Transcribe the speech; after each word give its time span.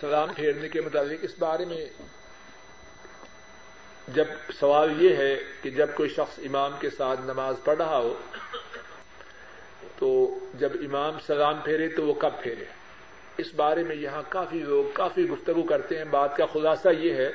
سلام 0.00 0.28
پھیرنے 0.32 0.68
کے 0.68 0.80
متعلق 0.80 1.18
اس 1.22 1.30
بارے 1.38 1.64
میں 1.64 1.86
جب 4.08 4.24
سوال 4.60 5.02
یہ 5.02 5.16
ہے 5.16 5.36
کہ 5.62 5.70
جب 5.70 5.86
کوئی 5.94 6.08
شخص 6.08 6.38
امام 6.38 6.72
کے 6.80 6.90
ساتھ 6.90 7.20
نماز 7.20 7.54
پڑھ 7.64 7.76
رہا 7.78 7.98
ہو، 7.98 8.14
تو 9.98 10.38
جب 10.54 10.72
امام 10.72 11.18
سلام 11.26 11.60
پھیرے 11.64 11.88
تو 11.88 12.06
وہ 12.06 12.14
کب 12.14 12.30
پھیرے؟ 12.42 12.64
اس 13.38 13.46
بارے 13.56 13.82
میں 13.82 13.96
یہاں 13.96 14.22
کافی 14.28 14.58
لوگ 14.58 14.84
کافی 14.92 15.28
گفتگو 15.28 15.62
کرتے 15.62 15.98
ہیں۔ 15.98 16.04
بات 16.04 16.36
کا 16.36 16.46
خلاصہ 16.46 16.88
یہ 16.88 17.14
ہے 17.14 17.30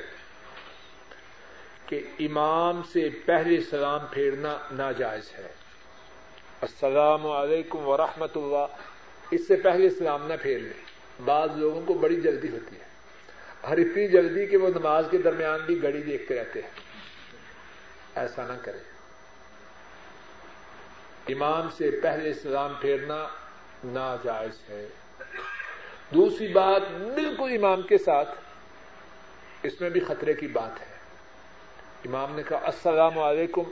کہ 1.86 2.02
امام 2.18 2.82
سے 2.82 3.08
پہلے 3.24 3.60
سلام 3.60 4.00
پھیرنا 4.10 4.58
ناجائز 4.72 5.32
ہے۔ 5.38 5.48
السلام 6.60 7.26
علیکم 7.26 7.88
ورحمۃ 7.88 8.36
اللہ۔ 8.36 8.66
اس 9.30 9.48
سے 9.48 9.56
پہلے 9.56 9.90
سلام 9.90 10.26
نہ 10.26 10.34
پھیر 10.42 10.58
لیں۔ 10.58 10.91
بعض 11.24 11.50
لوگوں 11.56 11.82
کو 11.86 11.94
بڑی 11.94 12.20
جلدی 12.20 12.48
ہوتی 12.48 12.76
ہے۔ 12.76 12.92
ہر 13.68 13.78
اتنی 13.78 14.08
جلدی 14.08 14.46
کہ 14.46 14.56
وہ 14.56 14.68
نماز 14.68 15.04
کے 15.10 15.18
درمیان 15.18 15.60
بھی 15.66 15.82
گڑی 15.82 16.02
دیکھتے 16.02 16.34
رہتے 16.34 16.62
ہیں۔ 16.62 16.70
ایسا 18.14 18.46
نہ 18.46 18.52
کریں۔ 18.62 18.92
امام 21.28 21.70
سے 21.70 21.90
پہلے 22.02 22.32
سلام 22.32 22.72
پھیرنا 22.80 23.28
ناجائز 23.84 24.70
ہے۔ 24.70 24.88
دوسری 26.14 26.48
بات، 26.48 26.82
بالکل 26.90 27.64
امام 27.64 27.82
کے 27.82 27.98
ساتھ 27.98 28.28
اس 29.62 29.80
میں 29.80 29.90
بھی 29.90 30.00
خطرے 30.00 30.32
کی 30.32 30.46
بات 30.46 30.80
ہے۔ 30.80 30.86
امام 32.04 32.36
نے 32.36 32.42
کہا، 32.48 32.58
السلام 32.62 33.18
علیکم، 33.18 33.62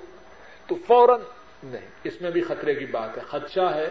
تو 0.67 0.75
فوراً 0.87 1.21
نہیں، 1.63 1.89
اس 2.05 2.23
میں 2.23 2.31
بھی 2.31 2.43
خطرے 2.43 2.75
کی 2.75 2.87
بات 2.87 3.17
ہے۔ 3.17 3.23
خدشہ 3.23 3.75
ہے 3.75 3.89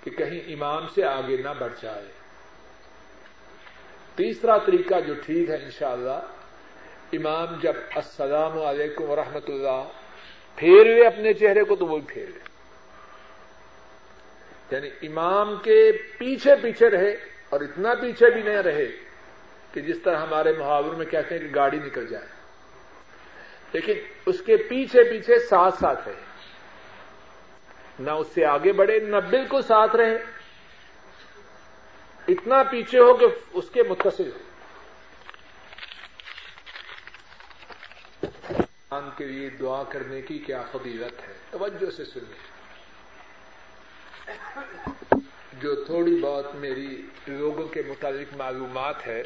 کہ 0.00 0.10
کہیں 0.10 0.52
امام 0.52 0.88
سے 0.94 1.04
آگے 1.04 1.36
نہ 1.36 1.48
بڑھ 1.58 1.72
جائے۔ 1.82 2.23
تیسرا 4.16 4.58
طریقہ 4.58 5.00
جو 5.06 5.14
ٹھیک 5.26 5.50
ہے 5.50 5.54
انشاءاللہ، 5.54 6.20
امام 7.12 7.46
جب 7.62 7.72
السلام 7.96 8.62
علیکم 8.62 9.10
ورحمۃ 9.10 9.48
اللہ 9.48 9.84
پھیروے 10.56 11.06
اپنے 11.06 11.32
چہرے 11.32 11.64
کو 11.64 11.76
تو 11.76 11.86
وہ 11.86 11.98
بھی 11.98 12.14
پھیرے 12.14 12.38
یعنی 14.70 15.08
امام 15.08 15.56
کے 15.62 15.92
پیچھے 16.18 16.50
پیچھے 16.62 16.90
رہے 16.90 17.10
اور 17.50 17.60
اتنا 17.60 17.94
پیچھے 17.94 18.30
بھی 18.30 18.42
نہ 18.42 18.60
رہے 18.60 18.86
کہ 19.72 19.80
جس 19.80 19.98
طرح 19.98 20.16
ہمارے 20.16 20.52
محاوروں 20.52 20.98
میں 20.98 21.06
کہتے 21.06 21.38
ہیں 21.38 21.48
کہ 21.48 21.54
گاڑی 21.54 21.78
نکل 21.78 22.06
جائے۔ 22.06 22.26
لیکن 23.72 23.92
اس 24.26 24.40
کے 24.40 24.56
پیچھے 24.56 25.02
پیچھے 25.02 25.38
ساتھ 25.38 25.74
ساتھ 25.80 26.08
رہے۔ 26.08 26.20
نہ 27.98 28.10
اس 28.10 28.26
سے 28.34 28.44
آگے 28.44 28.72
بڑھے، 28.72 28.98
نہ 28.98 29.16
بالکل 29.16 29.62
ساتھ 29.62 29.96
رہے۔ 29.96 30.18
اتنا 32.28 32.62
پیچھے 32.62 32.98
ہو 32.98 33.16
کہ 33.16 33.26
اس 33.52 33.64
کے 33.72 33.82
متصل 33.82 34.30
ہو۔ 34.34 34.38
کے 39.16 39.26
لیے 39.26 39.48
دعا 39.48 39.82
کرنے 39.82 40.22
کی 40.22 40.38
کیا 40.38 40.62
فضیلت 40.72 41.28
ہے؟ 41.28 41.34
توجہ 41.50 41.90
سے 41.90 42.04
سنیے۔ 42.04 42.54
جو 45.52 45.84
تھوڑی 45.84 46.20
بہت 46.20 46.54
میری 46.54 47.02
لوگوں 47.26 47.68
کے 47.68 47.82
متعلق 47.86 48.36
معلومات 48.36 49.06
ہے، 49.06 49.22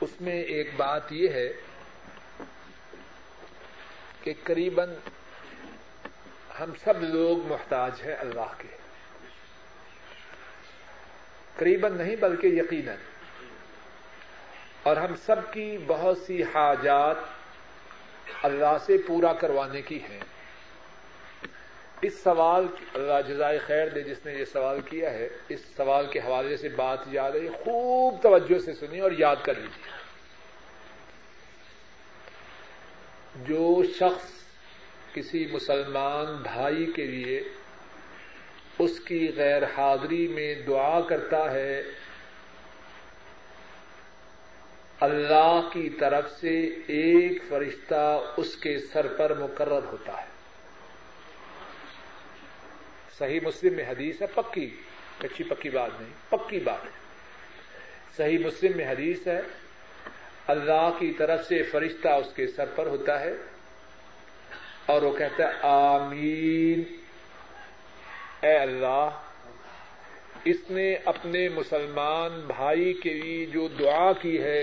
اس 0.00 0.20
میں 0.20 0.42
ایک 0.42 0.70
بات 0.76 1.12
یہ 1.12 1.28
ہے 1.28 1.52
کہ 4.22 4.34
قریب 4.42 4.80
ہم 6.60 6.70
سب 6.84 7.02
لوگ 7.02 7.46
محتاج 7.46 7.92
ہیں 8.04 8.16
اللہ 8.16 8.52
کے۔ 8.58 8.79
قریب 11.60 11.88
نہیں 11.88 12.16
بلکہ 12.16 12.46
یقیناً۔ 12.46 12.96
اور 14.82 14.96
ہم 14.96 15.14
سب 15.16 15.52
کی 15.52 15.78
بہت 15.86 16.18
سی 16.18 16.42
حاجات 16.42 17.16
اللہ 18.42 18.76
سے 18.86 18.96
پورا 19.06 19.32
کروانے 19.32 19.82
کی 19.82 19.98
ہیں۔ 20.10 20.20
اس 22.02 22.22
سوال 22.22 22.66
اللہ 22.94 23.32
جزائے 23.32 23.58
خیر 23.58 23.88
دے 23.88 24.02
جس 24.02 24.26
نے 24.26 24.32
یہ 24.34 24.44
سوال 24.44 24.80
کیا 24.80 25.10
ہے، 25.10 25.28
اس 25.48 25.60
سوال 25.76 26.06
کے 26.06 26.18
حوالے 26.18 26.56
سے 26.56 26.68
بات 26.68 26.98
یاد 27.06 27.32
ہے، 27.32 27.48
خوب 27.64 28.22
توجہ 28.22 28.58
سے 28.58 28.72
سنی 28.72 29.00
اور 29.00 29.12
یاد 29.18 29.36
کر 29.42 29.54
لیجیے 29.54 29.92
جو 33.34 33.82
شخص 33.94 34.30
کسی 35.14 35.46
مسلمان 35.52 36.42
بھائی 36.42 36.92
کے 36.92 37.06
لیے 37.06 37.42
اس 38.80 39.00
کی 39.00 39.32
غیر 39.36 39.62
حاضری 39.62 40.28
میں 40.28 40.54
دعا 40.54 41.00
کرتا 41.00 41.52
ہے۔ 41.52 41.82
اللہ 45.00 45.68
کی 45.72 45.90
طرف 45.90 46.30
سے 46.40 46.60
ایک 46.86 47.42
فرشتہ 47.48 48.24
اس 48.36 48.56
کے 48.56 48.78
سر 48.78 49.06
پر 49.06 49.34
مقرر 49.38 49.82
ہوتا 49.84 50.20
ہے۔ 50.20 50.26
صحیح 53.18 53.40
مسلم 53.42 53.74
میں 53.74 53.84
حدیث 53.84 54.22
ہے، 54.22 54.26
پکی 54.26 54.70
کچی 55.18 55.44
پکی 55.44 55.70
بات 55.70 55.90
نہیں، 56.00 56.12
پکی 56.30 56.60
بات 56.60 56.84
ہے۔ 56.84 56.90
صحیح 58.16 58.38
مسلم 58.38 58.72
میں 58.76 58.88
حدیث 58.88 59.26
ہے، 59.26 59.40
اللہ 60.46 60.90
کی 60.98 61.12
طرف 61.12 61.46
سے 61.46 61.62
فرشتہ 61.62 62.08
اس 62.08 62.26
کے 62.36 62.46
سر 62.46 62.64
پر 62.74 62.86
ہوتا 62.86 63.20
ہے 63.20 63.32
اور 64.86 65.02
وہ 65.02 65.16
کہتا 65.16 65.48
ہے، 65.48 65.52
آمین۔ 65.62 66.99
اے 68.42 68.56
اللہ، 68.56 69.10
اس 70.44 70.56
نے 70.70 70.94
اپنے 71.04 71.48
مسلمان 71.48 72.40
بھائی 72.40 72.92
کے 72.92 73.14
لیے 73.14 73.46
جو 73.46 73.68
دعا 73.68 74.12
کی 74.12 74.42
ہے، 74.42 74.62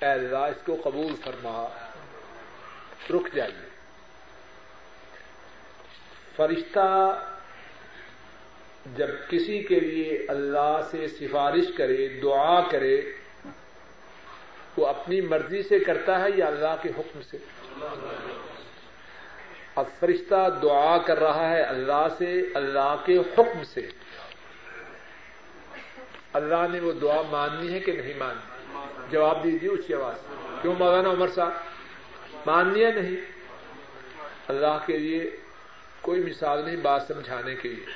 اے 0.00 0.06
اللہ، 0.06 0.38
اس 0.38 0.66
کو 0.66 0.76
قبول 0.84 1.16
فرما۔ 1.24 1.68
رک 3.10 3.34
جائیے۔ 3.34 3.68
فرشتہ 6.36 7.20
جب 8.96 9.08
کسی 9.30 9.62
کے 9.62 9.80
لیے 9.80 10.26
اللہ 10.28 10.80
سے 10.90 11.08
سفارش 11.08 11.64
کرے، 11.76 12.08
دعا 12.08 12.60
کرے، 12.68 13.00
وہ 14.76 14.86
اپنی 14.86 15.20
مرضی 15.20 15.62
سے 15.62 15.78
کرتا 15.78 16.20
ہے 16.20 16.28
یا 16.36 16.46
اللہ 16.46 16.76
کے 16.82 16.88
حکم 16.88 17.20
سے؟ 17.22 17.36
اب 19.80 19.86
فرشتہ 20.00 20.58
دعا 20.62 20.98
کر 20.98 21.20
رہا 21.20 21.50
ہے 21.50 21.62
اللہ 21.62 22.06
سے، 22.18 22.42
اللہ 22.54 22.96
کے 23.06 23.18
حکم 23.18 23.64
سے۔ 23.64 23.88
اللہ 26.32 26.66
نے 26.72 26.80
وہ 26.80 26.92
دعا 26.92 27.22
ماننی 27.30 27.74
ہے 27.74 27.80
کہ 27.80 27.92
نہیں 27.92 28.14
ماننی؟ 28.18 28.78
جواب 29.10 29.44
دیجیے 29.44 29.68
اسی 29.68 29.94
آواز۔ 29.94 30.14
کیوں 30.62 30.74
مولانا 30.78 31.10
عمر 31.10 31.28
صاحب؟ 31.28 31.52
ماننی 32.46 32.84
ہے 32.84 32.92
نہیں؟ 32.92 33.16
اللہ 34.48 34.78
کے 34.86 34.98
لیے 34.98 35.36
کوئی 36.00 36.20
مثال 36.20 36.64
نہیں 36.64 36.76
بات 36.76 37.02
سمجھانے 37.08 37.54
کے 37.54 37.68
لیے۔ 37.68 37.86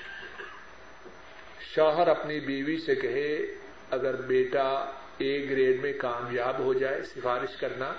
شوہر 1.60 2.08
اپنی 2.08 2.40
بیوی 2.40 2.78
سے 2.78 2.94
کہے، 2.94 3.38
اگر 3.90 4.14
بیٹا 4.14 4.90
اے 5.18 5.46
گریڈ 5.50 5.80
میں 5.80 5.92
کامیاب 5.92 6.58
ہو 6.58 6.74
جائے، 6.74 7.02
سفارش 7.02 7.56
کرنا، 7.56 7.92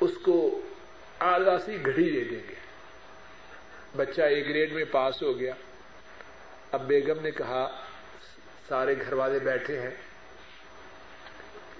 اس 0.00 0.12
کو 0.22 0.60
اعلی 1.22 1.50
سی 1.64 1.86
گھڑی 1.86 2.10
دے 2.10 2.24
دیں 2.24 2.48
گے۔ 2.48 2.54
بچہ 3.96 4.22
اے 4.22 4.44
گریڈ 4.48 4.72
میں 4.72 4.84
پاس 4.90 5.22
ہو 5.22 5.38
گیا۔ 5.38 5.54
اب 6.72 6.86
بیگم 6.86 7.20
نے 7.22 7.30
کہا، 7.30 7.80
سارے 8.68 8.94
گھر 9.00 9.12
والے 9.12 9.38
بیٹھے 9.38 9.80
ہیں 9.80 9.90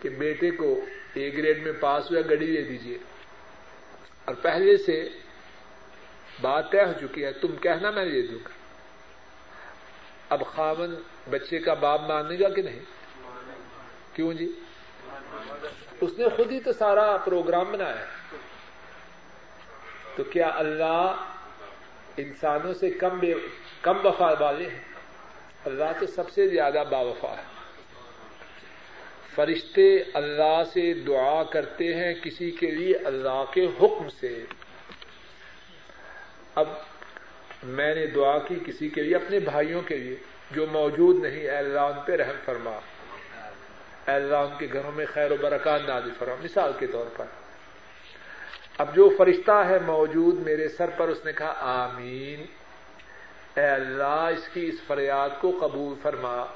کہ 0.03 0.08
بیٹے 0.08 0.50
کو 0.50 0.84
اے 1.14 1.32
گریڈ 1.32 1.62
میں 1.62 1.72
پاس 1.80 2.10
ہوا 2.10 2.20
گڑی 2.30 2.56
دے 2.56 2.62
دیجیے 2.62 2.98
اور 4.25 4.34
پہلے 4.34 4.76
سے 4.76 5.08
بات 6.41 6.72
طے 6.72 6.84
ہو 6.84 6.92
چکی 7.00 7.24
ہے، 7.24 7.32
تم 7.32 7.56
کہنا 7.56 7.91
میں 7.91 8.04
دے 8.04 8.22
دوں 8.22 8.38
گا۔ 8.38 8.48
اب 10.28 10.42
خاون 10.47 10.94
بچے 11.30 11.59
کا 11.59 11.74
باپ 11.74 12.00
مانے 12.00 12.38
گا 12.38 12.48
کہ 12.48 12.62
نہیں؟ 12.62 12.80
کیوں 14.12 14.33
جی؟ 14.33 14.60
اس 16.00 16.10
نے 16.18 16.28
خود 16.36 16.53
ہی 16.53 16.60
تو 16.60 16.72
سارا 16.72 17.16
پروگرام 17.16 17.72
بنایا۔ 17.72 18.22
تو 20.16 20.24
کیا 20.24 20.50
اللہ 20.54 21.16
انسانوں 22.16 22.74
سے 22.74 22.91
کم 22.91 23.18
بے 23.18 23.34
کم 23.82 24.06
وفا 24.06 24.34
والے 24.41 24.64
ہیں؟ 24.64 24.82
اللہ 25.64 25.84
تو 26.00 26.06
سب 26.06 26.30
سے 26.30 26.48
زیادہ 26.48 26.84
با 26.91 26.98
وفا 26.98 27.34
ہے۔ 27.38 27.42
فرشتے 29.34 29.97
اللہ 30.14 30.62
سے 30.72 30.94
دعا 30.94 31.42
کرتے 31.42 31.94
ہیں 31.94 32.14
کسی 32.14 32.50
کے 32.50 32.70
لیے 32.70 32.97
اللہ 32.97 33.44
کے 33.53 33.66
حکم 33.66 34.09
سے۔ 34.20 34.44
اب 36.54 36.68
میں 37.62 37.94
نے 37.94 38.06
دعا 38.06 38.38
کی 38.38 38.54
کسی 38.66 38.88
کے 38.88 39.03
لیے، 39.03 39.16
اپنے 39.16 39.38
بھائیوں 39.38 39.82
کے 39.82 39.97
لیے، 39.97 40.16
جو 40.50 40.66
موجود 40.72 41.22
نہیں، 41.22 41.41
اے 41.41 41.56
اللہ 41.56 41.80
ان 41.80 42.00
پہ 42.06 42.12
رحم 42.12 42.36
فرما۔ 42.44 42.78
اے 44.06 44.10
اللہ 44.10 44.36
ان 44.36 44.58
کے 44.58 44.66
گھروں 44.72 44.92
میں 44.92 45.06
خیر 45.06 45.32
و 45.32 45.36
برکات 45.41 45.80
نازل 45.88 46.10
فرما۔ 46.18 46.34
مثال 46.42 46.72
کے 46.78 46.86
طور 46.86 47.06
پر۔ 47.16 47.24
اب 48.78 48.95
جو 48.95 49.15
فرشتہ 49.19 49.65
ہے 49.69 49.78
موجود 49.86 50.41
میرے 50.41 50.69
سر 50.69 50.91
پر، 50.97 51.09
اس 51.09 51.24
نے 51.24 51.33
کہا، 51.33 51.54
آمین۔ 51.60 52.45
اے 53.60 53.66
اللہ، 53.66 54.30
اس 54.36 54.48
کی 54.53 54.66
اس 54.66 54.74
فریاد 54.86 55.30
کو 55.41 55.59
قبول 55.60 55.95
فرما۔ 56.03 56.47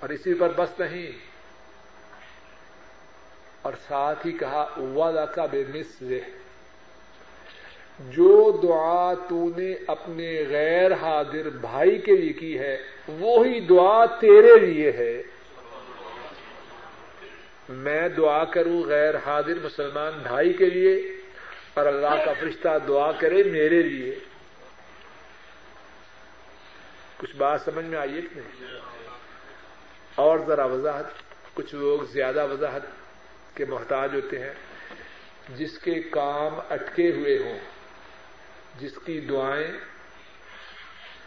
اور 0.00 0.08
اسی 0.08 0.34
پر 0.34 0.48
بس 0.56 0.80
نہیں۔ 0.80 1.18
اور 3.62 3.72
ساتھ 3.88 4.26
ہی 4.26 4.32
کہا 4.32 4.66
والا 4.78 5.26
کا 5.26 5.46
بے 5.46 5.64
مصر 5.74 6.14
جو 8.00 8.60
دعا 8.62 9.14
تو 9.14 9.50
نے 9.56 9.74
اپنے 9.86 10.44
غیر 10.48 10.94
حاضر 10.94 11.50
بھائی 11.50 11.98
کے 11.98 12.16
لیے 12.16 12.32
کی 12.32 12.58
ہے، 12.58 12.76
وہی 13.08 13.60
دعا 13.60 14.06
تیرے 14.06 14.56
لیے 14.56 14.92
ہے۔ 14.92 15.22
میں 17.70 18.08
دعا 18.08 18.44
کروں 18.44 18.82
غیر 18.82 19.14
حاضر 19.26 19.54
مسلمان 19.62 20.12
بھائی 20.22 20.52
کے 20.52 20.70
لیے 20.70 21.16
اور 21.74 21.86
اللہ 21.86 22.24
کا 22.24 22.32
فرشتہ 22.40 22.68
دعا 22.88 23.12
کرے 23.12 23.42
میرے 23.42 23.82
لیے۔ 23.82 24.18
کچھ 27.16 27.36
بات 27.36 27.60
سمجھ 27.60 27.84
میں 27.84 27.98
آئیے 27.98 28.20
کہ 28.20 28.40
نہیں؟ 28.40 28.70
اور 30.14 30.38
ذرا 30.46 30.64
وضاحت، 30.64 31.04
کچھ 31.54 31.74
لوگ 31.74 32.00
زیادہ 32.12 32.46
وضاحت 32.50 32.82
کے 33.54 33.64
محتاج 33.64 34.14
ہوتے 34.14 34.38
ہیں۔ 34.38 34.52
جس 35.56 35.78
کے 35.78 35.94
کام 35.94 36.60
اٹکے 36.70 37.10
ہوئے 37.10 37.38
ہوں، 37.38 37.58
جس 38.78 38.92
کی 39.04 39.20
دعائیں 39.20 39.72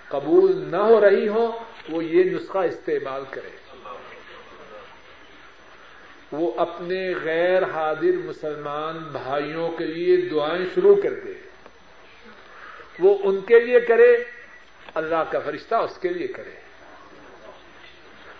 قبول 0.08 0.58
نہ 0.58 0.78
ہو 0.78 1.02
رہی 1.02 1.28
ہوں، 1.28 1.52
وہ 1.90 2.04
یہ 2.04 2.24
نسخہ 2.24 2.58
استعمال 2.58 3.24
کرے۔ 3.30 3.63
وہ 6.34 6.52
اپنے 6.58 7.14
غیر 7.24 7.64
حاضر 7.64 8.18
مسلمان 8.26 8.98
بھائیوں 8.98 9.72
کے 9.72 9.86
لیے 9.86 10.18
دعائیں 10.18 10.66
شروع 10.76 10.96
کر 11.02 11.14
دے۔ 11.14 11.34
وہ 13.00 13.18
ان 13.24 13.42
کے 13.42 13.60
لیے 13.60 13.80
کرے، 13.80 14.18
اللہ 14.96 15.24
کا 15.32 15.40
فرشتہ 15.40 15.76
اس 15.76 15.98
کے 16.02 16.10
لیے 16.10 16.28
کرے۔ 16.28 16.52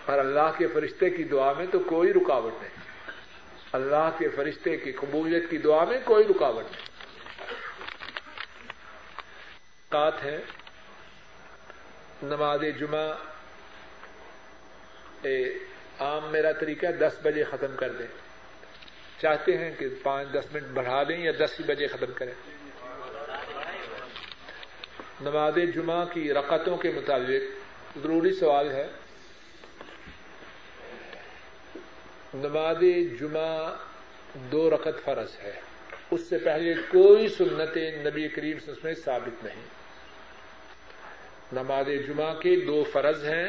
اور 0.04 0.18
اللہ 0.18 0.50
کے 0.58 0.66
فرشتے 0.66 1.10
کی 1.10 1.24
دعا 1.24 1.52
میں 1.52 1.66
تو 1.72 1.78
کوئی 1.78 2.12
رکاوٹ 2.12 2.52
نہیں۔ 2.62 2.84
اللہ 3.72 4.10
کے 4.18 4.28
فرشتے 4.28 4.76
کی 4.76 4.92
قبولیت 4.92 5.50
کی 5.50 5.58
دعا 5.58 5.84
میں 5.84 5.98
کوئی 6.04 6.24
رکاوٹ 6.30 6.64
نہیں۔ 6.64 6.86
بات 9.90 10.24
ہے 10.24 10.42
نماز 12.22 12.60
جمعہ 12.80 13.12
عام 15.98 16.32
میرا 16.32 16.52
طریقہ 16.52 16.86
دس 16.86 17.12
بجے 17.22 17.44
ختم 17.44 17.76
کر 17.76 17.92
دیں۔ 17.92 18.06
چاہتے 19.20 19.58
ہیں 19.58 19.74
کہ 19.78 19.86
پانچ، 20.02 20.32
دس 20.34 20.44
منٹ 20.52 20.66
بڑھا 20.66 21.02
دیں 21.02 21.18
یا 21.18 21.32
دس 21.40 21.60
بجے 21.66 21.86
ختم 21.86 22.12
کریں۔ 22.14 22.32
نماز 25.20 25.58
جمعہ 25.74 26.04
کی 26.04 26.34
رقطوں 26.34 26.76
کے 26.76 26.90
مطابق 26.90 27.64
ضروری 28.02 28.32
سوال 28.32 28.70
ہے۔ 28.70 28.86
نماز 32.34 32.76
جمعہ 33.20 33.76
دو 34.34 34.70
رقط 34.70 35.04
فرض 35.04 35.36
ہے۔ 35.42 35.60
اس 36.10 36.20
سے 36.28 36.38
پہلے 36.38 36.74
کوئی 36.74 37.28
سنت 37.28 37.76
نبی 38.06 38.28
کریم 38.28 38.56
اس 38.66 38.84
میں 38.84 38.94
ثابت 38.94 39.44
نہیں۔ 39.44 39.62
نماز 41.52 41.86
جمعہ 41.86 42.34
کے 42.34 42.56
دو 42.56 42.84
فرض 42.92 43.24
ہیں۔ 43.24 43.48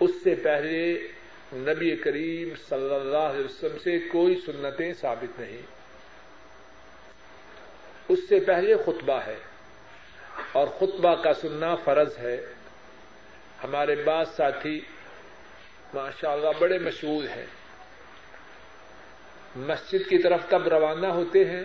اس 0.00 0.10
سے 0.24 0.34
پہلے 0.34 1.08
نبی 1.52 1.96
کریم 1.96 2.48
صلی 2.68 2.94
اللہ 2.94 3.16
علیہ 3.16 3.44
وسلم 3.44 3.78
سے 3.78 3.98
کوئی 3.98 4.34
سنتیں 4.46 4.92
ثابت 4.92 5.40
نہیں۔ 5.40 5.62
اس 8.08 8.18
سے 8.28 8.40
پہلے 8.40 8.74
خطبہ 8.76 9.20
ہے 9.26 9.36
اور 10.52 10.66
خطبہ 10.66 11.22
کا 11.22 11.34
سننا 11.34 11.74
فرض 11.74 12.18
ہے۔ 12.18 12.46
ہمارے 13.64 13.94
بعض 13.94 14.26
ساتھی 14.36 14.80
ماشاء 15.94 16.30
اللہ 16.30 16.48
بڑے 16.58 16.78
مشہور 16.78 17.24
ہیں۔ 17.36 17.46
مسجد 19.56 20.08
کی 20.08 20.22
طرف 20.22 20.40
تب 20.48 20.68
روانہ 20.68 21.06
ہوتے 21.06 21.44
ہیں 21.44 21.62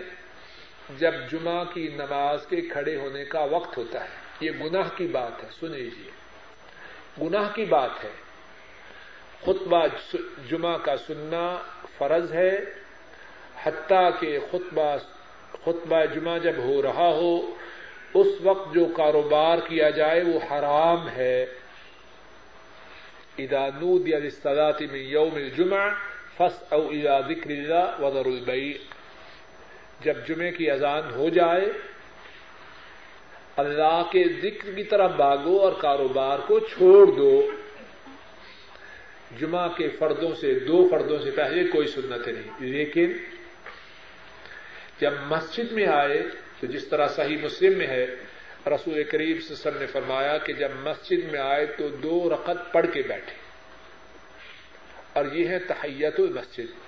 جب 0.98 1.14
جمعہ 1.32 1.64
کی 1.64 1.88
نماز 1.88 2.46
کے 2.50 2.62
کھڑے 2.62 2.96
ہونے 2.96 3.26
کا 3.26 3.40
وقت 3.40 3.78
ہوتا 3.78 4.04
ہے۔ 4.04 4.16
یہ 4.40 4.52
گناہ 4.52 4.90
کی 4.98 5.08
بات 5.08 5.44
ہے 5.44 5.50
سن 5.60 5.72
لیجیے 5.72 6.04
جی۔ 6.04 6.10
گناہ 7.22 7.50
کی 7.56 7.66
بات 7.66 7.90
ہے۔ 8.04 8.10
خطبہ 9.42 9.88
جمعہ 10.50 10.78
کا 10.78 10.98
سننا 10.98 11.58
فرض 11.98 12.34
ہے۔ 12.34 12.58
حتیٰ 13.64 14.10
کہ 14.20 14.40
خطبہ 14.52 14.98
خطبہ 15.52 16.06
جمعہ 16.06 16.40
جب 16.40 16.54
ہو 16.58 16.82
رہا 16.82 17.08
ہو، 17.08 17.56
اس 18.14 18.28
وقت 18.44 18.74
جو 18.74 18.86
کاروبار 18.86 19.58
کیا 19.58 19.90
جائے 19.90 20.24
وہ 20.24 20.40
حرام 20.52 21.10
ہے۔ 21.10 21.46
ادانود 23.38 24.08
یا 24.08 24.20
رستاتی 24.20 24.88
میں 24.88 25.00
یوم 25.00 25.36
الجمع 25.36 25.88
فس 26.38 26.74
او 26.74 26.88
ادا 26.88 27.22
ذکر 27.22 27.50
اللہ 27.50 28.02
وزر 28.02 28.26
البئی 28.26 28.78
جب 30.02 30.18
جمعے 30.28 30.52
کی 30.52 30.72
اذان 30.72 31.14
ہو 31.16 31.30
جائے 31.30 31.66
اللہ 33.58 34.04
کے 34.12 34.24
ذکر 34.42 34.72
کی 34.74 34.84
طرف 34.84 35.12
باغو 35.12 35.58
اور 35.60 35.74
کاروبار 35.82 36.40
کو 36.40 36.60
چھوڑ 36.60 37.08
دو۔ 37.08 37.52
جمعہ 39.40 39.68
کے 39.68 39.90
فردوں 39.90 40.36
سے، 40.36 40.60
دو 40.60 40.88
فردوں 40.92 41.20
سے 41.20 41.32
پہلے 41.32 41.68
کوئی 41.68 41.88
سنت 41.88 42.28
نہیں۔ 42.28 42.52
لیکن 42.60 43.14
جب 45.02 45.14
مسجد 45.28 45.72
میں 45.72 45.88
آئے 45.88 46.24
تو 46.60 46.68
جس 46.68 46.88
طرح 46.88 47.08
صحیح 47.08 47.38
مسلم 47.42 47.78
میں 47.78 47.88
ہے، 47.88 48.08
رسول 48.68 49.04
کریم 49.04 49.40
سسم 49.42 49.78
نے 49.80 49.86
فرمایا 49.86 50.38
کہ 50.38 50.54
جب 50.54 50.70
مسجد 50.84 51.32
میں 51.32 51.40
آئے 51.40 51.66
تو 51.66 51.90
دو 51.90 52.30
رقط 52.34 52.74
پڑھ 52.74 52.86
کے 52.94 53.02
بیٹھے۔ 53.02 53.36
اور 55.14 55.26
یہ 55.34 55.48
ہے 55.48 55.60
تحیت 55.60 56.20
المسجد۔ 56.20 56.87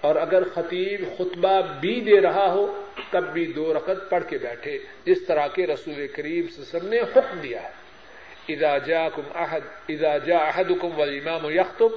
اور 0.00 0.16
اگر 0.16 0.48
خطیب 0.54 1.04
خطبہ 1.18 1.60
بھی 1.80 2.00
دے 2.00 2.20
رہا 2.20 2.52
ہو، 2.52 2.86
تب 3.10 3.32
بھی 3.32 3.46
دو 3.46 3.74
رقط 3.74 4.10
پڑھ 4.10 4.24
کے 4.28 4.38
بیٹھے۔ 4.38 4.78
جس 5.04 5.26
طرح 5.26 5.46
کے 5.46 5.66
رسول 5.66 6.06
کریم 6.06 6.48
سسم 6.48 6.88
نے 6.88 7.00
حکم 7.00 7.38
دیا 7.42 7.62
ہے۔ 7.62 7.70
اذا 8.48 8.78
جاءكم 8.78 9.22
احد، 9.34 9.60
اذا 9.88 10.18
جاء 10.18 10.38
احدكم 10.38 10.88
والامام 10.96 11.50
يخطب 11.50 11.88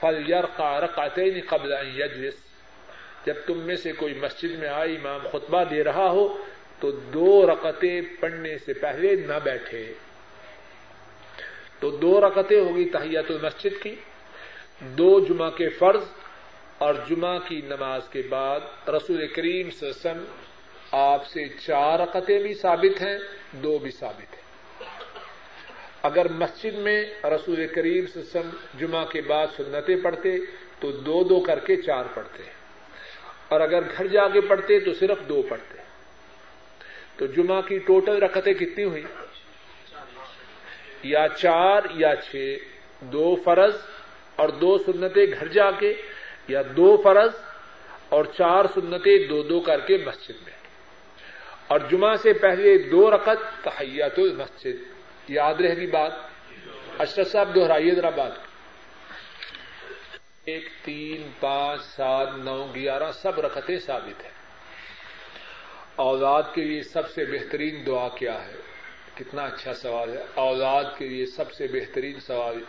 فليرقع 0.00 0.80
رقعتين 0.80 1.40
قبل 1.48 1.72
ان 1.72 1.86
يجلس 1.86 2.34
جب 3.26 3.34
تم 3.46 3.58
میں 3.58 3.76
سے 3.76 3.92
کوئی 3.92 4.14
مسجد 4.14 4.58
میں 4.58 4.68
آئے، 4.68 4.94
امام 4.94 5.20
خطبہ 5.32 5.64
دے 5.64 5.84
رہا 5.84 6.10
ہو، 6.10 6.38
تو 6.80 6.90
دو 6.90 7.46
رقطیں 7.46 8.00
پڑھنے 8.20 8.58
سے 8.58 8.72
پہلے 8.72 9.16
نہ 9.16 9.38
بیٹھے۔ 9.44 9.92
تو 11.80 11.90
دو 11.90 12.20
رقطیں 12.20 12.60
ہوگی 12.60 12.88
تحیت 12.88 13.30
المسجد 13.30 13.82
کی۔ 13.82 13.94
دو 14.80 15.20
جمعہ 15.20 15.50
کے 15.50 15.68
فرض 15.68 16.02
اور 16.78 16.94
جمعہ 17.08 17.38
کی 17.48 17.60
نماز 17.60 18.02
کے 18.10 18.22
بعد 18.28 18.60
رسول 18.88 19.26
کریم 19.26 19.70
صلی 19.70 19.88
اللہ 19.88 20.10
علیہ 20.10 20.20
وسلم 20.20 20.24
آپ 20.90 21.26
سے 21.26 21.48
چار 21.48 21.98
رقطیں 21.98 22.38
بھی 22.38 22.54
ثابت 22.54 23.02
ہیں، 23.02 23.18
دو 23.52 23.78
بھی 23.78 23.90
ثابت 23.90 24.34
ہیں۔ 24.34 24.48
اگر 26.02 26.28
مسجد 26.28 26.74
میں 26.74 27.04
رسول 27.24 27.66
کریم 27.66 28.06
سسم 28.06 28.50
جمعہ 28.78 29.04
کے 29.04 29.20
بعد 29.20 29.46
سنتیں 29.56 29.96
پڑھتے 29.96 30.38
تو 30.80 30.92
دو 30.92 31.24
دو 31.24 31.40
کر 31.40 31.58
کے 31.58 31.76
چار 31.76 32.04
پڑھتے 32.14 32.42
اور 33.48 33.60
اگر 33.60 33.80
گھر 33.96 34.06
جا 34.06 34.28
کے 34.28 34.40
پڑھتے 34.40 34.80
تو 34.80 34.94
صرف 34.94 35.18
دو 35.28 35.42
پڑھتے 35.42 35.82
تو 37.16 37.26
جمعہ 37.26 37.60
کی 37.60 37.78
ٹوٹل 37.78 38.22
رکھتے 38.22 38.54
کتنی 38.54 38.84
ہوئی؟ 38.84 39.04
یا 41.02 41.26
چار 41.38 41.82
یا 41.94 42.16
چھ، 42.16 42.56
دو 43.00 43.36
فرض 43.44 43.74
اور 44.36 44.48
دو 44.48 44.78
سنتیں 44.78 45.26
گھر 45.40 45.48
جا 45.48 45.70
کے 45.70 45.94
یا 46.48 46.62
دو 46.76 47.00
فرض 47.04 47.30
اور 48.08 48.24
چار 48.24 48.64
سنتیں 48.74 49.28
دو 49.28 49.42
دو 49.42 49.60
کر 49.60 49.80
کے 49.80 49.96
مسجد 49.96 50.42
میں۔ 50.44 50.58
اور 51.66 51.80
جمعہ 51.90 52.16
سے 52.16 52.32
پہلے 52.32 52.78
دو 52.78 53.10
رقط 53.10 53.64
تحیت 53.64 54.18
المسجد۔ 54.18 54.98
یاد 55.28 55.54
رہے 55.54 55.76
گی 55.76 55.86
بات؟ 55.86 56.12
اشرف 56.98 57.32
صاحب 57.32 57.54
دوہرائیے 57.54 57.94
ذرا 57.94 58.10
بات۔ 58.10 58.32
ایک، 60.44 60.68
تین، 60.84 61.30
پانچ، 61.40 61.82
سات، 61.82 62.28
نو، 62.36 62.66
گیارہ، 62.74 63.12
سب 63.12 63.40
رکھتے 63.40 63.78
ثابت 63.78 64.24
ہیں۔ 64.24 64.32
اولاد 65.96 66.42
کے 66.54 66.64
لیے 66.64 66.82
سب 66.82 67.10
سے 67.10 67.24
بہترین 67.24 67.86
دعا 67.86 68.08
کیا 68.08 68.46
ہے؟ 68.46 68.54
کتنا 69.14 69.42
اچھا 69.42 69.74
سوال 69.74 70.16
ہے۔ 70.16 70.24
اولاد 70.34 70.84
کے 70.98 71.08
لیے 71.08 71.26
سب 71.26 71.52
سے 71.52 71.66
بہترین 71.72 72.20
سوال، 72.20 72.60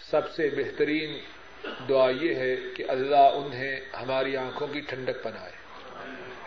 سب 0.00 0.30
سے 0.30 0.50
بہترین 0.56 1.18
دعا 1.88 2.10
یہ 2.10 2.34
ہے 2.34 2.56
کہ 2.76 2.84
اللہ 2.88 3.16
انہیں 3.16 3.80
ہماری 4.02 4.36
آنکھوں 4.36 4.66
کی 4.66 4.80
ٹھنڈک 4.80 5.26
بنائے۔ 5.26 5.52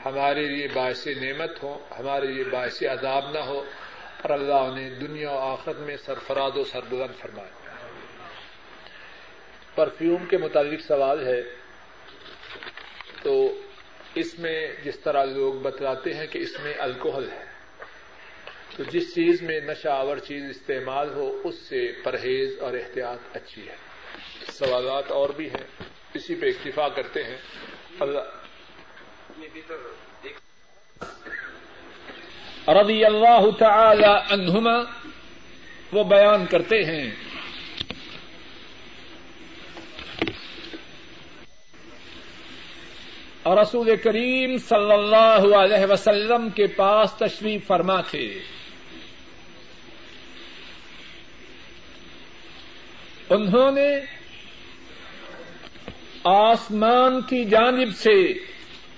ہمارے 0.05 0.48
لیے 0.48 0.67
باعث 0.74 1.07
نعمت 1.07 1.63
ہو، 1.63 1.86
ہمارے 2.00 2.27
لیے 2.27 2.43
باعث 2.43 2.84
عذاب 2.84 3.31
نہ 3.31 3.39
ہو، 3.39 3.63
اور 4.22 4.29
اللہ 4.29 4.75
نے 4.75 4.89
دنیا 4.89 5.31
و 5.31 5.38
آخرت 5.38 5.79
میں 5.79 5.98
سرفراد 5.98 6.57
و 6.57 6.63
سربلند 6.63 7.19
فرمائے۔ 7.19 7.51
پرفیوم 9.75 10.25
کے 10.25 10.38
متعلق 10.38 10.79
سوال 10.79 11.27
ہے۔ 11.27 11.41
تو 13.24 13.62
اس 14.15 14.39
میں 14.39 14.67
جس 14.84 15.00
طرح 15.00 15.25
لوگ 15.25 15.53
بتلاتے 15.53 16.13
ہیں 16.13 16.27
کہ 16.27 16.38
اس 16.38 16.60
میں 16.63 16.74
الکوہل 16.77 17.29
ہے۔ 17.31 17.45
تو 18.77 18.84
جس 18.84 19.15
چیز 19.15 19.41
میں 19.41 19.60
نشہ 19.60 19.88
آور 19.88 20.17
چیز 20.17 20.43
استعمال 20.50 21.10
ہو، 21.13 21.41
اس 21.43 21.55
سے 21.55 21.91
پرہیز 22.03 22.60
اور 22.60 22.74
احتیاط 22.74 23.36
اچھی 23.36 23.69
ہے۔ 23.69 23.85
سوالات 24.51 25.12
اور 25.12 25.29
بھی 25.29 25.50
ہیں، 25.50 25.84
اسی 26.13 26.36
پہ 26.36 26.45
اکتفا 26.45 26.89
کرتے 26.89 27.24
ہیں۔ 27.24 27.38
اللہ 28.00 28.19
رضی 32.67 33.05
اللہ 33.05 33.51
تعالی 33.60 34.34
عنہما 34.34 34.84
وہ 35.91 36.03
بیان 36.03 36.45
کرتے 36.45 36.84
ہیں۔ 36.84 37.12
اور 43.43 43.57
رسول 43.57 43.95
کریم 43.95 44.57
صلی 44.57 44.91
اللہ 44.91 45.55
علیہ 45.55 45.91
وسلم 45.91 46.50
کے 46.50 46.67
پاس 46.67 47.13
تشریف 47.13 47.67
فرما 47.67 48.01
تھے۔ 48.01 48.39
انہوں 53.29 53.72
نے 53.72 54.00
آسمان 56.24 57.22
کی 57.22 57.46
جانب 57.46 57.96
سے 57.96 58.32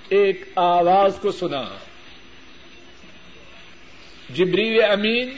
ایک 0.09 0.41
آواز 0.55 1.19
کو 1.21 1.31
سنا۔ 1.31 1.63
جبریل 4.29 4.83
امین 4.83 5.29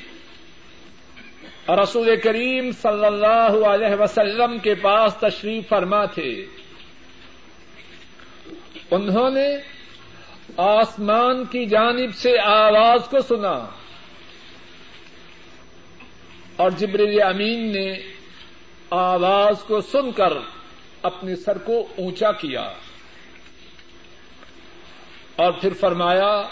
رسول 1.84 2.16
کریم 2.24 2.72
صلی 2.72 3.06
اللہ 3.06 3.68
علیہ 3.68 4.02
وسلم 4.02 4.58
کے 4.58 4.76
پاس 4.76 5.16
تشریف 5.16 5.70
فرما 5.70 6.06
تھے۔ 6.06 6.46
انہوں 8.92 9.30
نے 9.30 9.48
آسمان 10.58 11.46
کی 11.46 11.66
جانب 11.66 12.16
سے 12.16 12.40
آواز 12.40 13.08
کو 13.10 13.22
سنا۔ 13.22 13.70
اور 16.56 16.70
جبریل 16.70 17.22
امین 17.22 17.72
نے 17.72 18.19
آواز 18.90 19.64
کو 19.64 19.82
سن 19.82 20.12
کر 20.12 20.34
اپنے 21.02 21.36
سر 21.36 21.58
کو 21.58 21.88
اونچا 21.98 22.32
کیا 22.32 22.62
اور 25.36 25.52
پھر 25.52 25.74
فرمایا 25.74 26.48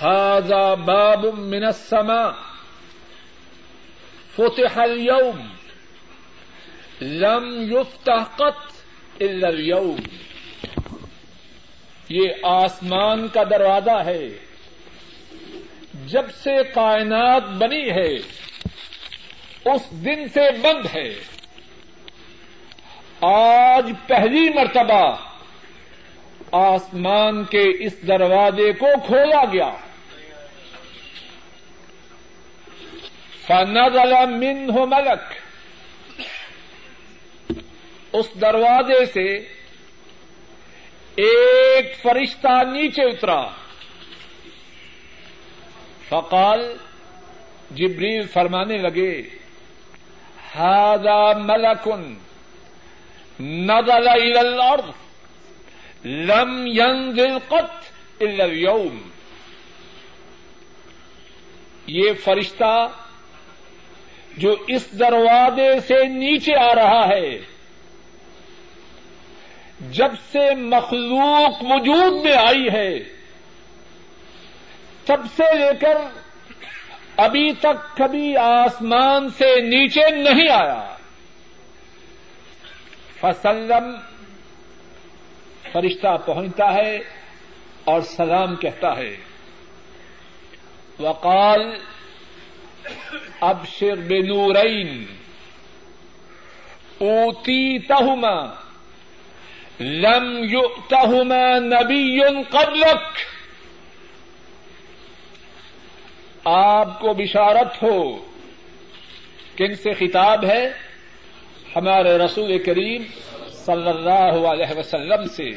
ہاضا 0.00 0.74
باب 0.74 1.24
من 1.24 1.64
السماء 1.64 2.30
فتح 4.36 4.78
اليوم، 4.78 5.46
لم 7.02 7.72
يفتح 7.72 8.36
قط 8.36 8.72
الا 9.20 9.48
اليوم. 9.48 9.96
یہ 12.08 12.28
آسمان 12.42 13.28
کا 13.28 13.42
دروازہ 13.42 14.04
ہے، 14.04 14.28
جب 16.06 16.30
سے 16.42 16.50
کائنات 16.74 17.42
بنی 17.42 17.90
ہے 17.90 18.18
اس 19.64 19.90
دن 19.90 20.28
سے 20.28 20.40
بند 20.62 20.96
ہے۔ 20.96 21.14
آج 23.20 23.92
پہلی 24.06 24.48
مرتبہ 24.48 25.16
آسمان 26.52 27.44
کے 27.44 27.86
اس 27.86 28.02
دروازے 28.08 28.72
کو 28.72 28.86
کھولا 29.06 29.44
گیا۔ 29.44 29.70
فنزل 33.46 34.26
منه 34.26 34.84
ملک 34.84 35.34
اس 38.12 38.40
دروازے 38.40 39.06
سے 39.06 39.36
ایک 41.16 41.96
فرشتہ 42.02 42.64
نیچے 42.64 43.02
اترا۔ 43.02 43.46
فقال 46.08 46.76
جبریل 47.70 48.26
فرمانے 48.26 48.76
لگے 48.76 49.43
هذا 50.54 51.32
ملک 51.38 51.88
نزل 53.40 54.08
الى 54.08 54.40
الارض 54.40 54.92
لم 56.04 56.66
ينزل 56.66 57.38
قط 57.48 58.22
الا 58.22 58.44
اليوم. 58.44 58.98
یہ 61.86 62.12
فرشتہ 62.24 62.88
جو 64.36 64.54
اس 64.68 64.86
دروازے 64.98 65.80
سے 65.80 66.02
نیچے 66.04 66.54
آ 66.54 66.74
رہا 66.74 67.08
ہے، 67.08 67.38
جب 69.90 70.12
سے 70.32 70.54
مخلوق 70.54 71.62
وجود 71.62 72.24
میں 72.24 72.36
آئی 72.36 72.66
ہے، 72.72 72.98
تب 75.04 75.20
سے 75.36 75.54
لے 75.58 75.70
کر 75.80 75.96
ابھی 77.16 77.52
تک 77.52 77.96
کبھی 77.96 78.36
آسمان 78.36 79.28
سے 79.28 79.60
نیچے 79.60 80.10
نہیں 80.10 80.50
آیا۔ 80.50 80.94
فسلم، 83.20 83.96
فرشتہ 85.72 86.16
پہنچتا 86.26 86.74
ہے 86.74 86.98
اور 87.84 88.00
سلام 88.00 88.56
کہتا 88.56 88.96
ہے۔ 88.96 89.16
وقال، 90.98 91.76
ابشر 93.40 93.94
بنورین 93.94 95.04
اوتی 97.00 97.78
تہما 97.78 98.54
لم 99.80 100.44
یؤتہما 100.44 101.58
نبی 101.58 102.20
قبلک۔ 102.50 103.33
آپ 106.44 107.00
کو 107.00 107.14
بشارت 107.14 107.82
ہو۔ 107.82 108.16
کن 109.56 109.74
سے 109.74 109.92
خطاب 109.92 110.44
ہے؟ 110.44 110.72
ہمارے 111.76 112.18
رسول 112.18 112.58
کریم 112.58 113.02
صلی 113.50 113.88
اللہ 113.88 114.48
علیہ 114.48 114.78
وسلم 114.78 115.24
سے۔ 115.24 115.50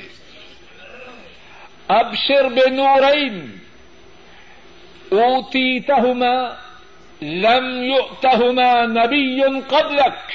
ابشر 1.88 2.50
بنورین 2.50 3.58
اوتی 5.12 5.80
تہما 5.80 6.54
لم 7.22 7.84
یؤتہما 7.84 8.86
نبی 8.86 9.42
قبلک۔ 9.68 10.32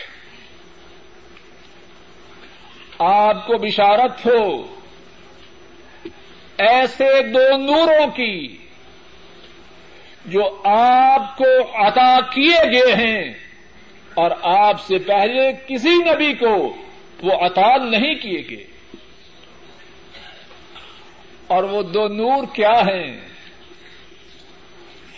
آپ 2.99 3.47
کو 3.47 3.59
بشارت 3.59 4.27
ہو۔ 4.27 4.75
ایسے 6.59 7.23
دو 7.23 7.57
نوروں 7.57 8.07
کی 8.07 8.62
جو 10.25 10.63
آپ 10.65 11.39
کو 11.39 11.87
عطا 11.87 12.21
کیے 12.21 12.73
گئے 12.73 12.95
ہیں 12.95 13.35
اور 14.15 14.31
آپ 14.43 14.81
سے 14.81 14.99
پہلے 14.99 15.53
کسی 15.69 15.91
نبی 15.91 16.33
کو 16.35 16.77
وہ 17.23 17.33
عطا 17.47 17.77
نہیں 17.77 18.15
کیے 18.15 18.43
گئے۔ 18.51 18.65
اور 21.47 21.65
وہ 21.65 21.83
دو 21.83 22.09
نور 22.09 22.45
کیا 22.55 22.81
ہیں؟ 22.81 23.21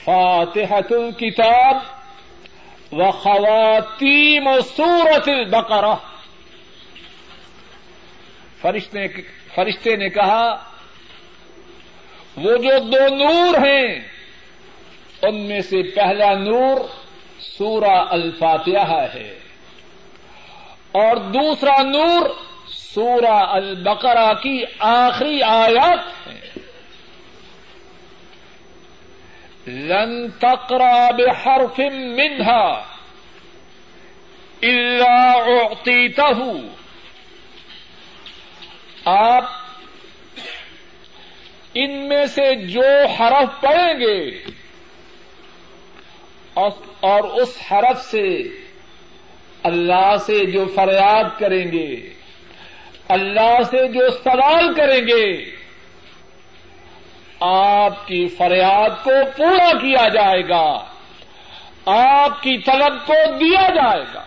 فاتحت 0.05 0.93
الکتاب 0.93 1.77
و 2.93 3.11
خواتیم 3.11 4.47
و 4.47 4.61
سورت 4.61 5.29
البقرہ 5.29 5.95
فرشتے 9.55 9.97
نے 9.97 10.09
کہا، 10.09 10.65
وہ 12.37 12.57
جو 12.57 12.79
دو 12.79 13.17
نور 13.17 13.67
ہیں 13.67 14.14
ان 15.27 15.41
میں 15.41 15.61
سے 15.61 15.83
پہلا 15.83 16.35
نور 16.35 16.77
سورہ 17.41 18.05
الفاتحہ 18.11 19.07
ہے 19.15 19.39
اور 20.93 21.17
دوسرا 21.17 21.83
نور 21.83 22.23
سورہ 22.69 23.39
البقرہ 23.51 24.35
کی 24.35 24.63
آخری 24.79 25.43
آیات 25.43 26.29
ہے۔ 26.29 26.41
لن 29.67 30.31
تقرا 30.31 31.11
بحرف 31.11 31.79
منها 31.79 32.81
الا 34.63 35.33
اعطيته 35.33 36.57
آپ 39.05 39.45
ان 41.75 42.09
میں 42.09 42.27
سے 42.27 42.55
جو 42.55 43.07
حرف 43.21 43.61
پڑھیں 43.61 44.01
گے 44.01 44.45
اور 46.55 47.41
اس 47.41 47.59
حرف 47.71 48.05
سے 48.05 48.39
اللہ 49.63 50.17
سے 50.27 50.47
جو 50.47 50.65
فریاد 50.75 51.25
کریں 51.39 51.73
گے، 51.73 52.15
اللہ 53.09 53.63
سے 53.71 53.89
جو 53.89 54.11
سوال 54.11 54.75
کریں 54.75 55.01
گے، 55.01 55.51
آپ 57.41 58.07
کی 58.07 58.29
فریاد 58.29 59.05
کو 59.05 59.11
پورا 59.37 59.79
کیا 59.79 60.09
جائے 60.09 60.49
گا، 60.49 60.85
آپ 61.87 62.43
کی 62.43 62.59
طلب 62.59 63.07
کو 63.07 63.37
دیا 63.41 63.69
جائے 63.75 64.05
گا۔ 64.15 64.25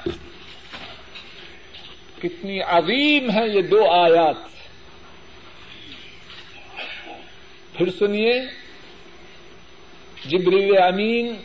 کتنی 2.21 2.59
عظیم 2.61 3.31
ہے 3.31 3.47
یہ 3.47 3.61
دو 3.61 3.89
آیات۔ 3.89 4.35
پھر 7.77 7.89
سنیے، 7.99 8.41
جبریل 10.25 10.77
امین 10.77 11.35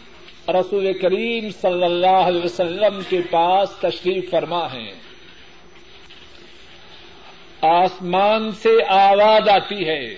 رسول 0.49 0.92
کریم 0.92 1.50
صلی 1.50 1.84
اللہ 1.84 2.06
علیہ 2.06 2.44
وسلم 2.44 3.00
کے 3.08 3.20
پاس 3.30 3.70
تشریف 3.70 4.30
فرما 4.30 4.72
ہے 4.72 4.92
آسمان 7.61 8.52
سے 8.52 8.68
آواز 8.88 9.49
آتی 9.49 9.88
ہے۔ 9.88 10.14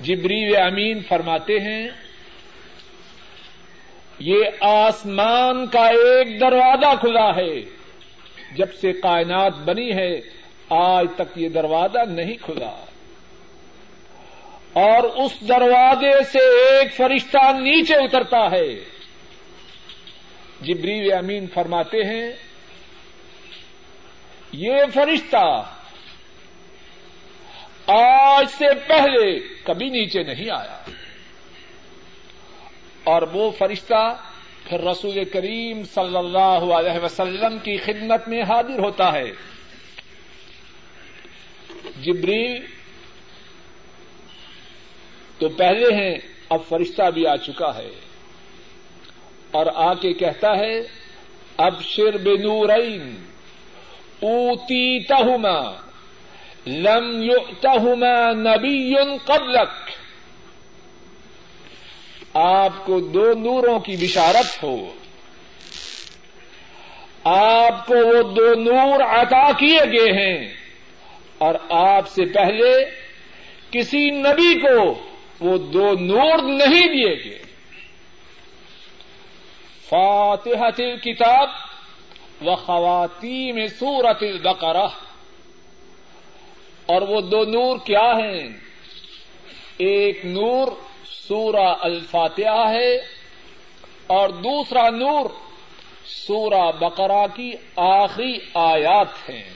جبریل 0.00 0.56
امین 0.56 1.02
فرماتے 1.08 1.58
ہیں، 1.58 1.88
یہ 4.18 4.44
آسمان 4.60 5.66
کا 5.66 5.86
ایک 5.86 6.40
دروازہ 6.40 6.96
کھلا 7.00 7.36
ہے۔ 7.36 7.60
جب 8.56 8.74
سے 8.80 8.92
کائنات 8.92 9.52
بنی 9.56 9.92
ہے، 9.92 10.20
آج 10.68 11.06
تک 11.16 11.38
یہ 11.38 11.48
دروازہ 11.48 12.10
نہیں 12.10 12.36
کھلا۔ 12.42 12.84
اور 14.72 15.04
اس 15.04 15.48
دروازے 15.48 16.24
سے 16.24 16.38
ایک 16.38 16.94
فرشتہ 16.94 17.52
نیچے 17.52 17.94
اترتا 17.94 18.50
ہے۔ 18.50 18.74
جبریل 20.60 21.12
امین 21.12 21.46
فرماتے 21.54 21.98
ہیں، 21.98 22.32
یہ 24.52 24.76
فرشتہ 24.94 25.62
آج 27.86 28.46
سے 28.50 28.66
پہلے 28.88 29.38
کبھی 29.62 29.88
نیچے 29.88 30.22
نہیں 30.22 30.50
آیا۔ 30.52 30.82
اور 33.04 33.22
وہ 33.22 33.50
فرشتہ 33.50 34.16
پھر 34.68 34.80
رسول 34.80 35.24
کریم 35.24 35.82
صلی 35.82 36.16
اللہ 36.16 36.74
علیہ 36.74 37.04
وسلم 37.04 37.58
کی 37.58 37.76
خدمت 37.76 38.28
میں 38.28 38.42
حاضر 38.42 38.78
ہوتا 38.78 39.12
ہے۔ 39.12 39.30
جبریل 42.00 42.79
تو 45.40 45.48
پہلے 45.48 45.94
ہیں، 45.94 46.18
اب 46.48 46.58
فرشتہ 46.68 47.10
بھی 47.10 47.26
آ 47.26 47.36
چکا 47.36 47.76
ہے۔ 47.76 47.90
اور 49.50 49.66
آ 49.74 49.94
کے 49.94 50.12
کہتا 50.12 50.56
ہے، 50.56 50.80
اب 51.56 51.82
شر 51.82 52.16
بنورین 52.16 53.14
اوتی 54.22 55.00
تہما 55.00 55.70
لم 56.66 57.22
یؤتہما 57.22 58.32
نبی 58.32 58.94
قبلک۔ 59.24 59.90
آپ 62.34 62.86
کو 62.86 63.00
دو 63.00 63.32
نوروں 63.32 63.80
کی 63.80 63.96
بشارت 63.96 64.62
ہو۔ 64.62 64.94
آپ 67.24 67.86
کو 67.86 67.94
وہ 67.94 68.22
دو 68.22 68.54
نور 68.54 69.00
عطا 69.00 69.52
کیے 69.52 69.78
گئے 69.78 70.12
ہیں۔ 70.12 70.54
اور 71.38 71.54
آپ 71.68 72.08
سے 72.08 72.24
پہلے 72.24 72.84
کسی 73.70 74.10
نبی 74.10 74.60
کو 74.60 75.09
وہ 75.40 75.58
دو 75.58 75.92
نور 75.92 76.38
نہیں 76.38 76.86
دیے 76.86 77.24
گئے۔ 77.24 77.42
فاتحت 79.88 80.80
کتاب 81.02 81.48
و 82.46 82.54
خواتین 82.54 83.66
سورت 83.68 84.22
البقرہ۔ 84.22 84.86
اور 86.86 87.02
وہ 87.02 87.20
دو 87.20 87.44
نور 87.44 87.78
کیا 87.78 88.12
ہیں؟ 88.18 88.48
ایک 89.76 90.24
نور 90.24 90.68
سورہ 91.04 91.74
الفاتحہ 91.80 92.70
ہے 92.70 92.96
اور 94.06 94.28
دوسرا 94.28 94.90
نور 94.90 95.30
سورہ 96.04 96.72
بقرہ 96.72 97.26
کی 97.36 97.52
آخری 97.76 98.38
آیات 98.54 99.30
ہیں۔ 99.30 99.50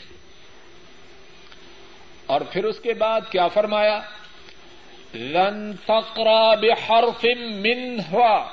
اور 2.27 2.41
پھر 2.41 2.65
اس 2.65 2.81
کے 2.81 2.95
بعد 2.95 3.21
کیا 3.31 3.49
فرمایا؟ 3.49 4.01
لن 5.15 5.77
تقرا 5.87 6.55
بحرف 6.57 7.25
منها 7.65 8.51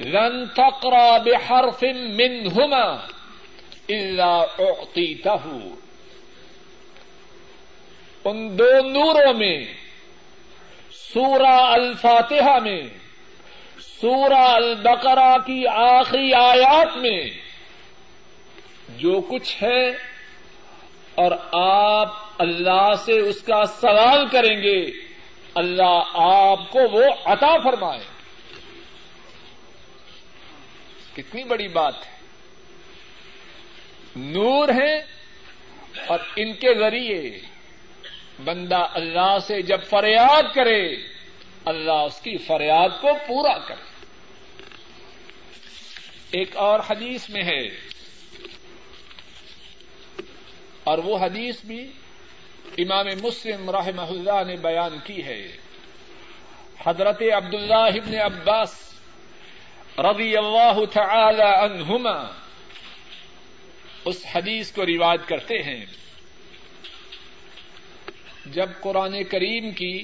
لن 0.00 0.48
تقرا 0.56 1.18
بحرف 1.18 1.84
منهما 1.84 3.00
الا 3.90 4.32
اعطيته 4.60 5.44
ان 8.24 8.58
دو 8.58 8.72
نوروں 8.88 9.32
میں، 9.34 9.58
سورہ 10.94 11.56
الفاتحہ 11.72 12.58
میں، 12.62 12.82
سورہ 14.00 14.44
البقرہ 14.54 15.34
کی 15.46 15.66
آخری 15.82 16.32
آیات 16.34 16.96
میں 16.96 17.22
جو 18.98 19.20
کچھ 19.28 19.62
ہے، 19.62 19.82
اور 21.14 21.32
آپ 21.60 22.42
اللہ 22.42 22.90
سے 23.04 23.18
اس 23.28 23.40
کا 23.42 23.62
سوال 23.80 24.26
کریں 24.32 24.56
گے 24.62 24.80
اللہ 25.54 26.02
آپ 26.14 26.70
کو 26.70 26.78
وہ 26.92 27.04
عطا 27.24 27.58
فرمائے۔ 27.58 28.04
کتنی 31.16 31.44
بڑی 31.44 31.68
بات 31.68 31.94
ہے۔ 32.06 32.20
نور 34.16 34.68
ہے 34.68 34.98
اور 36.06 36.18
ان 36.36 36.52
کے 36.52 36.74
ذریعے 36.78 37.38
بندہ 38.44 38.86
اللہ 38.94 39.38
سے 39.46 39.62
جب 39.62 39.84
فریاد 39.84 40.42
کرے، 40.54 40.96
اللہ 41.64 41.92
اس 41.92 42.20
کی 42.20 42.36
فریاد 42.36 42.88
کو 43.00 43.08
پورا 43.26 43.58
کرے۔ 43.58 43.90
ایک 46.30 46.56
اور 46.56 46.80
حدیث 46.90 47.30
میں 47.30 47.42
ہے۔ 47.42 47.90
اور 50.84 50.98
وہ 50.98 51.18
حدیث 51.18 51.56
بھی 51.64 51.92
امام 52.78 53.06
مسلم 53.22 53.70
رحمہ 53.70 54.02
اللہ 54.02 54.44
نے 54.46 54.56
بیان 54.56 54.98
کی 55.04 55.24
ہے۔ 55.24 55.56
حضرت 56.86 57.22
عبد 57.36 57.54
اللہ 57.54 58.16
عباس 58.22 58.92
رضی 59.98 60.36
اللہ 60.36 60.84
تعالی 60.92 61.42
عنہما 61.42 62.32
اس 64.04 64.26
حدیث 64.34 64.72
کو 64.72 64.86
روایت 64.86 65.28
کرتے 65.28 65.62
ہیں۔ 65.62 65.86
جب 68.46 68.66
قرآن 68.80 69.24
کریم 69.24 69.70
کی 69.70 70.02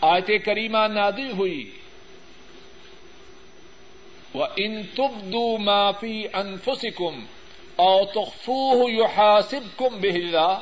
آیت 0.00 0.44
کریمہ 0.44 0.78
نادل 0.78 1.30
ہوئی 1.30 1.70
وہ 4.34 4.46
ان 4.56 4.82
تبدو 4.82 5.58
معافی 5.58 6.24
انفسکم 6.32 7.24
او 7.78 8.04
تخفوه 8.04 8.90
يحاسبكم 8.90 10.00
به 10.00 10.14
اللہ، 10.14 10.58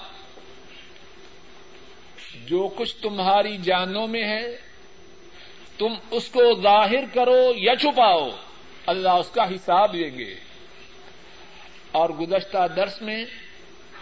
جو 2.46 2.68
کچھ 2.68 2.96
تمہاری 2.96 3.56
جانوں 3.56 4.06
میں 4.06 4.24
ہے، 4.24 4.56
تم 5.78 5.94
اس 6.10 6.28
کو 6.28 6.54
ظاہر 6.62 7.04
کرو 7.14 7.52
یا 7.56 7.76
چھپاؤ، 7.76 8.30
اللہ 8.86 9.08
اس 9.08 9.30
کا 9.30 9.44
حساب 9.44 9.94
لیں 9.94 10.18
گے۔ 10.18 10.34
اور 11.92 12.10
گزشتہ 12.10 12.66
درس 12.76 13.02
میں 13.02 13.24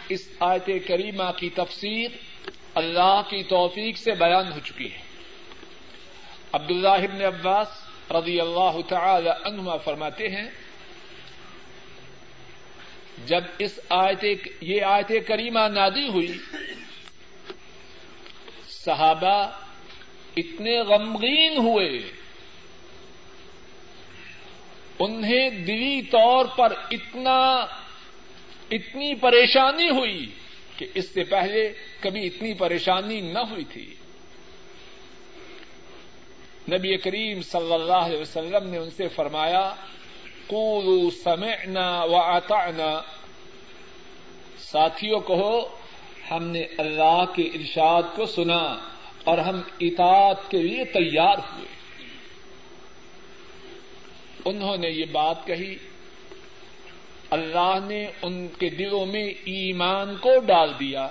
اس 0.09 0.29
آیت 0.39 0.65
کریمہ 0.87 1.31
کی 1.37 1.49
تفسیر 1.49 2.11
اللہ 2.75 3.21
کی 3.29 3.43
توفیق 3.43 3.97
سے 3.97 4.11
بیان 4.11 4.51
ہو 4.51 4.59
چکی 4.59 4.91
ہے۔ 4.93 4.97
عبد 6.51 6.71
اللہ 6.71 7.25
عباس 7.27 7.67
رضی 8.11 8.39
اللہ 8.39 8.77
تعالی 8.89 9.29
عنہما 9.45 9.77
فرماتے 9.77 10.27
ہیں 10.27 10.64
جب 13.25 13.41
اس 13.59 13.79
آیت 13.89 14.47
یہ 14.61 14.81
آیت 14.81 15.11
کریمہ 15.27 15.59
نادی 15.59 16.07
ہوئی، 16.07 16.37
صحابہ 18.69 19.51
اتنے 20.37 20.79
غمگین 20.79 21.57
ہوئے۔ 21.57 21.99
انہیں 24.99 25.49
دلی 25.49 26.01
طور 26.01 26.45
پر 26.45 26.73
اتنا، 26.91 27.65
اتنی 28.71 29.15
پریشانی 29.15 29.89
ہوئی 29.89 30.29
کہ 30.77 30.85
اس 30.93 31.13
سے 31.13 31.23
پہلے 31.23 31.73
کبھی 31.99 32.27
اتنی 32.27 32.53
پریشانی 32.53 33.21
نہ 33.21 33.39
ہوئی 33.39 33.63
تھی۔ 33.63 33.95
نبی 36.71 36.97
کریم 36.97 37.41
صلی 37.41 37.73
اللہ 37.73 37.93
علیہ 37.93 38.19
وسلم 38.19 38.69
نے 38.69 38.77
ان 38.77 38.89
سے 38.89 39.07
فرمایا 39.07 39.75
قولوا 40.47 41.09
سمعنا 41.23 42.03
واطعنا 42.03 43.01
ساتھیوں 44.59 45.19
کہو، 45.19 45.77
ہم 46.31 46.43
نے 46.43 46.61
اللہ 46.77 47.23
کے 47.35 47.43
ارشاد 47.43 48.03
کو 48.15 48.25
سنا 48.25 48.75
اور 49.23 49.37
ہم 49.37 49.61
اطاعت 49.79 50.51
کے 50.51 50.57
لیے 50.57 50.85
تیار 50.85 51.37
ہوئے۔ 51.37 51.65
انہوں 54.45 54.77
نے 54.77 54.89
یہ 54.89 55.05
بات 55.11 55.47
کہی، 55.47 55.77
اللہ 57.29 57.77
نے 57.85 58.07
ان 58.21 58.47
کے 58.47 58.69
دلوں 58.69 59.05
میں 59.05 59.27
ایمان 59.29 60.15
کو 60.15 60.39
ڈال 60.45 60.73
دیا۔ 60.79 61.07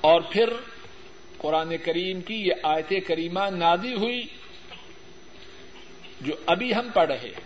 اور 0.00 0.20
پھر 0.20 0.50
قرآن 1.38 1.76
کریم 1.84 2.20
کی 2.20 2.34
یہ 2.34 2.52
آیت 2.62 2.92
کریمہ 3.06 3.40
نادی 3.40 3.94
ہوئی۔ 3.94 4.22
جو 6.24 6.34
ابھی 6.46 6.74
ہم 6.74 6.88
پڑھ 6.94 7.08
رہے 7.08 7.18
ہیں، 7.18 7.40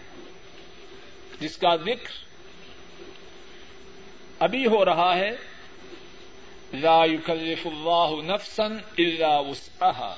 جس 1.41 1.57
کا 1.57 1.77
ذکر 1.77 2.29
ابھی 4.39 4.67
ہو 4.67 4.85
رہا 4.85 5.17
ہے، 5.17 5.31
لا 6.75 7.05
يكلف 7.05 7.67
الله 7.67 8.35
نفسا 8.35 8.65
الا 8.99 9.39
وسعها 9.39 10.15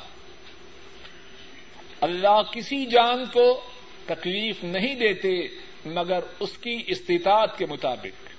اللہ 2.00 2.42
کسی 2.52 2.86
جان 2.86 3.24
کو 3.32 3.60
تکلیف 4.06 4.64
نہیں 4.64 4.94
دیتے، 4.94 5.48
مگر 5.84 6.20
اس 6.40 6.58
کی 6.58 6.82
استطاعت 6.86 7.58
کے 7.58 7.66
مطابق۔ 7.66 8.30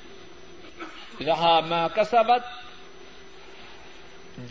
رہا 1.22 1.60
ما 1.60 1.88
کسبت، 1.88 2.44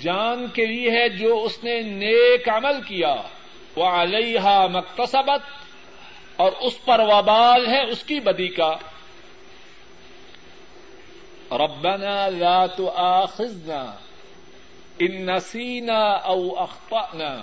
جان 0.02 0.46
کے 0.52 0.66
لیے 0.66 0.90
ہے 0.90 1.08
جو 1.08 1.42
اس 1.44 1.64
نے 1.64 1.80
نیک 1.80 2.48
عمل 2.48 2.82
کیا۔ 2.86 3.16
وہ 3.76 3.86
علیہ 3.86 4.40
مکتسبت 4.72 5.40
اور 6.36 6.52
اس 6.52 6.84
پر 6.84 6.98
وبال 6.98 7.68
ہے 7.68 7.90
اس 7.90 8.02
کی 8.02 8.20
بدی 8.20 8.48
کا۔ 8.48 8.76
ربنا 11.50 12.28
لا 12.28 12.66
تؤاخذنا 12.66 13.92
ان 14.98 15.26
نسینا 15.26 16.00
او 16.02 16.58
اخطأنا۔ 16.58 17.40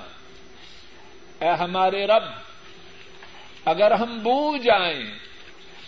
اے 1.39 1.49
ہمارے 1.49 2.05
رب، 2.05 2.23
اگر 3.65 3.91
ہم 3.91 4.19
بھول 4.19 4.59
جائیں 4.59 5.19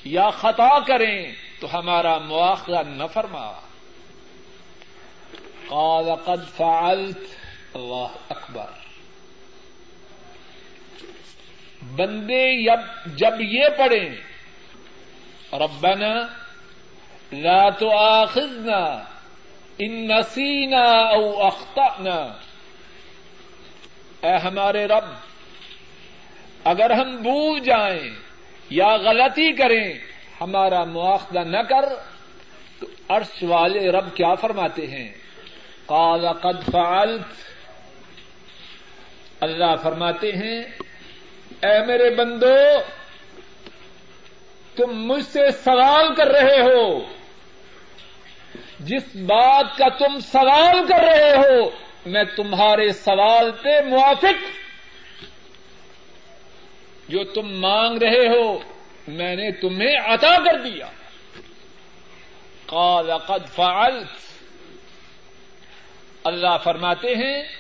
یا 0.04 0.30
خطا 0.30 0.80
کریں 0.80 1.34
تو 1.60 1.80
ہمارا 1.80 2.18
مواخذہ 2.18 2.84
نہ 2.88 3.04
فرما۔ 3.14 3.52
قال 5.68 6.06
قد 6.26 6.58
فعلت، 6.58 7.20
اللہ 7.74 8.08
اکبر۔ 8.30 8.79
بندے 11.82 12.66
جب 13.06 13.42
یہ 13.42 13.64
پڑھیں، 13.78 14.10
ربنا 15.54 16.28
لا 17.32 17.70
تؤاخذنا 17.70 19.04
ان 19.78 20.08
نسینا 20.08 20.92
او 20.92 21.44
اخطأنا۔ 21.44 22.34
اے 24.22 24.38
ہمارے 24.38 24.86
رب، 24.86 25.06
اگر 26.64 26.90
ہم 26.90 27.16
بھول 27.16 27.60
جائیں 27.60 28.10
یا 28.70 28.96
غلطی 28.96 29.54
کریں، 29.54 29.94
ہمارا 30.42 30.84
مواخذہ 30.84 31.40
نہ 31.40 31.58
کر، 31.58 31.86
تو 32.80 32.88
عرش 33.10 33.44
والے 33.44 33.92
رب 33.92 34.16
کیا 34.16 34.36
فرماتے 34.36 34.88
ہیں؟ 34.88 35.12
قال 35.86 36.28
قد 36.42 36.72
فعلت۔ 36.72 37.50
اللہ 39.44 39.76
فرماتے 39.84 40.32
ہیں 40.32 40.79
اے 41.64 41.86
میرے 41.86 42.10
بندو، 42.10 42.56
تم 44.76 44.92
مجھ 44.94 45.26
سے 45.26 45.52
سوال 45.52 46.16
کر 46.16 46.28
رہے 46.28 46.62
ہو۔ 46.62 47.00
جس 48.80 49.16
بات 49.16 49.66
کا 49.78 49.90
تم 49.90 50.20
سوال 50.20 50.88
کر 50.88 51.04
رہے 51.04 51.32
ہو، 51.32 51.70
میں 52.06 52.24
تمہارے 52.24 52.92
سوال 52.92 53.52
پہ 53.52 53.82
موافق۔ 53.82 54.60
جو 57.08 57.24
تم 57.24 57.60
مانگ 57.60 57.98
رہے 57.98 58.28
ہو، 58.28 58.60
میں 59.08 59.36
نے 59.36 59.52
تمہیں 59.52 59.98
عطا 60.06 60.38
کر 60.38 60.60
دیا۔ 60.60 60.86
قال 62.66 63.18
قد 63.18 63.50
فعلت۔ 63.50 64.08
اللہ 66.24 66.58
فرماتے 66.64 67.16
ہیں 67.16 67.59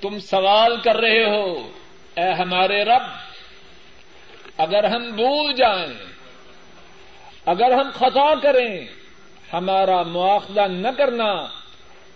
تم 0.00 0.18
سوال 0.18 0.80
کر 0.80 0.96
رہے 0.96 1.24
ہو، 1.24 1.72
اے 2.16 2.30
ہمارے 2.32 2.84
رب، 2.84 3.02
اگر 4.56 4.84
ہم 4.84 5.10
بھول 5.10 5.52
جائیں، 5.52 5.94
اگر 7.46 7.72
ہم 7.72 7.90
خطا 7.94 8.34
کریں، 8.42 8.86
ہمارا 9.52 10.02
مواخذہ 10.02 10.60
نہ 10.60 10.88
کرنا، 10.98 11.32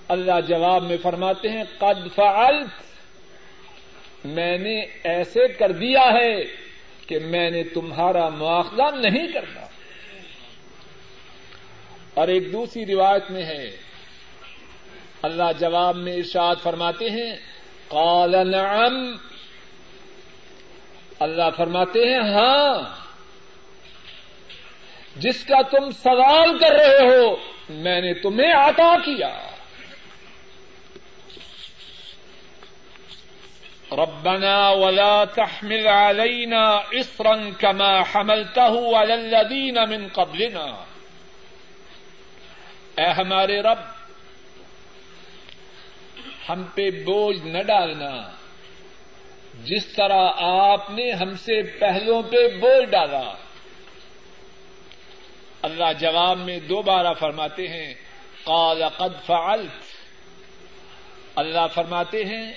اللہ 0.09 0.41
جواب 0.49 0.83
میں 0.83 0.97
فرماتے 1.03 1.49
ہیں، 1.49 1.65
قد 1.79 2.15
فعلت، 2.15 2.83
میں 4.25 4.59
نے 4.59 4.81
ایسے 5.05 5.49
کر 5.49 5.73
دیا 5.73 6.13
ہے 6.13 6.45
کہ 7.07 7.19
میں 7.19 7.51
نے 7.51 7.65
تمہارا 7.65 8.29
مواخذہ 8.29 8.97
نہیں 8.97 9.33
کرنا۔ 9.33 9.67
اور 12.15 12.29
ایک 12.29 12.53
دوسری 12.53 12.87
روایت 12.87 13.31
میں 13.31 13.45
ہے، 13.45 13.77
اللہ 15.23 15.53
جواب 15.59 15.97
میں 15.97 16.17
ارشاد 16.17 16.57
فرماتے 16.63 17.11
ہیں 17.11 17.52
قال 17.93 18.51
نعم۔ 18.51 19.17
اللہ 21.21 21.43
فرماتے 21.57 21.99
ہیں 21.99 22.19
ہاں۔ 22.19 22.83
جس 25.17 25.45
کا 25.45 25.63
تم 25.63 25.91
سوال 25.91 26.59
کر 26.59 26.71
رہے 26.71 27.07
ہو، 27.07 27.37
میں 27.69 28.01
نے 28.01 28.15
تمہیں 28.15 28.53
عطا 28.53 28.97
کیا۔ 29.05 29.39
ربنا 33.93 34.69
ولا 34.69 35.25
تحمل 35.25 35.87
علينا 35.87 36.71
اصرا 36.71 37.35
كما 37.61 38.01
حملته 38.01 39.03
على 39.03 39.13
الذين 39.13 39.75
من 39.75 40.09
قبلنا۔ 40.13 40.85
اے 42.97 43.07
ہمارے 43.07 43.61
رب 43.61 44.02
ہم 46.49 46.63
پہ 46.75 46.91
بوجھ 46.91 47.47
نہ 47.47 47.63
ڈالنا۔ 47.63 48.31
جس 49.65 49.87
طرح 49.87 50.31
آپ 50.37 50.91
نے 50.91 51.11
ہم 51.11 51.37
سے 51.37 51.63
پہلوں 51.63 52.23
پہ 52.23 52.49
بوجھ 52.49 52.91
ڈالا۔ 52.91 53.35
اللہ 55.63 55.93
جواب 56.01 56.39
میں 56.39 56.59
دوبارہ 56.59 57.13
فرماتے 57.13 57.69
ہیں، 57.69 57.95
قال 58.45 58.83
قد 58.97 59.27
فعلت۔ 59.27 59.83
اللہ 61.35 61.67
فرماتے 61.75 62.25
ہیں، 62.25 62.53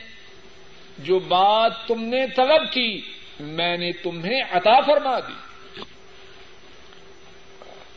جو 0.97 1.19
بات 1.19 1.71
تم 1.87 2.01
نے 2.01 2.27
طلب 2.27 2.71
کی، 2.71 3.01
میں 3.39 3.77
نے 3.77 3.91
تمہیں 3.91 4.41
عطا 4.51 4.81
فرما 4.81 5.19
دی۔ 5.19 5.33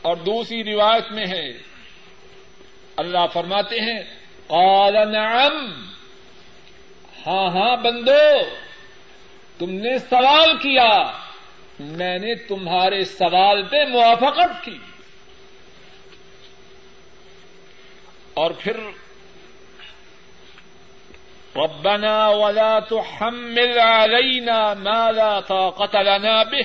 اور 0.01 0.15
دوسری 0.15 0.63
روایت 0.63 1.11
میں 1.11 1.27
ہے، 1.27 1.53
اللہ 2.95 3.27
فرماتے 3.33 3.79
ہیں 3.79 4.18
قال 4.49 5.11
نعم۔ 5.11 5.83
ہاں 7.27 7.49
ہاں 7.49 7.77
بندو، 7.77 8.43
تم 9.57 9.69
نے 9.69 9.97
سوال 9.97 10.57
کیا۔ 10.57 11.03
میں 11.79 12.17
نے 12.17 12.35
تمہارے 12.35 13.03
سوال 13.03 13.63
پہ 13.63 13.85
موافقت 13.85 14.65
کی۔ 14.65 14.77
اور 18.33 18.51
پھر 18.51 18.77
ربنا 21.55 22.27
ولا 22.27 22.79
تحمل 22.79 23.79
علينا 23.79 24.73
ما 24.73 25.11
لا 25.11 25.39
طاقة 25.39 26.01
لنا 26.01 26.43
به۔ 26.43 26.61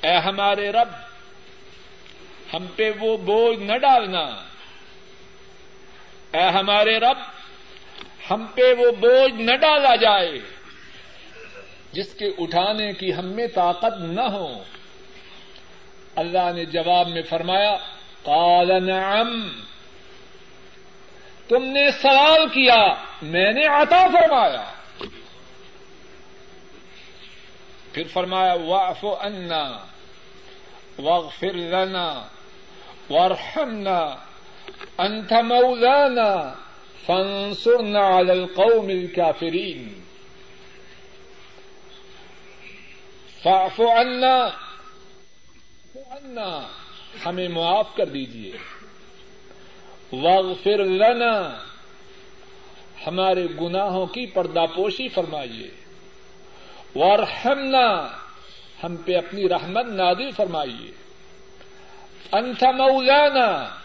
اے 0.00 0.16
ہمارے 0.16 0.72
رب، 0.72 0.88
ہم 2.54 2.66
پہ 2.76 2.90
وہ 3.00 3.16
بوجھ 3.16 3.58
نہ 3.58 3.78
ڈالنا۔ 3.78 4.51
اے 6.32 6.42
ہمارے 6.42 6.98
رب، 6.98 7.18
ہم 8.30 8.46
پہ 8.54 8.74
وہ 8.78 8.90
بوجھ 8.90 9.32
نہ 9.32 9.56
ڈالا 9.56 9.96
جائے، 9.96 10.38
جس 11.92 12.14
کے 12.14 12.26
اٹھانے 12.38 12.92
کی 12.92 13.14
ہم 13.14 13.26
میں 13.26 13.46
طاقت 13.46 14.00
نہ 14.00 14.20
ہو۔ 14.20 14.62
اللہ 16.16 16.52
نے 16.54 16.64
جواب 16.64 17.08
میں 17.08 17.22
فرمایا، 17.22 17.76
قال 18.22 18.86
نعم۔ 18.86 19.48
تم 21.48 21.64
نے 21.64 21.90
سوال 21.90 22.48
کیا، 22.48 22.94
میں 23.22 23.52
نے 23.52 23.66
عطا 23.66 24.06
فرمایا۔ 24.06 24.72
پھر 27.92 28.02
فرمایا 28.12 28.52
واف 28.52 29.04
انا 29.04 29.78
واغفر 30.98 31.52
لنا، 31.52 32.26
وارحمنا۔ 33.10 34.16
انت 34.98 35.32
مولانا، 35.32 36.54
فانصرنا 37.06 38.02
على 38.02 38.32
القوم 38.32 38.88
الكافرين. 38.88 39.88
فاعف 43.42 43.80
عنا. 43.80 44.48
عنا. 46.10 46.60
ہمیں 47.26 47.48
معاف 47.48 47.96
کر 47.96 48.06
دیجیے 48.06 48.52
واغفر 50.12 50.84
لنا. 50.84 51.58
ہمارے 53.06 53.46
گناہوں 53.60 54.06
کی 54.06 54.26
پردہ 54.26 54.64
پوشی 54.74 55.08
فرمائیے. 55.08 55.70
وارحمنا. 56.94 58.08
ہم 58.84 58.96
پہ 58.96 59.16
اپنی 59.16 59.48
رحمت 59.48 59.86
نادل 59.86 60.30
فرمائیے. 60.30 60.90
انت 62.32 62.64
مولانا. 62.64 63.81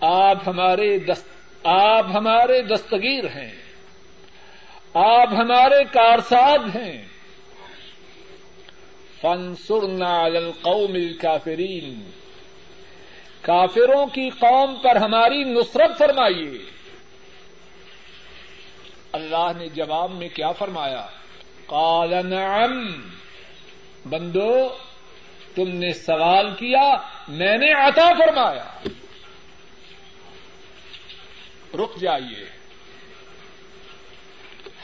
آپ 0.00 0.48
ہمارے 0.48 0.98
دست، 0.98 1.28
آپ 1.66 2.06
ہمارے 2.14 2.62
دستگیر 2.62 3.24
ہیں۔ 3.24 3.52
آپ 4.94 5.28
ہمارے 5.28 5.84
کارساد 5.84 6.76
ہیں۔ 6.76 7.06
فنسرنا 9.20 10.26
علی 10.26 10.36
القوم 10.36 10.94
الكافرین۔ 10.94 12.10
کافروں 13.40 14.06
کی 14.06 14.30
قوم 14.30 14.74
پر 14.82 14.96
ہماری 14.96 15.44
نصرت 15.44 15.98
فرمائیے۔ 15.98 16.58
اللہ 19.12 19.52
نے 19.56 19.68
جواب 19.68 20.10
میں 20.10 20.28
کیا 20.28 20.52
فرمایا؟ 20.52 21.06
قال 21.66 22.10
نعم۔ 22.26 22.92
بندو، 24.04 24.68
تم 25.54 25.68
نے 25.68 25.92
سوال 25.92 26.54
کیا، 26.54 26.96
میں 27.28 27.58
نے 27.58 27.72
عطا 27.72 28.12
فرمایا۔ 28.18 28.88
رک 31.74 32.00
جائیے۔ 32.00 32.44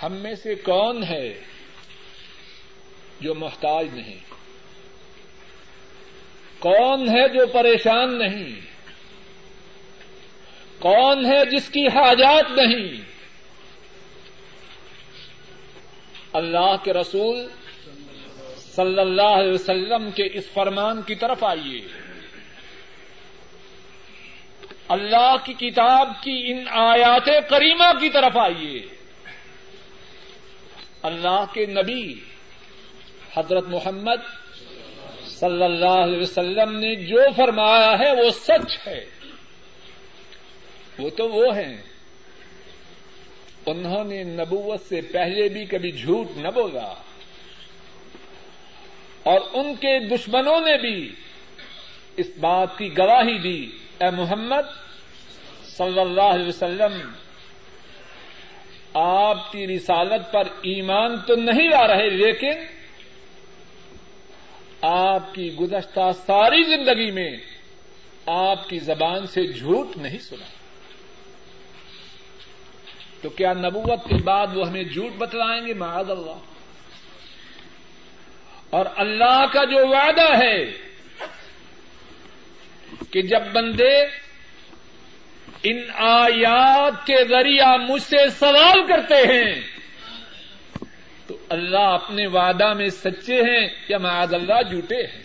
ہم 0.02 0.12
میں 0.12 0.34
سے 0.34 0.54
کون 0.54 1.04
ہے 1.04 1.40
جو 3.20 3.34
محتاج 3.34 3.86
نہیں؟ 3.92 4.18
کون 6.58 7.08
ہے 7.08 7.28
جو 7.28 7.46
پریشان 7.46 8.18
نہیں؟ 8.18 8.60
کون 10.78 11.26
ہے 11.26 11.56
جس 11.56 11.68
کی 11.68 11.86
حاجات 11.86 12.44
نہیں؟ 12.50 13.00
اللہ 16.32 16.76
کے 16.84 16.92
رسول 16.92 17.48
صلی 18.58 19.00
اللہ 19.00 19.22
علیہ 19.22 19.52
وسلم 19.52 20.10
کے 20.10 20.38
اس 20.38 20.44
فرمان 20.54 21.02
کی 21.02 21.14
طرف 21.14 21.44
آئیے۔ 21.44 22.05
اللہ 24.88 25.34
کی 25.44 25.52
کتاب 25.52 26.08
کی 26.22 26.44
ان 26.46 26.64
آیات 26.68 27.50
کریمہ 27.50 28.00
کی 28.00 28.08
طرف 28.08 28.36
آئیے۔ 28.36 28.86
اللہ 31.02 31.44
کے 31.54 31.66
نبی 31.66 32.14
حضرت 33.36 33.64
محمد 33.68 34.22
صلی 35.26 35.62
اللہ 35.62 35.88
علیہ 35.88 36.18
وسلم 36.18 36.78
نے 36.78 36.94
جو 36.94 37.22
فرمایا 37.36 37.98
ہے 37.98 38.24
وہ 38.24 38.30
سچ 38.30 38.86
ہے۔ 38.86 39.04
وہ 40.98 41.10
تو 41.10 41.28
وہ 41.28 41.56
ہیں۔ 41.56 41.82
انہوں 43.66 44.04
نے 44.04 44.22
نبوت 44.22 44.80
سے 44.80 45.00
پہلے 45.00 45.48
بھی 45.48 45.64
کبھی 45.64 45.92
جھوٹ 45.92 46.36
نہ 46.36 46.48
بولا۔ 46.48 46.94
اور 49.22 49.40
ان 49.52 49.74
کے 49.74 50.08
دشمنوں 50.08 50.60
نے 50.60 50.76
بھی 50.76 51.12
اس 52.16 52.26
بات 52.40 52.78
کی 52.78 52.98
گواہی 52.98 53.38
دی۔ 53.38 53.85
اے 54.00 54.10
محمد 54.10 54.86
صلی 55.64 56.00
اللہ 56.00 56.22
علیہ 56.22 56.48
وسلم، 56.48 57.12
آپ 58.94 59.52
کی 59.52 59.66
رسالت 59.66 60.32
پر 60.32 60.42
ایمان 60.46 61.16
تو 61.26 61.34
نہیں 61.34 61.74
آ 61.74 61.86
رہے، 61.86 62.10
لیکن 62.10 62.52
آپ 64.82 65.34
کی 65.34 65.54
گزشتہ 65.54 66.10
ساری 66.26 66.62
زندگی 66.62 67.10
میں 67.10 67.36
آپ 68.26 68.68
کی 68.68 68.78
زبان 68.78 69.26
سے 69.26 69.52
جھوٹ 69.52 69.96
نہیں 69.96 70.18
سنا۔ 70.18 70.46
تو 73.22 73.28
کیا 73.28 73.52
نبوت 73.52 74.04
کے 74.08 74.22
بعد 74.22 74.46
وہ 74.54 74.68
ہمیں 74.68 74.84
جھوٹ 74.84 75.12
بتلائیں 75.18 75.66
گے؟ 75.66 75.74
معاذ 75.74 76.10
اللہ۔ 76.10 76.38
اور 78.70 78.86
اللہ 78.96 79.46
کا 79.52 79.64
جو 79.64 79.86
وعدہ 79.88 80.44
ہے 80.44 80.86
کہ 83.10 83.22
جب 83.22 83.42
بندے 83.52 84.02
ان 85.62 85.82
آیات 85.94 87.06
کے 87.06 87.24
ذریعہ 87.28 87.76
مجھ 87.76 88.02
سے 88.02 88.30
سوال 88.30 88.86
کرتے 88.86 89.14
ہیں، 89.14 89.62
تو 91.26 91.36
اللہ 91.48 91.78
اپنے 91.78 92.26
وعدہ 92.26 92.72
میں 92.72 92.88
سچے 92.88 93.40
ہیں 93.42 93.68
یا 93.88 93.98
معاذ 93.98 94.34
اللہ 94.34 94.62
جھوٹے 94.62 95.06
ہیں؟ 95.06 95.22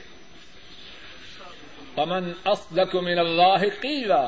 پمن 1.95 2.31
اصدق 2.45 2.95
من 2.95 3.19
اللہ 3.19 3.81
قیلا۔ 3.81 4.27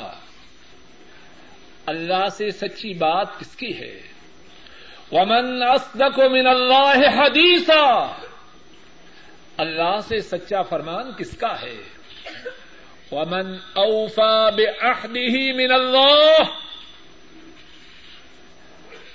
اللہ 1.85 2.27
سے 2.37 2.51
سچی 2.51 2.93
بات 2.93 3.39
کس 3.39 3.55
کی 3.55 3.79
ہے؟ 3.79 4.01
ومن 5.11 5.63
اصدق 5.63 6.19
من 6.19 6.47
اللہ 6.47 7.19
حدیثا۔ 7.19 8.07
اللہ 9.57 9.99
سے 10.07 10.19
سچا 10.19 10.61
فرمان 10.61 11.11
کس 11.11 11.37
کا 11.37 11.61
ہے؟ 11.61 11.92
ومن 13.13 13.57
اوفا 13.73 14.49
بعہدہ 14.49 15.53
من 15.55 15.71
اللہ 15.71 16.37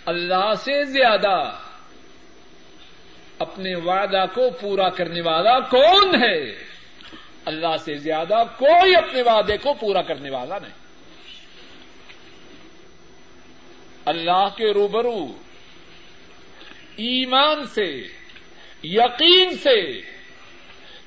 اللہ 0.07 0.55
سے 0.55 0.85
زیادہ 0.85 1.59
اپنے 3.39 3.75
وعدہ 3.75 4.25
کو 4.35 4.51
پورا 4.51 4.89
کرنے 4.89 5.21
والا 5.21 5.61
کون 5.61 6.23
ہے؟ 6.23 6.69
اللہ 7.45 7.77
سے 7.77 7.95
زیادہ 7.95 8.43
کوئی 8.59 8.97
اپنے 8.97 9.23
وعدے 9.23 9.57
کو 9.57 9.75
پورا 9.75 10.03
کرنے 10.03 10.31
والا 10.31 10.59
نہیں۔ 10.59 10.73
اللہ 14.05 14.49
کے 14.57 14.73
روبرو، 14.73 15.27
ایمان 16.97 17.65
سے، 17.65 18.03
یقین 18.83 19.57
سے، 19.57 20.01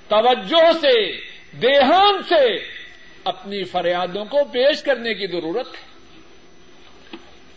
توجہ 0.08 0.72
سے، 0.82 1.18
دیہان 1.58 2.24
سے 2.24 2.71
اپنی 3.24 3.64
فریادوں 3.64 4.26
کو 4.26 4.44
پیش 4.44 4.84
کرنے 4.84 5.14
کی 5.14 5.28
ضرورت 5.28 5.68
ہے۔ 5.68 5.92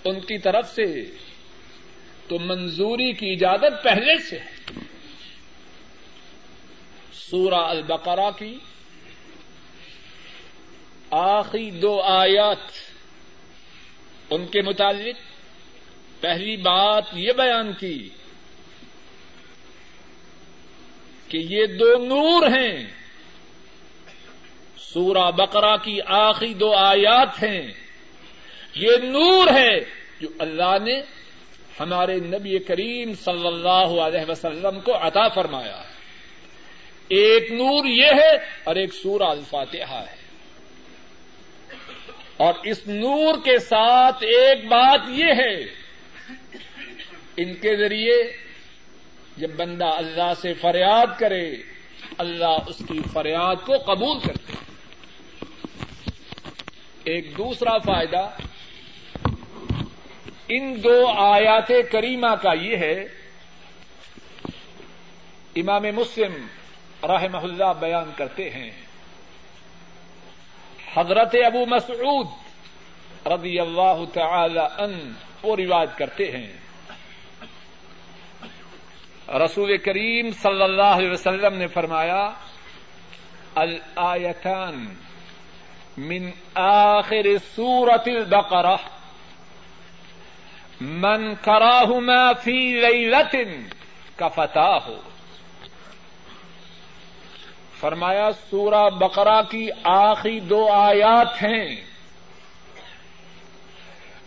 ان 0.05 0.21
کی 0.21 0.39
طرف 0.39 0.75
سے 0.75 1.11
تو 2.29 2.39
منظوری 2.39 3.13
کی 3.13 3.33
اجازت 3.33 3.85
پہلے 3.85 4.19
سے 4.19 4.39
ہے۔ 4.39 4.55
سورہ 7.13 7.55
البقرہ 7.55 8.31
کی 8.31 8.59
آخری 11.11 11.71
دو 11.71 12.01
آیات 12.01 12.71
ان 14.31 14.47
کے 14.47 14.63
متعلق 14.63 15.17
پہلی 16.21 16.57
بات 16.57 17.05
یہ 17.13 17.33
بیان 17.33 17.73
کی 17.73 18.09
کہ 21.29 21.37
یہ 21.37 21.67
دو 21.67 22.05
نور 22.05 22.47
ہیں۔ 22.59 23.04
سورہ 24.95 25.31
بقرہ 25.31 25.77
کی 25.77 25.99
آخری 26.07 26.55
دو 26.55 26.73
آیات 26.73 27.43
ہیں۔ 27.43 27.73
یہ 28.75 28.97
نور 29.03 29.49
ہے 29.49 29.81
جو 30.21 30.29
اللہ 30.39 30.79
نے 30.85 31.01
ہمارے 31.81 32.15
نبی 32.15 32.59
کریم 32.59 33.13
صلی 33.15 33.47
اللہ 33.47 34.01
علیہ 34.01 34.31
وسلم 34.31 34.81
کو 34.81 35.07
عطا 35.07 35.29
فرمایا 35.29 35.79
ہے۔ 35.79 35.95
ایک 37.09 37.53
نور 37.53 37.85
یہ 37.85 38.07
ہے 38.07 38.37
اور 38.65 38.77
ایک 38.77 38.95
سورہ 38.95 39.23
الفاتحہ 39.23 40.05
ہے۔ 40.11 40.25
اور 42.37 42.55
اس 42.65 42.87
نور 42.87 43.35
کے 43.45 43.59
ساتھ 43.59 44.25
ایک 44.25 44.65
بات 44.65 45.01
یہ 45.09 45.33
ہے، 45.39 45.61
ان 47.37 47.55
کے 47.55 47.77
ذریعے 47.77 48.37
جب 49.37 49.51
بندہ 49.57 49.87
اللہ 49.87 50.33
سے 50.43 50.53
فریاد 50.53 51.07
کرے، 51.19 51.55
اللہ 52.19 52.57
اس 52.67 52.79
کی 52.79 53.01
فریاد 53.13 53.57
کو 53.67 53.77
قبول 53.77 54.19
کرتے 54.19 54.74
ایک 57.05 57.39
دوسرا 57.39 57.79
فائدہ، 57.79 58.31
ان 60.49 60.85
دو 60.85 61.07
آیات 61.09 61.73
کریمہ 61.93 62.35
کا 62.43 62.53
یہ 62.53 62.77
ہے، 62.77 63.05
امام 65.57 65.83
مسلم 65.83 66.47
رحمہ 67.03 67.39
اللہ 67.39 67.73
بیان 67.81 68.11
کرتے 68.17 68.51
ہیں۔ 68.51 68.71
حضرت 70.95 71.35
ابو 71.47 71.67
مسعود 71.67 72.27
رضی 73.27 73.61
اللہ 73.61 74.05
تعالی 74.13 74.83
ان 74.83 75.13
وہ 75.43 75.57
روایت 75.57 75.99
کرتے 75.99 76.31
ہیں۔ 76.31 76.53
رسول 79.29 79.77
کریم 79.77 80.31
صلی 80.31 80.63
اللہ 80.63 80.83
علیہ 80.83 81.11
وسلم 81.11 81.55
نے 81.55 81.67
فرمایا، 81.67 82.31
الآیتان 83.55 84.95
من 85.97 86.31
آخر 86.55 87.27
سورت 87.55 88.09
البقرہ 88.09 88.77
من 90.81 91.35
کراہما 91.43 92.33
فی 92.33 92.81
لیلت 92.81 93.37
کا 94.17 94.29
فتح 94.29 94.79
ہو 94.87 95.01
فرمایا، 97.81 98.29
سورہ 98.51 98.89
بقرہ 98.91 99.43
کی 99.51 99.69
آخری 99.85 100.41
دو 100.41 100.73
آیات 100.73 101.43
ہیں 101.43 101.77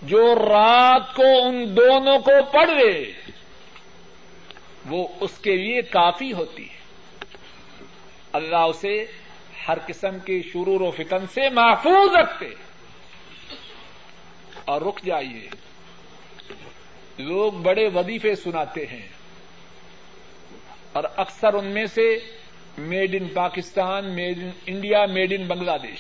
جو 0.01 0.35
رات 0.35 1.15
کو 1.15 1.23
ان 1.43 1.77
دونوں 1.77 2.17
کو 2.19 2.31
پڑھ 2.51 2.69
لے، 2.69 3.11
وہ 4.85 5.07
اس 5.19 5.37
کے 5.37 5.55
لیے 5.55 5.81
کافی 5.81 6.33
ہوتی 6.33 6.63
ہے۔ 6.63 6.77
اللہ 8.33 8.71
اسے 8.71 9.05
ہر 9.67 9.77
قسم 9.87 10.19
کے 10.19 10.41
شرور 10.53 10.81
و 10.81 10.91
فتن 10.91 11.27
سے 11.33 11.49
محفوظ 11.49 12.15
رکھتے 12.15 12.49
اور 14.65 14.81
رک 14.81 15.01
جائیے۔ 15.05 15.49
لوگ 17.17 17.51
بڑے 17.51 17.89
وظیفے 17.95 18.35
سناتے 18.35 18.85
ہیں 18.85 19.07
اور 20.93 21.03
اکثر 21.15 21.53
ان 21.53 21.65
میں 21.65 21.85
سے 21.85 22.19
made 22.77 23.15
in 23.21 23.27
Pakistan 23.27 24.15
made 24.15 24.37
in 24.37 24.49
India 24.65 25.05
made 25.05 25.33
in 25.33 25.47
Bangladesh. 25.83 25.99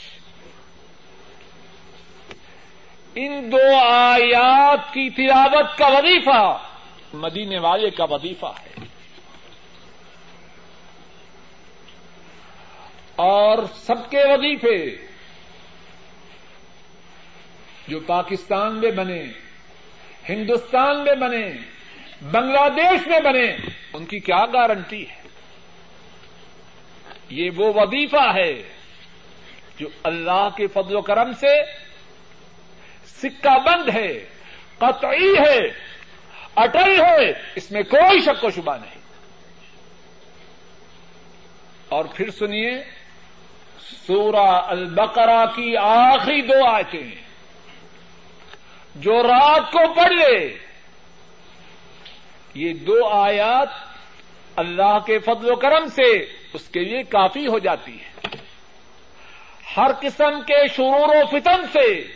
ان 3.15 3.51
دو 3.51 3.75
آیات 3.89 4.93
کی 4.93 5.09
تلاوت 5.09 5.77
کا 5.77 5.87
وظیفہ، 5.87 6.57
مدینے 7.13 7.59
والے 7.59 7.89
کا 7.89 8.03
وظیفہ 8.03 8.45
ہے۔ 8.45 8.76
اور 13.17 13.57
سب 13.75 14.09
کے 14.09 14.17
وظیفے 14.17 15.07
جو 17.87 17.99
پاکستان 17.99 18.75
میں 18.75 18.91
بنے، 18.91 19.23
ہندوستان 20.29 21.03
میں 21.03 21.15
بنے، 21.15 21.53
بنگلہ 22.21 22.69
دیش 22.75 23.07
میں 23.07 23.19
بنے، 23.19 23.55
ان 23.93 24.05
کی 24.05 24.19
کیا 24.19 24.45
گارنٹی 24.45 25.09
ہے؟ 25.09 25.21
یہ 27.29 27.49
وہ 27.55 27.73
وظیفہ 27.75 28.35
ہے 28.35 28.53
جو 29.79 29.87
اللہ 30.03 30.47
کے 30.57 30.67
فضل 30.67 30.95
و 30.95 31.01
کرم 31.01 31.31
سے 31.33 31.63
سکہ 33.05 33.57
بند 33.57 33.89
ہے، 33.95 34.25
قطعی 34.77 35.33
ہے، 35.37 35.57
اٹل 36.55 37.01
ہے، 37.01 37.31
اس 37.55 37.71
میں 37.71 37.83
کوئی 37.83 38.19
شک 38.19 38.43
و 38.43 38.49
شبہ 38.49 38.77
نہیں۔ 38.77 38.97
اور 41.89 42.05
پھر 42.05 42.31
سنیے 42.31 42.96
سورہ 43.91 44.61
البقرہ 44.67 45.45
کی 45.45 45.77
آخری 45.77 46.41
دو 46.41 46.67
آیتیں 46.67 47.11
جو 48.95 49.23
رات 49.23 49.71
کو 49.71 49.93
پڑھ 49.93 50.13
لے 50.13 50.57
یہ 52.53 52.73
دو 52.73 53.07
آیات 53.07 53.67
اللہ 54.55 54.99
کے 55.05 55.19
فضل 55.19 55.51
و 55.51 55.55
کرم 55.55 55.85
سے 55.85 56.11
اس 56.53 56.67
کے 56.67 56.79
لیے 56.79 57.03
کافی 57.03 57.47
ہو 57.47 57.59
جاتی 57.59 57.99
ہے 57.99 58.29
ہر 59.77 59.91
قسم 60.01 60.41
کے 60.41 60.67
شرور 60.67 61.15
و 61.15 61.25
فتن 61.25 61.65
سے 61.73 62.07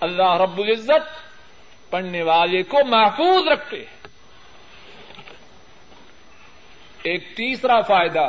اللہ 0.00 0.36
رب 0.36 0.58
العزت 0.58 1.24
پڑھنے 1.90 2.22
والے 2.22 2.62
کو 2.62 2.78
محفوظ 2.86 3.48
رکھتے 3.48 3.76
ہیں۔ 3.76 3.94
ایک 7.02 7.36
تیسرا 7.36 7.80
فائدہ 7.80 8.28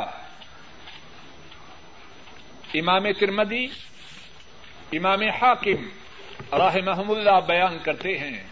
امام 2.74 3.12
ترمدی 3.12 3.66
امام 4.92 5.22
حاکم 5.22 5.88
راہ 6.52 6.76
اللہ 7.08 7.40
بیان 7.46 7.78
کرتے 7.78 8.18
ہیں۔ 8.18 8.44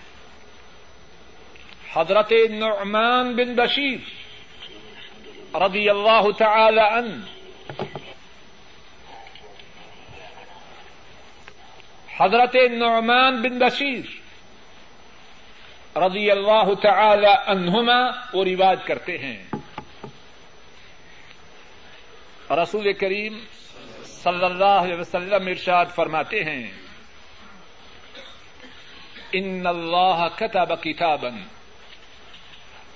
حضرت 1.92 2.32
نعمان 2.50 3.36
بن 3.36 3.54
بشیر 3.54 3.98
رضی 5.56 5.90
اللہ 5.90 6.30
تعالی 6.38 6.80
عنہ۔ 6.80 7.24
حضرت 12.20 12.56
نعمان 12.72 13.42
بن 13.42 13.58
بشیر 13.58 14.00
رضی 15.98 16.30
اللہ 16.30 16.74
تعالی 16.82 17.32
عنہما 17.46 18.10
وہ 18.34 18.44
رواج 18.44 18.78
کرتے 18.84 19.18
ہیں۔ 19.18 19.44
رسول 22.50 22.92
کریم 22.92 23.38
صلی 24.24 24.44
اللہ 24.44 24.78
علیہ 24.82 24.96
وسلم 24.96 25.46
ارشاد 25.48 25.86
فرماتے 25.94 26.42
ہیں، 26.44 26.64
ان 29.38 29.66
اللہ 29.66 30.26
كتب 30.36 30.72
كتابا 30.82 31.30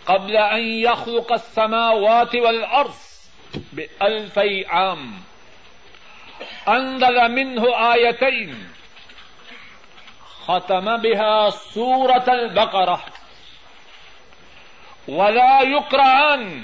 قبل 0.04 0.36
ان 0.36 0.62
يخلق 0.82 1.32
السماوات 1.32 2.34
والارض 2.44 2.94
بألف 3.72 4.38
عام، 4.68 5.02
انزل 6.68 7.18
منه 7.32 7.64
آيتين 7.92 8.52
ختم 10.46 10.86
بها 10.96 11.50
سورة 11.50 12.28
البقرة، 12.28 13.00
ولا 15.08 15.60
يقرأن 15.62 16.62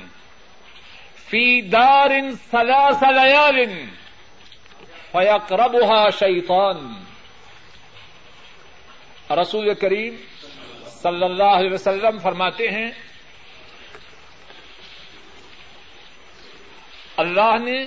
في 1.29 1.61
دار 1.61 2.15
ثلاث 2.51 3.03
ليال 3.03 3.61
فيقربها 5.15 6.11
شيطان 6.11 6.79
رسول 9.31 9.75
کریم 9.75 10.15
صلی 11.03 11.25
اللہ 11.25 11.53
علیہ 11.59 11.73
وسلم 11.73 12.19
فرماتے 12.19 12.69
ہیں، 12.69 12.91
اللہ 17.17 17.55
نے 17.65 17.79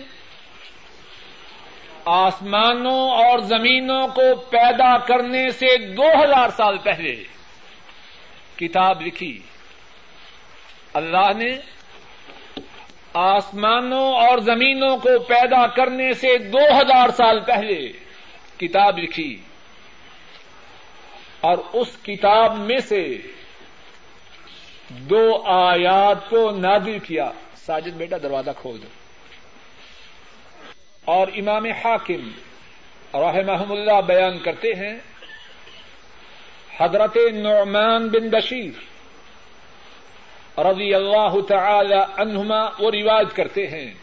آسمانوں 2.05 3.01
اور 3.23 3.39
زمینوں 3.39 4.07
کو 4.07 4.35
پیدا 4.49 4.97
کرنے 4.97 5.49
سے 5.49 5.77
دو 5.93 6.07
ہزار 6.23 6.49
سال 6.49 6.77
پہلے 6.77 7.15
کتاب 8.55 9.01
لکھی۔ 9.01 9.39
اللہ 10.93 11.33
نے 11.37 11.51
آسمانوں 13.17 14.13
اور 14.13 14.37
زمینوں 14.37 14.97
کو 14.97 15.19
پیدا 15.19 15.67
کرنے 15.67 16.13
سے 16.13 16.37
دو 16.37 16.57
ہزار 16.57 17.09
سال 17.09 17.39
پہلے 17.39 17.91
کتاب 18.57 18.97
لکھی۔ 18.97 19.37
اور 21.41 21.57
اس 21.73 21.97
کتاب 22.03 22.57
میں 22.57 22.79
سے 22.79 23.17
دو 24.89 25.41
آیات 25.45 26.29
کو 26.29 26.51
نادل 26.51 26.99
کیا۔ 26.99 27.31
ساجد 27.55 27.97
بیٹا 27.97 28.17
دروازہ 28.23 28.51
کھول 28.61 28.81
دو۔ 28.81 28.87
اور 31.05 31.27
امام 31.27 31.65
حاکم 31.65 32.29
رحمہ 33.13 33.73
اللہ 33.73 34.01
بیان 34.01 34.39
کرتے 34.39 34.67
ہیں، 34.67 34.99
حضرت 36.79 37.17
نعمان 37.33 38.07
بن 38.07 38.29
بشیر 38.29 38.96
رضی 40.57 40.93
اللہ 40.93 41.41
تعالی 41.47 41.99
عنہما 42.17 42.59
وہ 42.79 42.91
رواج 42.91 43.25
کرتے 43.33 43.67
ہیں۔ 43.67 43.93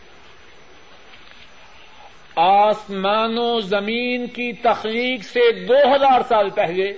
آسمان 2.37 3.39
و 3.39 3.61
زمین 3.61 4.27
کی 4.27 4.53
تخلیق 4.53 5.23
سے 5.23 5.65
دو 5.67 5.95
ہزار 5.95 6.21
سال 6.29 6.51
پہلے 6.51 6.93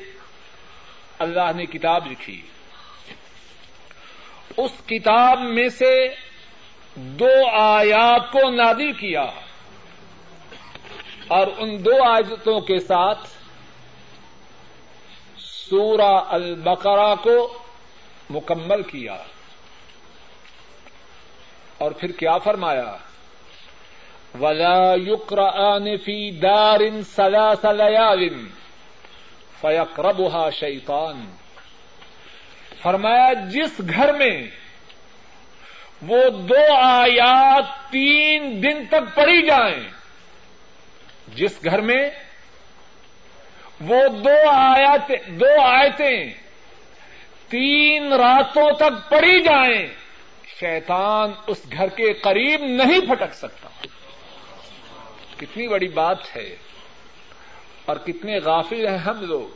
اللہ 1.18 1.52
نے 1.56 1.64
کتاب 1.66 2.06
لکھی۔ 2.06 2.42
اس 4.56 4.70
کتاب 4.86 5.40
میں 5.40 5.68
سے 5.68 6.08
دو 6.94 7.48
آیات 7.60 8.32
کو 8.32 8.50
نادی 8.50 8.92
کیا 8.92 9.26
اور 11.28 11.46
ان 11.58 11.84
دو 11.84 12.02
آیتوں 12.04 12.60
کے 12.60 12.78
ساتھ 12.78 13.28
سورہ 15.38 16.20
البقرہ 16.28 17.14
کو 17.14 17.58
مکمل 18.30 18.82
کیا۔ 18.82 19.16
اور 21.78 21.92
پھر 21.92 22.12
کیا 22.12 22.38
فرمایا؟ 22.38 22.96
ولا 24.40 24.94
يقرآن 24.94 25.96
في 25.96 26.30
دار 26.30 26.80
ثلاث 27.14 27.64
ليال 27.64 28.28
فیقربها 29.60 30.50
شیطان 30.50 31.24
فرمایا، 32.82 33.32
جس 33.32 33.80
گھر 33.88 34.12
میں 34.12 34.36
وہ 36.02 36.28
دو 36.48 36.62
آیات 36.76 37.92
تین 37.92 38.62
دن 38.62 38.84
تک 38.90 39.14
پڑھی 39.14 39.46
جائیں، 39.46 39.82
جس 41.34 41.64
گھر 41.64 41.80
میں 41.80 42.10
وہ 43.80 44.08
دو 44.24 44.36
آیات 44.50 45.10
دو 45.26 45.60
آیتیں 45.62 46.32
تین 47.48 48.12
راتوں 48.12 48.70
تک 48.78 49.08
پڑھی 49.10 49.42
جائیں 49.42 49.86
شیطان 50.46 51.32
اس 51.46 51.62
گھر 51.72 51.88
کے 51.88 52.12
قریب 52.12 52.61
نہیں 52.64 53.00
پھٹک 53.00 53.35
سکتا۔ 53.35 53.68
کتنی 55.37 55.68
بڑی 55.68 55.88
بات 55.88 56.37
ہے۔ 56.37 56.56
اور 57.85 57.96
کتنے 57.96 58.38
غافل 58.38 58.88
ہیں 58.88 58.99
ہم 58.99 59.20
لوگ۔ 59.20 59.49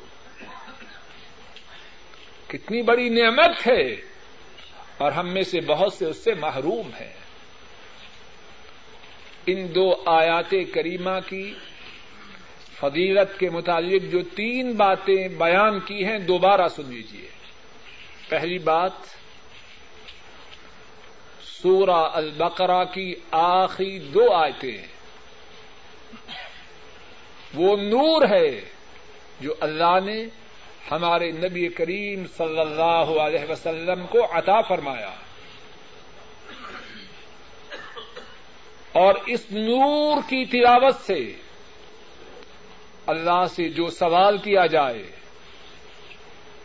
کتنی 2.49 2.82
بڑی 2.82 3.09
نعمت 3.09 3.66
ہے۔ 3.66 3.93
اور 4.99 5.12
ہم 5.12 5.28
میں 5.28 5.43
سے 5.43 5.61
بہت 5.61 5.93
سے 5.93 6.05
اس 6.05 6.24
سے 6.24 6.34
محروم 6.34 6.91
ہیں۔ 7.01 7.12
ان 9.47 9.74
دو 9.74 10.03
آیات 10.07 10.51
کریمہ 10.51 11.20
کی 11.26 11.55
فضیلت 12.80 13.38
کے 13.38 13.51
متعلق 13.51 14.12
جو 14.12 14.22
تین 14.22 14.72
باتیں 14.72 15.28
بیان 15.28 15.80
کی 15.80 16.05
ہیں، 16.05 16.18
دوبارہ 16.18 16.68
سن 16.68 16.95
لیجیے 16.95 17.28
پہلی 18.28 18.59
بات 18.59 18.93
سورہ 21.62 22.11
البقرہ 22.12 22.84
کی 22.84 23.14
آخری 23.30 23.98
دو 23.98 24.32
آیتیں 24.32 24.86
وہ 27.54 27.76
نور 27.76 28.22
ہے 28.30 28.61
جو 29.40 29.54
اللہ 29.61 30.00
نے 30.04 30.24
ہمارے 30.90 31.30
نبی 31.30 31.68
کریم 31.68 32.24
صلی 32.36 32.61
اللہ 32.61 33.20
علیہ 33.22 33.50
وسلم 33.50 34.06
کو 34.06 34.18
عطا 34.30 34.61
فرمایا۔ 34.61 35.11
اور 38.92 39.14
اس 39.26 39.46
نور 39.50 40.16
کی 40.16 40.44
تلاوت 40.44 40.94
سے 40.94 41.32
اللہ 43.06 43.46
سے 43.50 43.68
جو 43.68 43.90
سوال 43.90 44.38
کیا 44.38 44.66
جائے، 44.66 45.11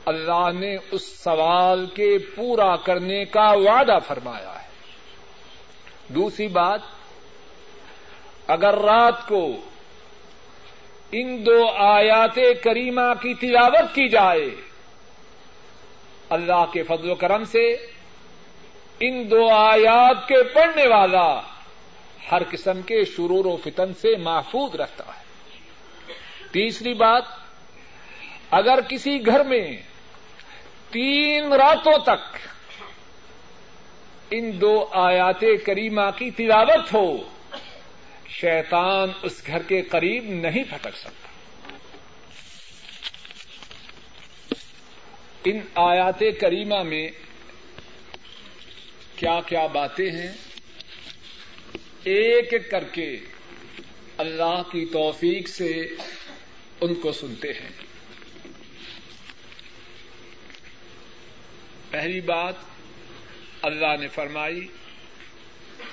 اللہ 0.06 0.52
نے 0.60 0.76
اس 0.92 1.18
سوال 1.24 1.86
کے 1.86 2.18
پورا 2.36 2.76
کرنے 2.76 3.26
کا 3.26 3.52
وعدہ 3.52 3.98
فرمایا۔ 4.08 4.50
ہے 4.50 4.55
دوسری 6.08 6.48
بات، 6.48 6.80
اگر 8.48 8.76
رات 8.76 9.28
کو 9.28 9.56
ان 11.12 11.46
دو 11.46 11.68
آیات 11.78 12.40
کریمہ 12.64 13.14
کی 13.22 13.34
تلاوت 13.34 13.96
کی 13.96 14.08
جائے، 14.08 14.56
اللہ 16.30 16.66
کے 16.74 16.84
فضل 16.84 17.12
و 17.12 17.16
کرم 17.16 17.44
سے 17.44 17.74
ان 19.00 19.32
دو 19.32 19.50
آیات 19.50 20.28
کے 20.28 20.44
پڑھنے 20.44 20.88
والا 20.88 21.42
ہر 22.32 22.42
قسم 22.52 22.82
کے 22.82 23.06
شرور 23.06 23.46
و 23.46 23.56
فتن 23.56 23.94
سے 23.94 24.16
محفوظ 24.16 24.76
رہتا 24.76 25.04
ہے۔ 25.08 25.24
تیسری 26.52 26.94
بات، 26.94 27.24
اگر 28.52 28.80
کسی 28.90 29.26
گھر 29.26 29.44
میں 29.44 29.78
تین 30.90 31.54
راتوں 31.54 31.98
تک 32.04 32.38
ان 34.38 34.62
دو 34.62 34.88
آیات 34.92 35.40
کریمہ 35.66 36.12
کی 36.18 36.32
تلاوت 36.32 36.94
ہو، 36.94 37.30
شیطان 38.30 39.10
اس 39.24 39.48
گھر 39.48 39.62
کے 39.62 39.82
قریب 39.82 40.24
نہیں 40.26 40.64
پھٹک 40.64 40.98
سکتا۔ 40.98 41.28
ان 45.44 45.60
آیات 45.76 46.20
کریمہ 46.40 46.84
میں 46.84 47.08
کیا 49.16 49.40
کیا 49.46 49.68
باتیں 49.68 50.12
ہیں؟ 50.12 50.32
ایک 52.04 52.54
ایک 52.54 52.72
کر 52.72 52.84
کے 52.84 53.18
اللہ 54.18 54.62
کی 54.72 54.86
توفیق 54.86 55.48
سے 55.48 55.82
ان 56.82 56.94
کو 56.94 57.12
سنتے 57.12 57.48
ہیں۔ 57.48 57.70
پہلی 61.90 62.22
بات 62.22 62.54
اللہ 63.66 63.96
نے 64.00 64.08
فرمائی، 64.16 64.68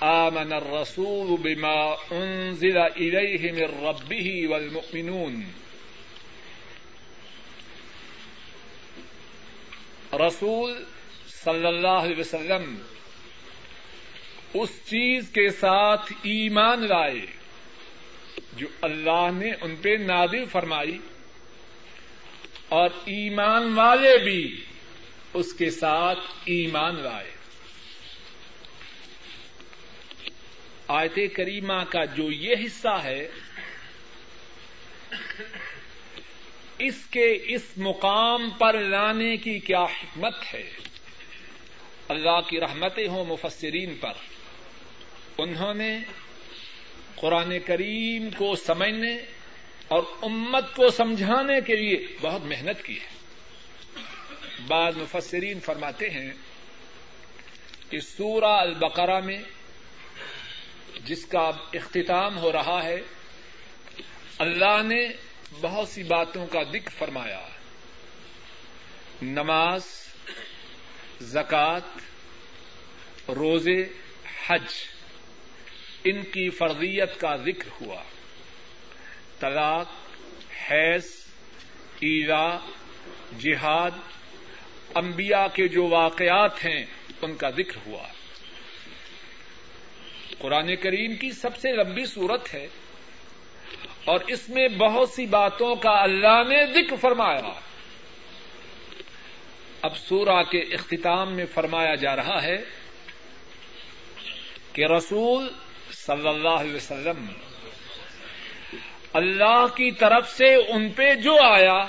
آمن 0.03 0.53
الرسول 0.53 1.37
بما 1.43 1.81
انزل 2.11 2.77
الیہ 2.79 3.53
من 3.53 3.85
ربہ 3.85 4.27
والمؤمنون۔ 4.51 5.43
رسول 10.21 10.73
صلی 11.35 11.67
اللہ 11.67 11.99
علیہ 11.99 12.19
وسلم 12.19 12.75
اس 14.55 14.71
چیز 14.87 15.29
کے 15.35 15.49
ساتھ 15.61 16.13
ایمان 16.23 16.87
لائے 16.89 17.25
جو 18.57 18.67
اللہ 18.83 19.29
نے 19.35 19.51
ان 19.61 19.77
پہ 19.83 19.97
نادل 20.03 20.45
فرمائی، 20.53 20.99
اور 22.71 22.91
ایمان 23.13 23.73
والے 23.75 24.17
بھی 24.25 24.43
اس 25.35 25.53
کے 25.53 25.71
ساتھ 25.71 26.19
ایمان 26.47 26.95
لائے۔ 27.03 27.31
آیت 30.89 31.19
کریمہ 31.37 31.85
کا 31.89 32.05
جو 32.05 32.33
یہ 32.33 32.55
حصہ 32.67 33.01
ہے، 33.05 33.29
اس 36.79 37.07
کے 37.11 37.39
اس 37.45 37.63
مقام 37.77 38.51
پر 38.51 38.81
لانے 38.81 39.37
کی 39.37 39.59
کیا 39.59 39.83
حکمت 39.83 40.55
ہے؟ 40.55 40.71
اللہ 42.09 42.41
کی 42.41 42.61
رحمتیں 42.61 43.09
ہوں 43.09 43.25
مفسرین 43.25 43.95
پر۔ 43.95 44.13
انہوں 45.39 45.75
نے 45.75 45.99
قرآن 47.15 47.59
کریم 47.67 48.29
کو 48.37 48.57
سمجھنے 48.57 49.17
اور 49.89 50.03
امت 50.23 50.77
کو 50.77 50.91
سمجھانے 50.91 51.61
کے 51.67 51.77
لیے 51.77 52.07
بہت 52.21 52.43
محنت 52.43 52.85
کی 52.85 53.01
ہے۔ 53.01 53.13
بعض 54.69 54.97
مفسرین 54.97 55.61
فرماتے 55.61 56.11
ہیں 56.11 56.31
کہ 57.91 58.01
سورہ 58.01 58.45
البقرہ 58.45 59.21
میں 59.21 59.39
جس 61.05 61.27
کا 61.27 61.39
اب 61.39 61.57
اختتام 61.73 62.39
ہو 62.39 62.53
رہا 62.53 62.85
ہے، 62.85 63.01
اللہ 64.39 64.83
نے 64.83 65.09
بہت 65.61 65.89
سی 65.89 66.03
باتوں 66.03 66.47
کا 66.47 66.63
ذکر 66.63 66.91
فرمایا۔ 66.91 67.49
نماز 69.23 69.83
زکات 71.21 71.83
روزے، 73.31 73.89
حج، 74.47 74.73
ان 76.05 76.23
کی 76.23 76.51
فرضیت 76.51 77.21
کا 77.21 77.37
ذکر 77.37 77.69
ہوا۔ 77.81 78.03
طلاق، 79.41 79.87
حیض 80.71 81.05
ایرا 82.01 82.59
جہاد، 83.39 83.91
انبیاء 84.95 85.47
کے 85.55 85.69
جو 85.69 85.87
واقعات 85.87 86.65
ہیں، 86.65 86.87
ان 87.23 87.37
کا 87.37 87.51
ذکر 87.51 87.77
ہوا۔ 87.87 88.09
قرآن 90.43 90.77
کریم 90.77 91.15
کی 91.15 91.31
سب 91.31 91.57
سے 91.57 91.73
لمبی 91.73 92.07
صورت 92.07 92.55
ہے 92.55 92.69
اور 94.05 94.21
اس 94.29 94.49
میں 94.49 94.69
بہت 94.69 95.11
سی 95.11 95.27
باتوں 95.27 95.75
کا 95.75 96.03
اللہ 96.03 96.43
نے 96.49 96.67
ذکر 96.67 96.97
فرمایا۔ 97.01 97.61
اب 99.83 99.97
سورہ 99.97 100.43
کے 100.43 100.59
اختتام 100.59 101.35
میں 101.35 101.47
فرمایا 101.55 101.95
جا 101.95 102.17
رہا 102.17 102.43
ہے 102.43 102.57
کہ 104.73 104.87
رسول 104.87 105.49
صلی 105.93 106.29
اللہ 106.29 106.49
علیہ 106.49 106.75
وسلم 106.75 107.27
اللہ 109.13 109.67
کی 109.77 109.91
طرف 109.91 110.31
سے 110.31 110.55
ان 110.55 110.89
پہ 110.89 111.15
جو 111.15 111.37
آیا، 111.43 111.85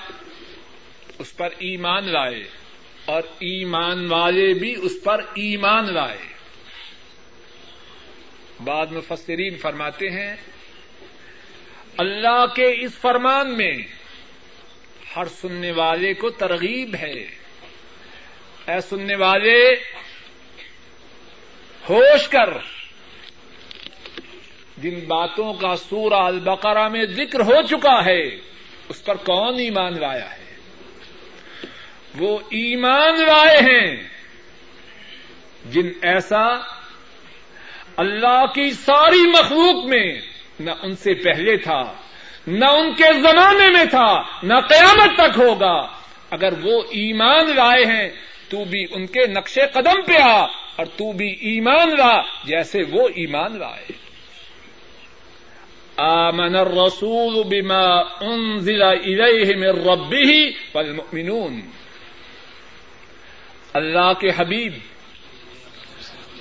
اس 1.20 1.38
پر 1.38 1.50
ایمان 1.58 2.10
لائے 2.10 2.44
اور 3.06 3.22
ایمان 3.24 4.12
والے 4.12 4.54
بھی 4.54 4.76
اس 4.82 5.04
پر 5.04 5.20
ایمان 5.20 5.94
لائے۔ 5.94 6.33
بعد 8.60 8.86
مفسرین 8.92 9.58
فرماتے 9.58 10.10
ہیں، 10.10 10.36
اللہ 11.98 12.46
کے 12.56 12.86
اس 12.86 12.92
فرمان 12.92 13.58
میں 13.58 13.74
ہر 15.16 15.26
سننے 15.26 15.72
والے 15.72 16.14
کو 16.14 16.30
ترغیب 16.30 16.96
ہے۔ 16.96 17.44
اے 18.68 18.82
سننے 18.82 19.16
والے، 19.16 19.72
ہوش 21.90 22.28
کر۔ 22.28 22.50
جن 24.78 25.00
باتوں 25.00 25.54
کا 25.54 25.76
سورہ 25.76 26.14
البقرہ 26.14 26.88
میں 26.88 27.06
ذکر 27.06 27.40
ہو 27.40 27.62
چکا 27.70 28.06
ہے، 28.06 28.28
اس 28.90 29.06
پر 29.06 29.16
کون 29.16 29.60
ایمان 29.60 30.00
لایا 30.00 30.32
ہے؟ 30.32 30.56
وہ 32.18 32.40
ایمان 32.40 33.20
لائے 33.20 33.58
ہیں 33.58 34.04
جن 35.66 35.92
ایسا 36.02 36.58
اللہ 37.98 38.46
کی 38.46 38.72
ساری 38.72 39.30
مخلوق 39.30 39.86
میں 39.86 40.22
نہ 40.60 40.72
ان 40.82 40.96
سے 40.96 41.14
پہلے 41.14 41.58
تھا، 41.58 41.94
نہ 42.48 42.66
ان 42.66 42.94
کے 42.94 43.14
زمانے 43.14 43.70
میں 43.70 43.86
تھا، 43.86 44.24
نہ 44.44 44.54
قیامت 44.70 45.16
تک 45.18 45.40
ہوگا۔ 45.40 45.88
اگر 46.32 46.54
وہ 46.64 46.82
ایمان 46.82 47.46
لائے 47.56 47.86
ہیں، 47.86 48.10
تو 48.50 48.66
بھی 48.66 48.86
ان 48.92 49.06
کے 49.06 49.28
نقش 49.28 49.60
قدم 49.74 50.02
پہ 50.02 50.14
آ، 50.22 50.46
اور 50.76 50.86
تو 50.86 51.12
بھی 51.12 51.28
ایمان 51.28 51.90
لا، 51.90 52.22
جیسے 52.22 52.80
وہ 52.92 53.08
ایمان 53.16 53.60
لائے۔ 53.60 53.92
آمن 55.98 56.56
الرسول 56.56 57.44
بما 57.44 58.00
انزل 58.00 58.82
الیہ 58.82 59.56
من 59.56 59.90
ربہ 59.90 60.50
والمؤمنون۔ 60.76 61.62
اللہ 63.74 64.14
کے 64.14 64.28
حبیب 64.38 64.74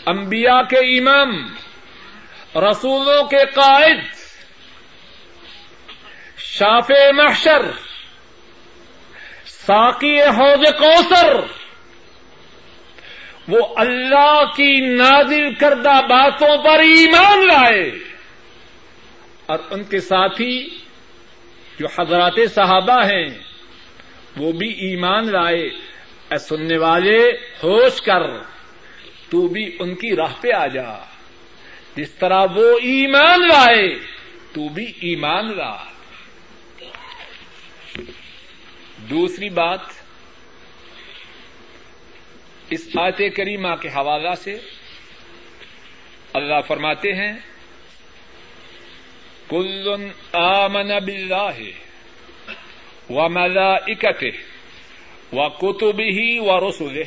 انبیاء 0.07 0.63
کے 0.63 0.99
امام، 0.99 1.31
رسولوں 2.71 3.25
کے 3.25 3.39
قائد 3.55 3.99
شاف 6.39 6.91
محشر، 7.15 7.71
ساقی 9.47 10.21
حوض 10.21 10.67
کوثر، 10.79 11.37
وہ 13.49 13.75
اللہ 13.77 14.45
کی 14.57 14.95
نازل 14.95 15.55
کردہ 15.55 16.01
باتوں 16.09 16.65
پر 16.65 16.79
ایمان 16.79 17.47
لائے۔ 17.47 17.91
اور 19.47 19.59
ان 19.71 19.85
کے 19.85 20.01
ساتھی 20.01 20.79
جو 21.79 21.87
حضرات 21.99 22.55
صحابہ 22.55 23.05
ہیں، 23.05 23.29
وہ 24.37 24.53
بھی 24.53 24.69
ایمان 24.69 25.33
لائے۔ 25.33 25.63
اے 26.31 26.39
سننے 26.39 26.79
والے، 26.79 27.19
ہوش 27.63 28.03
کر۔ 28.03 28.52
تو 29.33 29.49
بھی 29.49 29.77
ان 29.81 29.95
کی 29.95 30.17
راہ 30.17 30.33
پہ 30.41 30.53
آ 30.53 30.67
جا۔ 30.67 30.99
جس 31.97 32.11
طرح 32.11 32.45
وہ 32.55 32.79
ایمان 32.83 33.41
لائے، 33.41 33.99
تو 34.53 34.69
بھی 34.69 34.85
ایمان 34.85 35.57
لا۔ 35.57 35.85
دوسری 39.11 39.49
بات، 39.49 39.81
اس 42.71 42.89
آیت 43.01 43.37
کریمہ 43.37 43.75
کے 43.83 43.89
حوالہ 43.89 44.35
سے 44.35 44.59
اللہ 46.33 46.61
فرماتے 46.67 47.13
ہیں، 47.13 47.33
کل 49.49 49.89
آمن 50.33 50.89
باللہ 51.05 51.61
و 53.11 53.29
ملائکته 53.29 54.29
و 55.33 55.49
کتب 55.49 56.01
ہی 56.01 56.39
و 56.39 56.69
رسول 56.69 57.03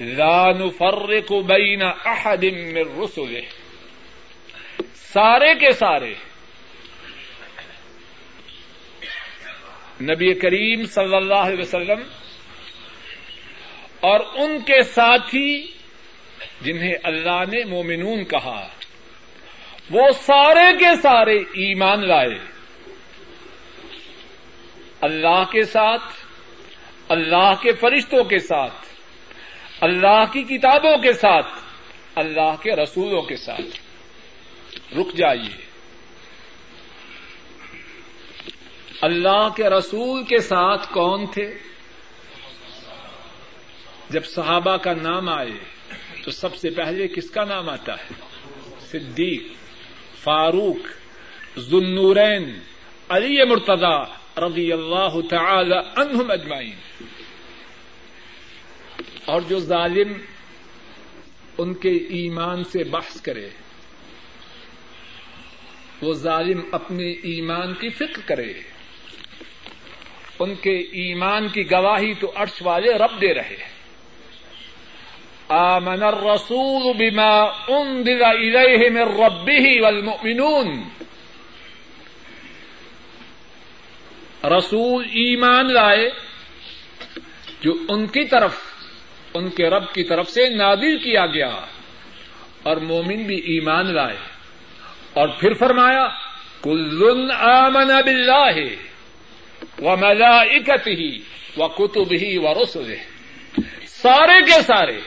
لان 0.00 0.70
فرق 0.70 1.32
بین 1.32 1.82
احد 1.82 2.44
من 2.44 2.76
رسول 2.76 3.40
سارے 4.94 5.54
کے 5.54 5.72
سارے 5.72 6.14
نبی 10.02 10.34
کریم 10.34 10.84
صلی 10.84 11.14
اللہ 11.14 11.34
علیہ 11.34 11.60
وسلم 11.60 12.00
اور 14.00 14.20
ان 14.34 14.58
کے 14.58 14.82
ساتھی 14.82 15.66
جنہیں 16.60 16.94
اللہ 17.04 17.44
نے 17.52 17.64
مومنون 17.64 18.24
کہا، 18.24 18.68
وہ 19.90 20.10
سارے 20.20 20.78
کے 20.78 20.96
سارے 21.02 21.36
ایمان 21.36 22.08
لائے۔ 22.08 22.38
اللہ 25.00 25.44
کے 25.52 25.62
ساتھ، 25.62 26.12
اللہ 27.08 27.52
کے 27.62 27.72
فرشتوں 27.72 28.24
کے 28.24 28.38
ساتھ 28.38 28.87
اللہ 29.80 30.24
کی 30.32 30.42
کتابوں 30.42 30.98
کے 30.98 31.12
ساتھ، 31.12 31.46
اللہ 32.14 32.62
کے 32.62 32.76
رسولوں 32.76 33.22
کے 33.22 33.36
ساتھ۔ 33.36 33.80
رک 34.94 35.16
جائیے۔ 35.16 35.68
اللہ 39.00 39.48
کے 39.56 39.70
رسول 39.70 40.24
کے 40.24 40.38
ساتھ 40.38 40.92
کون 40.92 41.26
تھے؟ 41.26 41.54
جب 44.10 44.24
صحابہ 44.24 44.76
کا 44.76 44.92
نام 44.92 45.28
آئے، 45.28 45.50
تو 46.24 46.30
سب 46.30 46.56
سے 46.56 46.70
پہلے 46.70 47.08
کس 47.08 47.30
کا 47.30 47.44
نام 47.44 47.68
آتا 47.68 47.94
ہے؟ 47.94 48.14
صدیق، 48.80 49.42
فاروق 50.22 50.88
ذنورین 51.58 52.58
علی 53.08 53.44
مرتضی 53.44 54.12
رضی 54.40 54.72
اللہ 54.72 55.28
تعالی 55.30 55.76
عنہم 55.96 56.30
اجمعین۔ 56.30 57.04
اور 59.28 59.40
جو 59.40 59.58
ظالم 59.58 60.12
ان 61.58 61.74
کے 61.74 61.90
ایمان 61.90 62.64
سے 62.64 62.84
بحث 62.84 63.20
کرے، 63.20 63.48
وہ 66.02 66.14
ظالم 66.14 66.60
اپنے 66.72 67.12
ایمان 67.12 67.74
کی 67.74 67.88
فکر 67.88 68.20
کرے۔ 68.26 68.52
ان 70.38 70.54
کے 70.54 70.76
ایمان 70.78 71.48
کی 71.48 71.70
گواہی 71.70 72.14
تو 72.14 72.32
عرش 72.34 72.62
والے 72.62 72.92
رب 72.92 73.20
دے 73.20 73.34
رہے۔ 73.34 73.56
آمن 75.48 76.02
الرسول 76.02 76.96
بما 76.98 77.42
انزل 77.68 78.24
الیہ 78.24 78.90
من 78.90 79.24
ربہ 79.24 79.82
والمؤمنون۔ 79.82 80.82
رسول 84.44 85.04
ایمان 85.04 85.72
لائے 85.72 86.10
جو 87.60 87.72
ان 87.88 88.06
کی 88.06 88.24
طرف 88.24 88.67
ان 89.38 89.50
کے 89.50 89.70
رب 89.70 89.92
کی 89.92 90.04
طرف 90.04 90.30
سے 90.30 90.48
نادر 90.48 90.96
کیا 91.04 91.26
گیا 91.26 91.60
اور 92.62 92.76
مومن 92.76 93.22
بھی 93.22 93.36
ایمان 93.36 93.94
لائے 93.94 94.16
اور 95.12 95.28
پھر 95.28 95.54
فرمایا، 95.54 96.08
کل 96.62 97.30
آمن 97.38 97.88
باللہ 98.04 98.60
و 99.82 99.96
ملائکت 99.96 100.88
ہی 100.88 101.18
و 101.56 101.68
کتب 101.68 102.12
ہی 102.12 102.38
و 102.38 102.62
رسول 102.62 102.94
سارے 103.86 104.42
کے 104.42 104.62
سارے۔ 104.62 105.00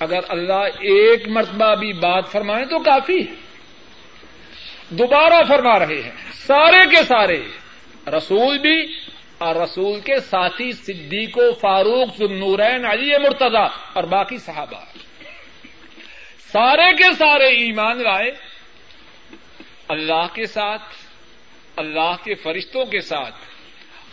اگر 0.00 0.20
اللہ 0.28 0.66
ایک 0.80 1.28
مرتبہ 1.28 1.74
بھی 1.74 1.92
بات 1.92 2.28
فرمائے 2.32 2.64
تو 2.64 2.78
کافی 2.78 3.18
ہے۔ 3.18 3.34
دوبارہ 4.88 5.44
فرما 5.48 5.78
رہے 5.78 6.02
ہیں۔ 6.02 6.32
سارے 6.32 6.90
کے 6.90 7.02
سارے۔ 7.02 7.42
رسول 8.06 8.58
بھی 8.58 9.03
اور 9.38 9.56
رسول 9.56 10.00
کے 10.00 10.20
ساتھی 10.20 10.72
صدیق 10.72 11.38
و 11.38 11.52
فاروق 11.52 12.20
نورین 12.20 12.86
علی 12.86 13.18
مرتضی 13.18 13.90
اور 13.92 14.04
باقی 14.04 14.38
صحابہ۔ 14.38 14.84
سارے 16.52 16.96
کے 16.96 17.12
سارے 17.18 17.44
ایمان 17.44 18.02
لائے۔ 18.02 18.30
اللہ 19.88 20.26
کے 20.34 20.46
ساتھ، 20.46 20.82
اللہ 21.76 22.16
کے 22.24 22.34
فرشتوں 22.34 22.84
کے 22.84 23.00
ساتھ، 23.00 23.34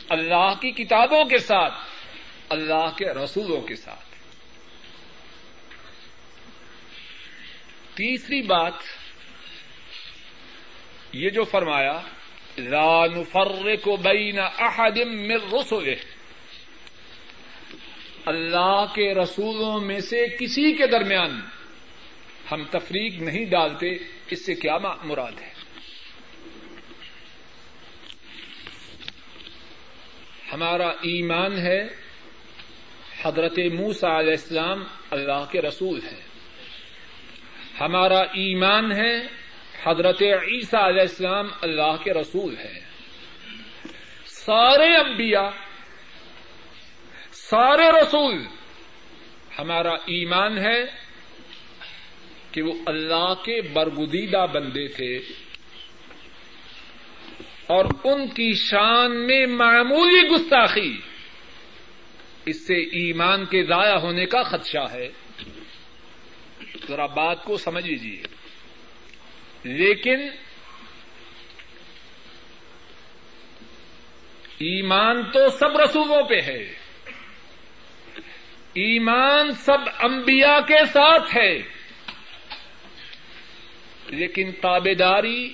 اللہ 0.10 0.54
کی 0.62 0.72
کتابوں 0.72 1.26
کے 1.26 1.38
ساتھ، 1.38 1.74
اللہ 2.50 2.90
کے 2.98 3.06
رسولوں 3.06 3.62
کے 3.62 3.76
ساتھ۔ 3.76 4.12
تیسری 7.96 8.42
بات 8.42 8.74
یہ 11.14 11.30
جو 11.30 11.44
فرمایا 11.44 12.00
لا 12.58 13.06
نفرق 13.06 13.88
بین 14.02 14.40
احد 14.40 14.98
من 14.98 15.32
رسله. 15.32 15.96
اللہ 18.26 18.86
کے 18.96 19.14
رسولوں 19.14 19.80
میں 19.80 20.00
سے 20.00 20.26
کسی 20.40 20.74
کے 20.74 20.88
درمیان 20.88 21.40
ہم 22.52 22.64
تفریق 22.64 23.22
نہیں 23.22 23.46
ڈالتے، 23.46 23.90
اس 24.30 24.46
سے 24.46 24.56
کیا 24.56 24.78
مراد 25.04 25.32
ہے؟ 25.42 25.52
ہمارا 30.54 30.88
ایمان 30.88 31.58
ہے، 31.58 31.88
حضرت 33.22 33.60
موسا 33.74 34.20
علیہ 34.20 34.32
السلام 34.32 34.84
اللہ 35.12 35.44
کے 35.52 35.62
رسول 35.62 36.00
ہے 36.04 36.22
ہمارا 37.80 38.20
ایمان 38.20 38.92
ہے 38.92 39.41
حضرت 39.84 40.22
عیسیٰ 40.22 40.84
علیہ 40.84 41.02
السلام 41.02 41.48
اللہ 41.62 41.96
کے 42.04 42.14
رسول 42.14 42.58
ہیں۔ 42.58 42.80
سارے 44.26 44.96
انبیاء، 44.96 45.50
سارے 47.32 48.02
رسول 48.02 48.46
ہمارا 49.60 49.94
ایمان 49.94 50.58
ہے 50.58 50.86
کہ 52.52 52.62
وہ 52.62 52.74
اللہ 52.86 53.34
کے 53.46 53.62
برگزیدہ 53.62 54.46
بندے 54.54 54.88
تھے 54.88 55.18
اور 57.68 57.86
ان 58.04 58.28
کی 58.28 58.54
شان 58.54 59.28
میں 59.28 59.46
معمولی 59.46 60.28
گستاخی 60.28 60.98
اس 62.46 62.68
سے 62.68 62.74
ایمان 62.74 63.46
کے 63.46 63.64
ضائع 63.64 63.96
ہونے 63.96 64.26
کا 64.26 64.44
خدشہ 64.44 64.92
ہے۔ 64.92 65.10
ذرا 66.88 67.06
بات 67.06 67.44
کو 67.44 67.58
سمجھ 67.58 67.88
لیجیے 67.88 68.31
لیکن 69.64 70.20
ایمان 74.60 75.32
تو 75.32 75.50
سب 75.50 75.78
رسولوں 75.78 76.24
پہ 76.24 76.42
ہے۔ 76.42 76.74
ایمان 78.74 79.52
سب 79.52 79.78
انبیاء 80.00 80.60
کے 80.60 80.86
ساتھ 80.86 81.38
ہے۔ 81.38 81.58
لیکن 84.08 84.52
تابے 84.52 84.94
داری 84.94 85.54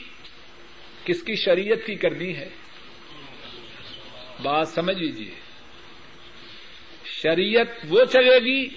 کس 1.06 1.24
کی 1.24 1.36
شریعت 1.36 1.86
کی 1.86 1.96
کرنی 1.96 2.36
ہے؟ 2.36 2.50
بات 4.42 4.68
سمجھ 4.68 4.98
لیجیے 4.98 5.36
شریعت 7.06 7.68
وہ 7.90 8.06
چلے 8.06 8.40
گی 8.40 8.70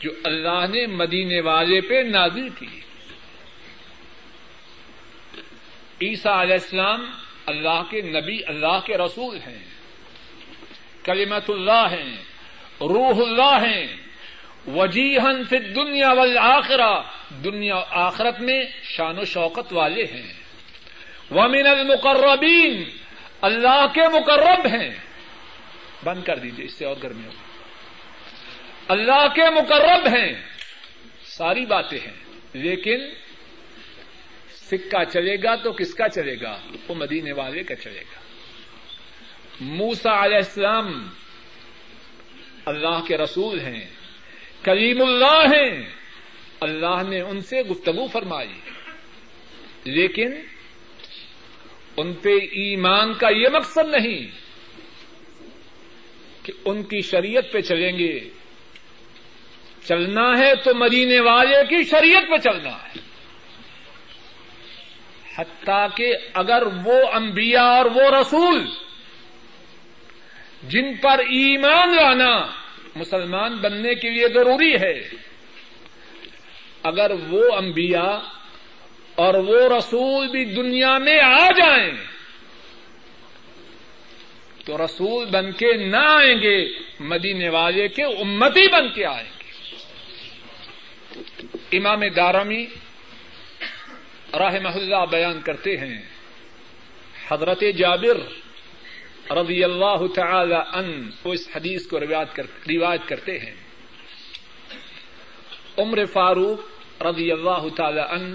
جو 0.00 0.10
اللہ 0.24 0.66
نے 0.72 0.86
مدینے 0.86 1.40
والے 1.40 1.80
پہ 1.80 1.94
نازل 1.94 2.48
کی۔ 2.48 2.80
عیسیٰ 6.08 6.38
علیہ 6.38 6.52
السلام 6.52 7.10
اللہ 7.46 7.82
کے 7.90 8.00
نبی، 8.00 8.38
اللہ 8.46 8.80
کے 8.84 8.98
رسول 8.98 9.36
ہیں۔ 9.36 9.58
کلیمت 11.04 11.50
اللہ 11.50 11.86
ہیں، 11.90 12.16
روح 12.80 13.28
اللہ 13.28 13.66
ہیں۔ 13.66 13.86
وجیحن 14.66 15.44
فی 15.44 15.58
دنیا 15.58 16.12
والآخرہ، 16.12 17.02
دنیا 17.44 17.84
آخرت 17.90 18.40
میں 18.40 18.64
شان 18.82 19.18
و 19.18 19.24
شوقت 19.24 19.72
والے 19.72 20.04
ہیں۔ 20.04 20.32
ومن 21.30 21.66
المقربین، 21.66 22.84
اللہ 23.40 23.86
کے 23.94 24.00
مقرب 24.00 24.66
ہیں۔ 24.66 24.90
بند 26.04 26.24
کر 26.24 26.38
دیجیے 26.38 26.64
اس 26.64 26.72
سے 26.72 26.84
اور 26.84 26.96
گرمی 27.02 27.24
ہوگی۔ 27.24 27.62
اللہ 28.88 29.28
کے 29.34 29.50
مقرب 29.50 30.16
ہیں۔ 30.16 30.32
ساری 31.24 31.66
باتیں 31.66 31.98
ہیں، 31.98 32.24
لیکن 32.52 33.00
سکہ 34.70 35.04
چلے 35.04 35.36
گا 35.42 35.54
تو 35.54 35.72
کس 35.72 35.94
کا 35.94 36.08
چلے 36.08 36.36
گا؟ 36.42 36.58
وہ 36.88 36.94
مدینے 36.94 37.32
والے 37.32 37.62
کا 37.62 37.74
چلے 37.74 38.00
گا۔ 38.00 38.20
موسا 39.60 40.24
علیہ 40.24 40.36
السلام 40.36 41.06
اللہ 42.66 43.04
کے 43.08 43.16
رسول 43.16 43.60
ہیں 43.60 43.86
کلیم 44.62 45.02
اللہ 45.02 45.44
ہیں۔ 45.56 45.88
اللہ 46.60 47.02
نے 47.08 47.20
ان 47.20 47.40
سے 47.40 47.62
گفتگو 47.62 48.06
فرمائی۔ 48.06 48.52
لیکن 49.84 50.32
ان 51.96 52.12
پہ 52.12 52.28
ایمان 52.28 53.14
کا 53.14 53.28
یہ 53.28 53.48
مقصد 53.52 53.88
نہیں 53.88 54.26
کہ 56.42 56.52
ان 56.64 56.82
کی 56.82 57.00
شریعت 57.00 57.52
پہ 57.52 57.60
چلیں 57.60 57.98
گے۔ 57.98 58.28
چلنا 59.88 60.38
ہے 60.38 60.54
تو 60.64 60.74
مدینے 60.74 61.20
والے 61.20 61.56
کی 61.68 61.84
شریعت 61.84 62.22
پہ 62.30 62.36
چلنا 62.36 62.70
ہے۔ 62.70 63.03
حتیٰ 65.38 65.86
کہ 65.96 66.16
اگر 66.34 66.62
وہ 66.84 66.98
انبیاء 67.12 67.76
اور 67.76 67.86
وہ 67.86 68.10
رسول 68.20 68.66
جن 70.62 70.96
پر 70.96 71.18
ایمان 71.18 71.96
لانا 71.96 72.46
مسلمان 72.96 73.56
بننے 73.56 73.94
کے 73.94 74.10
لیے 74.10 74.28
ضروری 74.28 74.74
ہے، 74.74 75.08
اگر 76.82 77.10
وہ 77.28 77.56
انبیاء 77.56 78.16
اور 79.14 79.34
وہ 79.34 79.76
رسول 79.78 80.28
بھی 80.28 80.44
دنیا 80.44 80.98
میں 80.98 81.20
آ 81.20 81.48
جائیں، 81.50 81.92
تو 84.64 84.84
رسول 84.84 85.26
بن 85.30 85.52
کے 85.52 85.72
نہ 85.72 85.96
آئیں 85.96 86.42
گے، 86.42 86.68
مدینے 87.00 87.48
والے 87.48 87.88
کے 87.88 88.02
امتی 88.02 88.68
بن 88.68 88.88
کے 88.94 89.06
آئیں 89.06 89.30
گے۔ 89.38 89.50
امام 91.76 92.00
دارمی 92.16 92.66
راہ 94.38 94.60
محلہ 94.62 94.96
بیان 95.10 95.40
کرتے 95.40 95.76
ہیں۔ 95.76 96.02
حضرت 97.28 97.62
جابر 97.76 98.16
رضی 99.32 99.64
اللہ 99.64 100.06
تعالی 100.14 100.54
ان 100.54 101.10
وہ 101.24 101.32
اس 101.32 101.48
حدیث 101.56 101.86
کو 101.86 102.00
روایت 102.00 103.08
کرتے 103.08 103.38
ہیں۔ 103.38 103.54
عمر 105.78 106.04
فاروق 106.04 106.58
رضی 107.02 107.32
اللہ 107.32 107.68
تعالی 107.76 108.00
ان 108.00 108.34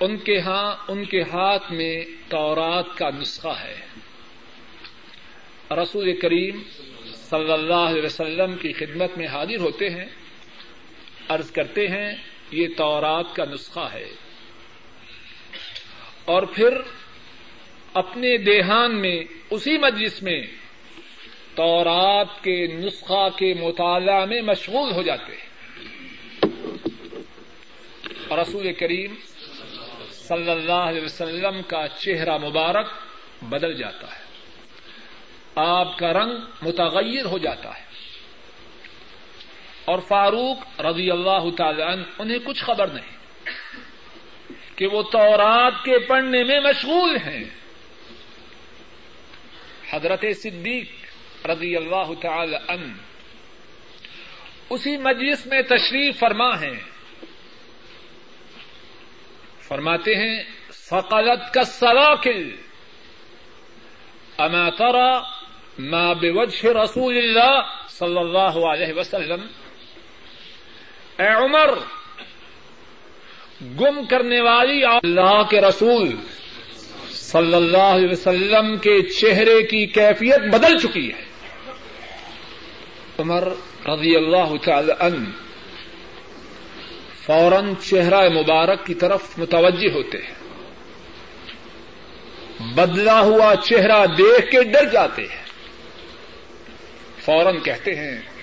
ان 0.00 0.16
کے 0.16 0.40
ہاں 0.40 0.76
ان 0.88 1.04
کے 1.04 1.22
ہاتھ 1.22 1.72
میں 1.72 2.04
تورات 2.28 2.98
کا 2.98 3.10
نسخہ 3.10 3.48
ہے۔ 3.48 3.76
رسول 5.70 6.20
کریم 6.20 6.62
صلی 7.14 7.52
اللہ 7.52 7.74
علیہ 7.74 8.02
وسلم 8.02 8.56
کی 8.56 8.72
خدمت 8.72 9.18
میں 9.18 9.26
حاضر 9.26 9.60
ہوتے 9.60 9.90
ہیں، 9.90 10.04
عرض 11.28 11.50
کرتے 11.50 11.88
ہیں 11.88 12.14
یہ 12.50 12.66
تورات 12.76 13.36
کا 13.36 13.44
نسخہ 13.44 13.88
ہے۔ 13.92 14.10
اور 16.24 16.42
پھر 16.42 16.78
اپنے 17.94 18.36
دیہان 18.36 19.00
میں، 19.00 19.24
اسی 19.50 19.78
مجلس 19.78 20.22
میں 20.22 20.46
تورات 21.54 22.44
کے 22.44 22.66
نسخہ 22.66 23.28
کے 23.38 23.54
مطالعہ 23.54 24.24
میں 24.24 24.42
مشغول 24.42 24.92
ہو 24.92 25.02
جاتے 25.02 25.32
ہیں۔ 25.32 25.46
اور 28.28 28.38
رسول 28.38 28.72
کریم 28.72 29.14
صلی 30.10 30.50
اللہ 30.50 30.72
علیہ 30.72 31.02
وسلم 31.02 31.62
کا 31.62 31.86
چہرہ 31.98 32.38
مبارک 32.38 32.86
بدل 33.42 33.74
جاتا 33.74 34.06
ہے۔ 34.06 34.24
آپ 35.54 35.98
کا 35.98 36.12
رنگ 36.12 36.32
متغیر 36.62 37.24
ہو 37.24 37.38
جاتا 37.38 37.78
ہے۔ 37.78 37.85
اور 39.86 39.98
فاروق 39.98 40.80
رضی 40.80 41.10
اللہ 41.10 41.50
تعالی 41.56 41.82
عنہ، 41.82 42.02
انہیں 42.18 42.38
کچھ 42.44 42.64
خبر 42.64 42.86
نہیں 42.86 43.14
کہ 44.76 44.86
وہ 44.86 45.02
تورات 45.02 45.84
کے 45.84 45.98
پڑھنے 45.98 46.44
میں 46.44 46.60
مشغول 46.60 47.16
ہیں۔ 47.16 47.44
حضرت 49.90 50.24
صدیق 50.42 51.46
رضی 51.46 51.76
اللہ 51.76 52.12
تعالی 52.20 52.56
عنہ 52.68 52.92
اسی 54.70 54.96
مجلس 54.96 55.46
میں 55.46 55.62
تشریف 55.62 56.18
فرما 56.18 56.50
ہے 56.60 56.74
فرماتے 59.68 60.14
ہیں 60.14 60.42
فقلت 60.88 61.54
کا 61.54 61.62
سلاکل 61.62 62.50
اما 64.38 64.68
ترى 64.70 65.10
ما 65.90 66.12
بوجه 66.12 66.72
رسول 66.72 67.16
اللہ 67.16 67.54
صلی 67.88 68.18
اللہ 68.18 68.58
علیہ 68.66 68.92
وسلم 68.92 69.46
اے 71.18 71.26
عمر، 71.26 71.78
گم 73.80 74.06
کرنے 74.10 74.40
والی 74.40 74.84
اللہ 74.84 75.42
کے 75.50 75.60
رسول 75.60 76.16
صلی 77.10 77.54
اللہ 77.54 77.76
علیہ 77.78 78.08
وسلم 78.10 78.76
کے 78.76 79.02
چہرے 79.02 79.62
کی 79.62 79.86
کیفیت 79.86 80.40
بدل 80.54 80.78
چکی 80.78 81.12
ہے۔ 81.12 81.22
عمر 83.18 83.42
رضی 83.86 84.16
اللہ 84.16 84.56
تعالی 84.64 84.92
عنہ 85.00 85.28
فوراً 87.26 87.74
چہرہ 87.74 88.28
مبارک 88.28 88.86
کی 88.86 88.94
طرف 88.94 89.38
متوجہ 89.38 89.90
ہوتے 89.94 90.18
ہیں۔ 90.18 90.34
بدلا 92.74 93.20
ہوا 93.20 93.54
چہرہ 93.64 94.06
دیکھ 94.06 94.50
کے 94.50 94.62
ڈر 94.62 94.84
جاتے 94.84 95.22
ہیں۔ 95.22 95.44
فوراً 97.20 97.58
کہتے 97.58 97.94
ہیں 97.94 98.35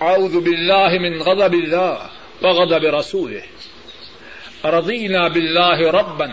اعوذ 0.00 0.34
باللہ 0.36 0.98
من 1.00 1.18
غضب 1.18 1.52
اللہ 1.52 2.08
وغضب 2.42 2.84
رسوله. 2.84 3.40
رضینا 4.64 5.28
باللہ 5.28 5.78
ربا 5.78 6.26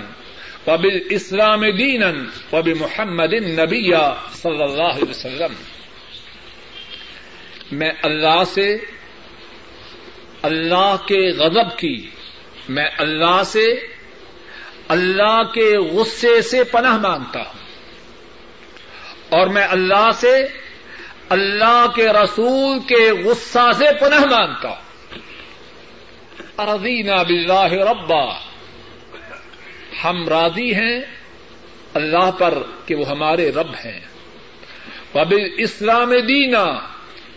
وبالاسلام 0.67 1.61
دینا 1.69 2.11
وبمحمد 2.53 3.33
نبی 3.33 3.91
صلی 4.33 4.63
اللہ 4.63 4.83
علیہ 4.83 5.09
وسلم. 5.09 5.53
میں 7.71 7.91
اللہ 8.01 8.43
سے 8.47 8.77
اللہ 10.41 10.95
کے 11.07 11.31
غضب 11.31 11.77
کی، 11.77 12.09
میں 12.69 12.89
اللہ 12.97 13.41
سے 13.45 13.65
اللہ 14.87 15.41
کے 15.53 15.77
غصے 15.77 16.41
سے 16.41 16.63
پناہ 16.63 16.97
مانگتا 16.97 17.39
ہوں 17.39 17.61
اور 19.29 19.47
میں 19.47 19.67
اللہ 19.69 20.09
سے 20.15 20.62
اللہ 21.33 21.85
کے 21.95 22.07
رسول 22.07 22.79
کے 22.79 23.11
غصہ 23.25 23.71
سے 23.77 23.85
پناہ 24.01 24.19
مانگتا۔ 24.19 24.69
ہوں 24.69 24.79
ارضینا 26.57 27.23
باللہ 27.23 27.73
ربا۔ 27.73 28.39
ہم 30.03 30.27
راضی 30.27 30.75
ہیں 30.75 31.01
اللہ 31.93 32.31
پر 32.31 32.53
کہ 32.85 32.95
وہ 32.95 33.09
ہمارے 33.09 33.49
رب 33.49 33.73
ہیں۔ 33.85 33.99
وبل 35.15 35.49
اسلام 35.57 36.09
دینا۔ 36.09 36.79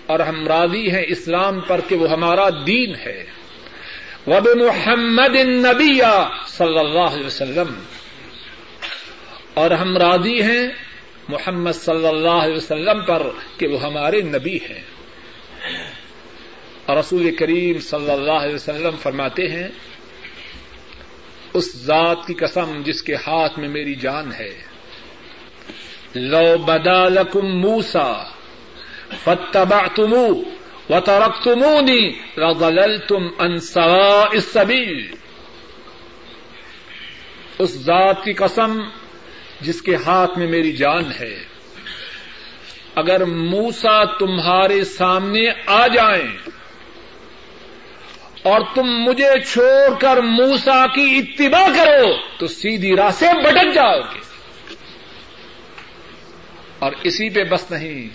اور 0.06 0.20
ہم 0.20 0.46
راضی 0.46 0.90
ہیں 0.90 1.04
اسلام 1.08 1.60
پر 1.60 1.80
کہ 1.88 1.96
وہ 1.96 2.10
ہمارا 2.10 2.48
دین 2.66 2.94
ہے۔ 2.94 3.24
وب 4.26 4.48
محمد 4.56 5.36
نبی 5.36 6.00
صلی 6.46 6.78
اللہ 6.78 7.00
علیہ 7.00 7.26
وسلم۔ 7.26 7.74
اور 9.54 9.70
ہم 9.70 9.96
راضی 9.96 10.42
ہیں 10.42 10.85
محمد 11.28 11.72
صلی 11.72 12.06
اللہ 12.06 12.28
علیہ 12.28 12.56
وسلم 12.56 13.04
پر 13.04 13.26
کہ 13.58 13.66
وہ 13.66 13.82
ہمارے 13.82 14.20
نبی 14.20 14.56
ہیں۔ 14.56 14.82
اور 16.86 16.96
رسول 16.96 17.36
کریم 17.36 17.78
صلی 17.78 18.10
اللہ 18.10 18.32
علیہ 18.32 18.54
وسلم 18.54 18.96
فرماتے 19.02 19.48
ہیں، 19.48 19.68
اس 21.54 21.76
ذات 21.76 22.26
کی 22.26 22.34
قسم 22.34 22.82
جس 22.84 23.02
کے 23.02 23.14
ہاتھ 23.14 23.58
میں 23.58 23.68
میری 23.68 23.94
جان 23.94 24.32
ہے۔ 24.32 24.76
لو 26.14 26.58
بدا 26.58 27.08
لکم 27.08 27.60
موسا 27.60 28.12
فتبا 29.24 29.86
تمو 29.96 30.26
و 30.90 31.00
ترق 31.00 31.44
تمونی 31.44 32.12
رغل 32.36 32.98
تم 33.08 33.28
انسا 33.38 34.24
اسبیل 34.32 35.14
اس 37.58 37.70
ذات 37.70 38.24
کی 38.24 38.32
قسم 38.32 38.80
جس 39.60 39.82
کے 39.82 39.96
ہاتھ 39.96 40.38
میں 40.38 40.46
میری 40.46 40.72
جان 40.72 41.04
ہے۔ 41.20 41.44
اگر 42.94 43.24
موسا 43.24 44.04
تمہارے 44.04 44.84
سامنے 44.84 45.48
آ 45.66 45.86
جائیں 45.86 46.36
اور 48.42 48.60
تم 48.74 48.82
مجھے 48.82 49.40
چھوڑ 49.46 49.98
کر 50.00 50.16
موسا 50.16 50.86
کی 50.86 51.18
اتباع 51.18 51.68
کرو، 51.76 52.16
تو 52.38 52.46
سیدھی 52.46 52.96
راہ 52.96 53.10
سے 53.10 53.26
بٹک 53.44 53.74
جاؤ 53.74 54.00
گے۔ 54.00 54.20
اور 56.78 56.92
اسی 57.02 57.30
پہ 57.30 57.44
بس 57.44 57.70
نہیں۔ 57.70 58.08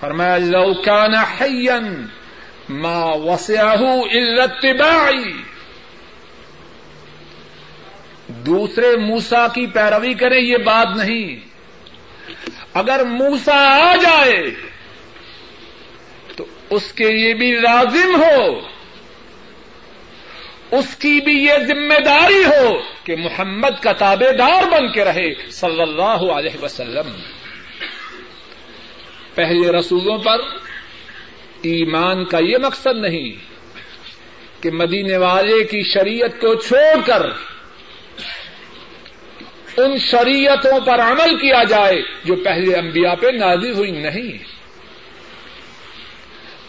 فرمایا، 0.00 0.38
لو 0.38 0.74
كان 0.74 1.14
حيا 1.14 1.78
ما 2.68 3.04
وسعه 3.04 3.90
الا 4.12 4.42
اتباعي 4.42 5.32
دوسرے 8.46 8.96
موسا 8.96 9.48
کی 9.48 9.66
پیروی 9.66 10.14
کریں 10.14 10.40
یہ 10.40 10.56
بات 10.56 10.96
نہیں۔ 10.96 11.36
اگر 12.74 13.04
موسا 13.04 13.90
آ 13.90 13.96
جائے، 13.96 14.50
تو 16.36 16.46
اس 16.70 16.92
کے 16.92 17.08
لیے 17.08 17.34
بھی 17.34 17.52
لازم 17.52 18.22
ہو۔ 18.22 18.60
اس 20.70 20.96
کی 20.96 21.20
بھی 21.24 21.44
یہ 21.44 21.52
ذمہ 21.66 22.00
داری 22.04 22.44
ہو 22.44 22.80
کہ 23.04 23.16
محمد 23.16 23.82
کا 23.82 23.92
تابے 23.92 24.32
دار 24.32 24.62
بن 24.70 24.92
کے 24.92 25.04
رہے، 25.04 25.50
صلی 25.50 25.82
اللہ 25.82 26.32
علیہ 26.32 26.62
وسلم۔ 26.62 27.12
پہلے 29.34 29.72
رسولوں 29.72 30.18
پر 30.18 30.38
ایمان 31.62 32.24
کا 32.24 32.38
یہ 32.38 32.56
مقصد 32.58 32.98
نہیں 32.98 33.32
کہ 34.62 34.70
مدینے 34.70 35.16
والے 35.16 35.64
کی 35.64 35.82
شریعت 35.94 36.40
کو 36.40 36.54
چھوڑ 36.54 37.00
کر 37.06 37.51
ان 39.76 39.98
شریعتوں 39.98 40.80
پر 40.80 41.00
عمل 41.00 41.38
کیا 41.38 41.64
جائے 41.64 42.02
جو 42.24 42.34
پہلے 42.36 42.74
انبیاء 42.74 43.14
پہ 43.14 43.26
نازل 43.26 43.72
ہوئی 43.72 43.90
نہیں 43.90 44.38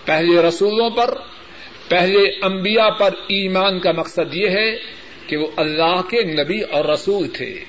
پہلے 0.05 0.41
رسولوں 0.41 0.89
پر، 0.89 1.17
پہلے 1.89 2.19
انبیاء 2.41 2.89
پر 2.89 3.13
ایمان 3.13 3.79
کا 3.79 3.91
مقصد 3.91 4.33
یہ 4.33 4.49
ہے 4.49 4.75
کہ 5.27 5.37
وہ 5.37 5.47
اللہ 5.57 6.01
کے 6.01 6.23
نبی 6.23 6.61
اور 6.61 6.85
رسول 6.85 7.27
تھے۔ 7.27 7.63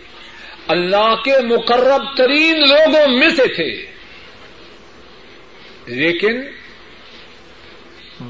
اللہ 0.66 1.14
کے 1.24 1.32
مقرب 1.44 2.16
ترین 2.16 2.60
لوگوں 2.68 3.08
میں 3.08 3.28
سے 3.28 3.46
تھے۔ 3.46 3.86
لیکن 5.86 6.40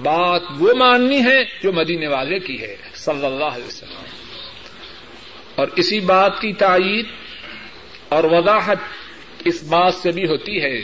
بات 0.03 0.43
وہ 0.59 0.75
ماننی 0.75 1.25
ہے 1.25 1.45
جو 1.63 1.73
مدینے 1.73 2.07
والے 2.07 2.39
کی 2.39 2.61
ہے، 2.61 2.77
صلی 2.95 3.27
اللہ 3.27 3.45
علیہ 3.45 3.67
وسلم۔ 3.67 4.04
اور 5.57 5.69
اسی 5.77 6.01
بات 6.01 6.41
کی 6.41 6.53
تائید 6.53 7.07
اور 8.09 8.25
وضاحت 8.25 8.79
اس 9.45 9.63
بات 9.63 9.95
سے 9.95 10.11
بھی 10.11 10.25
ہوتی 10.25 10.63
ہے۔ 10.63 10.83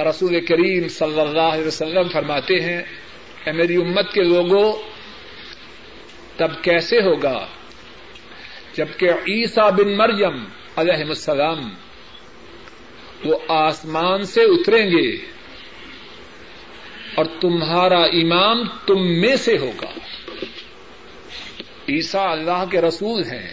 رسول 0.00 0.46
کریم 0.46 0.88
صلی 0.88 1.20
اللہ 1.20 1.40
علیہ 1.40 1.66
وسلم 1.66 2.08
فرماتے 2.08 2.60
ہیں 2.60 2.82
کہ 3.44 3.52
میری 3.52 3.76
امت 3.76 4.12
کے 4.12 4.22
لوگوں 4.22 4.72
تب 6.36 6.62
کیسے 6.62 6.96
ہوگا 6.96 7.46
جبکہ 8.76 9.08
عیسیٰ 9.08 9.70
بن 9.70 9.96
مریم 9.96 10.44
علیہ 10.76 11.04
السلام 11.04 11.70
وہ 13.24 13.38
آسمان 13.48 14.22
سے 14.22 14.42
اتریں 14.42 14.90
گے 14.90 15.16
اور 17.14 17.24
تمہارا 17.40 18.02
امام 18.02 18.62
تم 18.86 19.20
میں 19.20 19.36
سے 19.36 19.58
ہوگا؟ 19.58 19.98
عیسا 21.88 22.30
اللہ 22.30 22.64
کے 22.70 22.80
رسول 22.80 23.22
ہیں، 23.22 23.52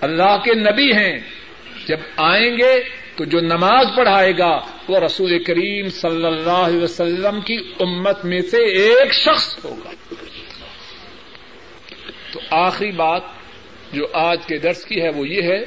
اللہ 0.00 0.36
کے 0.44 0.54
نبی 0.54 0.92
ہیں۔ 0.92 1.18
جب 1.86 1.96
آئیں 2.16 2.58
گے 2.58 2.80
تو 3.16 3.24
جو 3.24 3.40
نماز 3.40 3.86
پڑھائے 3.96 4.32
گا 4.38 4.60
وہ 4.88 4.98
رسول 4.98 5.44
کریم 5.44 5.88
صلی 5.88 6.24
اللہ 6.24 6.50
علیہ 6.50 6.82
وسلم 6.82 7.40
کی 7.40 7.72
امت 7.80 8.24
میں 8.24 8.40
سے 8.40 8.64
ایک 8.64 9.14
شخص 9.14 9.64
ہوگا۔ 9.64 9.90
تو 12.32 12.40
آخری 12.50 12.90
بات 12.90 13.22
جو 13.92 14.06
آج 14.12 14.46
کے 14.46 14.58
درس 14.58 14.84
کی 14.84 15.02
ہے 15.02 15.08
وہ 15.08 15.28
یہ 15.28 15.42
ہے، 15.42 15.64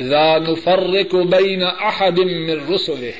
لا 0.00 0.38
نفرق 0.38 1.14
بین 1.14 1.62
احد 1.80 2.18
من 2.18 2.74
رسله۔ 2.74 3.10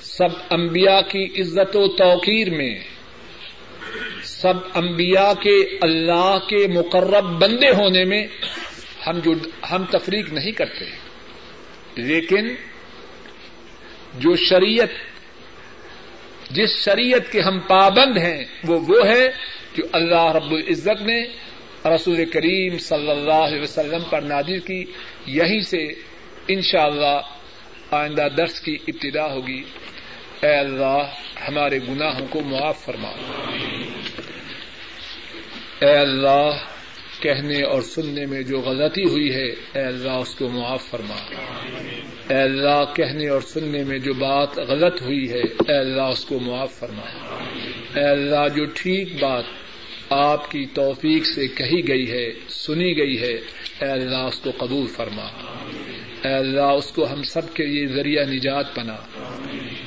سب 0.00 0.28
انبیاء 0.50 1.00
کی 1.00 1.40
عزت 1.40 1.76
و 1.76 1.88
توقیر 1.88 2.50
میں 2.50 2.78
سب 4.22 4.54
انبیاء 4.74 5.32
کے 5.32 5.78
اللہ 5.82 6.38
کے 6.48 6.66
مقرب 6.68 7.24
بندے 7.24 7.70
ہونے 7.70 8.04
میں 8.04 8.26
ہم 9.06 9.18
جو 9.18 9.32
ہم 9.70 9.84
تفریق 9.84 10.32
نہیں 10.32 10.52
کرتے۔ 10.52 10.84
لیکن 11.96 12.54
جو 14.14 14.36
شریعت 14.36 14.88
جس 16.50 16.70
شریعت 16.84 17.32
کے 17.32 17.40
ہم 17.40 17.58
پابند 17.60 18.16
ہیں 18.16 18.44
وہ 18.64 18.80
وہ 18.88 19.06
ہے 19.06 19.28
جو 19.74 19.82
اللہ 19.92 20.32
رب 20.32 20.50
العزت 20.50 21.02
نے 21.02 21.24
رسول 21.94 22.24
کریم 22.24 22.78
صلی 22.78 23.10
اللہ 23.10 23.32
علیہ 23.32 23.60
وسلم 23.60 24.02
پر 24.10 24.20
نادر 24.20 24.58
کی۔ 24.58 24.84
یہیں 25.26 25.60
سے 25.60 25.84
انشاءاللہ 26.48 27.06
اللہ 27.06 27.94
آئندہ 27.94 28.28
درس 28.36 28.60
کی 28.60 28.76
ابتدا 28.88 29.32
ہوگی۔ 29.32 29.62
اے 30.42 30.54
اللہ، 30.54 31.02
ہمارے 31.48 31.78
گناہوں 31.88 32.26
کو 32.30 32.40
معاف 32.40 32.84
فرما۔ 32.84 33.08
اے 35.80 35.96
اللہ، 35.96 36.50
کہنے 37.20 37.62
اور 37.62 37.82
سننے 37.82 38.26
میں 38.26 38.42
جو 38.42 38.60
غلطی 38.60 39.04
ہوئی 39.04 39.34
ہے، 39.34 39.48
اے 39.48 39.80
اللہ، 39.80 40.10
اس 40.10 40.34
کو 40.34 40.48
معاف 40.48 40.84
فرما۔ 40.84 41.16
اے 42.28 42.42
اللہ، 42.42 42.84
کہنے 42.96 43.28
اور 43.28 43.40
سننے 43.40 43.84
میں 43.84 43.98
جو 43.98 44.14
بات 44.14 44.58
غلط 44.58 45.02
ہوئی 45.02 45.32
ہے، 45.32 45.40
اے 45.40 45.78
اللہ، 45.78 46.02
اس 46.02 46.24
کو 46.24 46.38
معاف 46.40 46.72
فرما۔ 46.72 47.36
اے 47.96 48.04
اللہ، 48.04 48.48
جو 48.56 48.64
ٹھیک 48.74 49.22
بات 49.22 49.44
آپ 50.10 50.50
کی 50.50 50.66
توفیق 50.74 51.26
سے 51.26 51.48
کہی 51.48 51.88
گئی 51.88 52.10
ہے، 52.10 52.32
سنی 52.48 52.98
گئی 52.98 53.20
ہے، 53.20 53.34
اے 53.80 53.90
اللہ، 53.90 54.16
اس 54.16 54.38
کو 54.38 54.50
قبول 54.58 54.86
فرما۔ 54.86 55.26
اے 56.24 56.34
اللہ، 56.34 56.60
اس 56.60 56.92
کو 56.92 57.12
ہم 57.12 57.22
سب 57.22 57.54
کے 57.54 57.66
لیے 57.66 57.86
ذریعہ 57.86 58.24
نجات 58.24 58.78
بنا۔ 58.78 58.96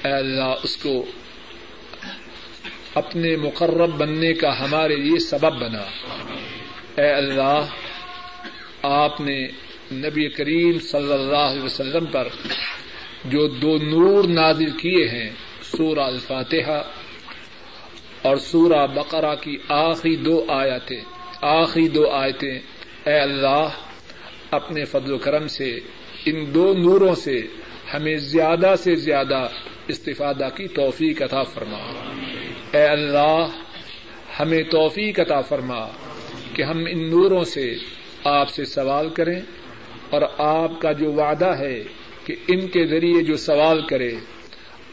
اے 0.03 0.11
اللہ، 0.11 0.53
اس 0.63 0.77
کو 0.77 1.05
اپنے 2.95 3.35
مقرب 3.35 3.89
بننے 3.97 4.33
کا 4.33 4.59
ہمارے 4.59 4.95
لیے 4.95 5.19
سبب 5.19 5.61
بنا۔ 5.61 5.83
اے 7.01 7.11
اللہ، 7.11 7.65
آپ 8.83 9.21
نے 9.21 9.47
نبی 9.91 10.29
کریم 10.29 10.79
صلی 10.79 11.13
اللہ 11.13 11.37
علیہ 11.37 11.63
وسلم 11.63 12.05
پر 12.05 12.27
جو 13.25 13.47
دو 13.47 13.77
نور 13.77 14.23
نازل 14.23 14.69
کیے 14.69 15.07
ہیں، 15.07 15.29
سورہ 15.63 15.99
الفاتحہ 15.99 16.81
اور 18.21 18.35
سورہ 18.35 18.87
بقرہ 18.87 19.35
کی 19.35 19.57
آخری 19.69 20.15
دو 20.15 20.45
آیتیں، 20.49 21.01
آخری 21.41 21.87
دو 21.87 22.09
آیتیں، 22.09 22.59
اے 23.05 23.19
اللہ، 23.19 23.67
اپنے 24.51 24.85
فضل 24.85 25.13
و 25.13 25.17
کرم 25.17 25.47
سے 25.47 25.79
ان 26.25 26.53
دو 26.53 26.73
نوروں 26.73 27.15
سے 27.15 27.41
ہمیں 27.93 28.15
زیادہ 28.15 28.75
سے 28.77 28.95
زیادہ 28.95 29.47
استفادہ 29.87 30.47
کی 30.55 30.67
توفیق 30.67 31.21
عطا 31.21 31.43
فرما۔ 31.43 31.77
اے 32.73 32.83
اللہ، 32.83 33.47
ہمیں 34.39 34.63
توفیق 34.63 35.19
عطا 35.19 35.41
فرما 35.41 35.87
کہ 36.53 36.63
ہم 36.63 36.85
ان 36.89 37.09
نوروں 37.09 37.43
سے 37.43 37.75
آپ 38.23 38.49
سے 38.49 38.65
سوال 38.65 39.09
کریں 39.09 39.41
اور 40.09 40.21
آپ 40.37 40.81
کا 40.81 40.91
جو 40.91 41.11
وعدہ 41.11 41.55
ہے 41.59 41.83
کہ 42.25 42.35
ان 42.47 42.67
کے 42.67 42.85
ذریعے 42.85 43.23
جو 43.23 43.37
سوال 43.37 43.81
کرے، 43.81 44.11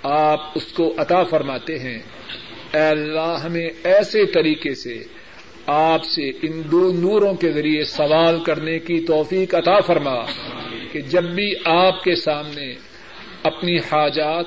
آپ 0.02 0.40
اس 0.54 0.72
کو 0.72 0.94
عطا 0.96 1.22
فرماتے 1.22 1.78
ہیں۔ 1.78 1.98
اے 2.74 2.88
اللہ، 2.88 3.36
ہمیں 3.44 3.70
ایسے 3.84 4.26
طریقے 4.26 4.74
سے 4.74 5.04
آپ 5.66 6.04
سے 6.04 6.30
ان 6.30 6.62
دو 6.70 6.92
نوروں 6.92 7.34
کے 7.34 7.52
ذریعے 7.52 7.84
سوال 7.84 8.44
کرنے 8.44 8.78
کی 8.78 9.00
توفیق 9.00 9.54
عطا 9.54 9.80
فرما 9.80 10.24
کہ 10.92 11.00
جب 11.00 11.24
بھی 11.24 11.54
آپ 11.64 12.04
کے 12.04 12.14
سامنے 12.14 12.74
اپنی 13.42 13.78
حاجات 13.78 14.44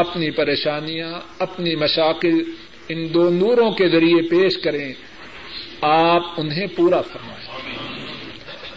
اپنی 0.00 0.30
پریشانیاں، 0.30 1.20
اپنی 1.38 1.76
مشاکل 1.76 2.42
ان 2.88 3.14
دو 3.14 3.30
نوروں 3.30 3.70
کے 3.70 3.88
ذریعے 3.88 4.22
پیش 4.22 4.58
کریں، 4.58 4.92
آپ 5.80 6.22
انہیں 6.36 6.66
پورا 6.76 7.00
فرمائیں۔ 7.00 7.70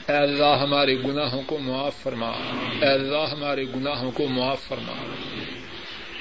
اے 0.10 0.16
اللہ، 0.16 0.58
ہمارے 0.62 0.96
گناہوں 0.96 1.42
کو 1.46 1.58
معاف 1.58 1.96
فرما۔ 1.96 2.30
اے 2.82 2.88
اللہ، 2.88 3.32
ہمارے 3.32 3.64
گناہوں 3.64 4.12
کو 4.12 4.28
معاف 4.28 4.62
فرما۔ 4.62 4.94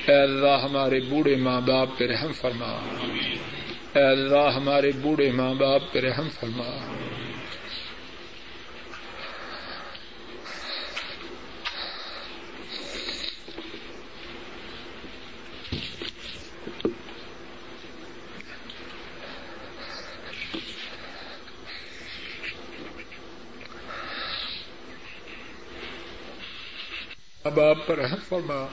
اے 0.07 0.15
اللہ، 0.15 0.65
ہمارے 0.65 1.01
بوڑھے 1.01 1.37
ماں 1.37 1.61
باپ 1.61 1.89
پہ 1.99 2.07
رحم 2.07 2.33
فرما۔ 2.33 2.79
اے 3.95 4.03
اللہ، 4.03 4.57
ہمارے 4.57 4.91
بوڑھے 5.03 5.33
ماں 5.33 5.55
باپ 5.55 5.93
پہ 5.93 5.99
رحم 6.01 6.29
فرما۔ 6.41 6.95
اب 27.45 27.61
آپ 27.61 27.86
پر 27.86 28.01
فرما۔ 28.28 28.66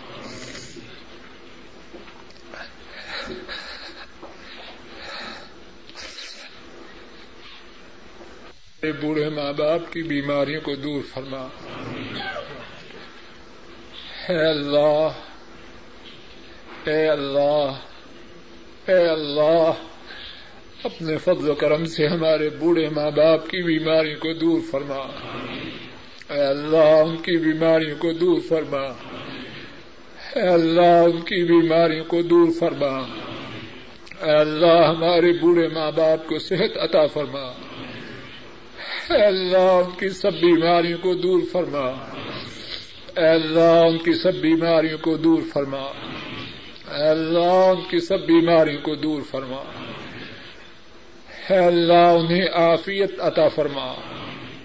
بوڑھے 9.02 9.30
ماں 9.30 9.54
باپ 9.54 9.94
کی 9.94 10.04
بیماریوں 10.04 10.62
کو 10.62 10.76
دور 10.76 11.02
فرما۔ 11.14 11.48
اے 14.30 14.50
اللہ 14.50 15.10
اے 16.90 17.10
اللہ 17.10 17.72
اے 18.88 19.08
اللہ، 19.08 19.72
اپنے 20.84 21.18
فضل 21.18 21.50
و 21.50 21.56
کرم 21.56 21.86
سے 21.86 22.08
ہمارے 22.08 22.50
بوڑھے 22.50 22.90
ماں 22.90 23.12
باپ 23.12 23.50
کی 23.50 23.64
بیماریوں 23.64 24.20
کو 24.20 24.34
دور 24.34 24.62
فرما۔ 24.72 25.08
اے 26.30 26.42
اللہ 26.42 26.78
ان 26.78 27.18
کی 27.18 27.38
بیماریوں 27.38 27.98
کو 28.00 28.12
دور 28.12 28.40
فرما۔ 28.50 28.82
اے 30.36 30.48
اللہ 30.48 30.82
ان 30.82 31.12
کی 31.12 31.44
بیماریوں 31.44 32.06
کو 32.06 32.22
دور 32.22 32.48
فرما۔ 32.60 33.00
اے 34.22 34.32
اللہ، 34.32 34.88
ہمارے 34.90 35.32
بوڑھے 35.32 35.68
ماں 35.68 35.92
باپ 35.92 36.28
کو 36.28 36.40
صحت 36.40 36.78
عطا 36.78 37.06
فرما۔ 37.06 37.42
اے 39.10 39.26
اللہ 39.26 39.58
ان 39.58 40.00
کی 40.00 40.10
سب 40.10 40.34
بیماریوں 40.34 40.98
کو 40.98 41.14
دور 41.14 41.42
فرما۔ 41.52 41.90
اے 43.18 43.28
اللہ 43.28 43.60
ان 43.60 43.98
کی 43.98 44.14
سب 44.14 44.34
بیماریوں 44.36 44.98
کو 44.98 45.18
دور 45.18 45.42
فرما۔ 45.54 45.84
اے 46.96 47.10
اللہ 47.10 47.76
ان 47.76 47.82
کی 47.90 48.00
سب 48.00 48.20
بیماریوں 48.20 48.82
کو 48.82 48.96
دور 48.96 49.22
فرما۔ 49.22 49.64
اے 51.50 51.58
اللہ، 51.58 51.94
انہیں 51.94 52.48
عافیت 52.54 53.20
عطا 53.20 53.48
فرما۔ 53.48 53.94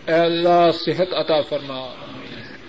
اے 0.06 0.14
اللہ 0.14 0.70
صحت 0.72 1.14
عطا 1.14 1.40
فرما۔ 1.40 1.80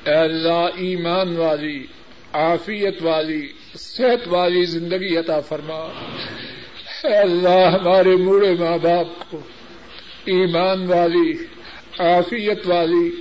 اے 0.05 0.13
اللہ 0.13 0.67
ایمان 0.75 1.38
والی، 1.38 1.86
عافیت 2.33 3.01
والی، 3.01 3.47
صحت 3.75 4.27
والی 4.27 4.65
زندگی 4.65 5.17
عطا 5.17 5.39
فرما۔ 5.39 5.89
اے 7.03 7.17
اللہ 7.17 7.77
ہمارے 7.79 8.15
بوڑھے 8.15 8.53
ماں 8.59 8.77
باپ 8.77 9.31
کو 9.31 9.39
ایمان 10.25 10.88
والی، 10.88 11.31
عافیت 11.99 12.67
والی، 12.67 13.11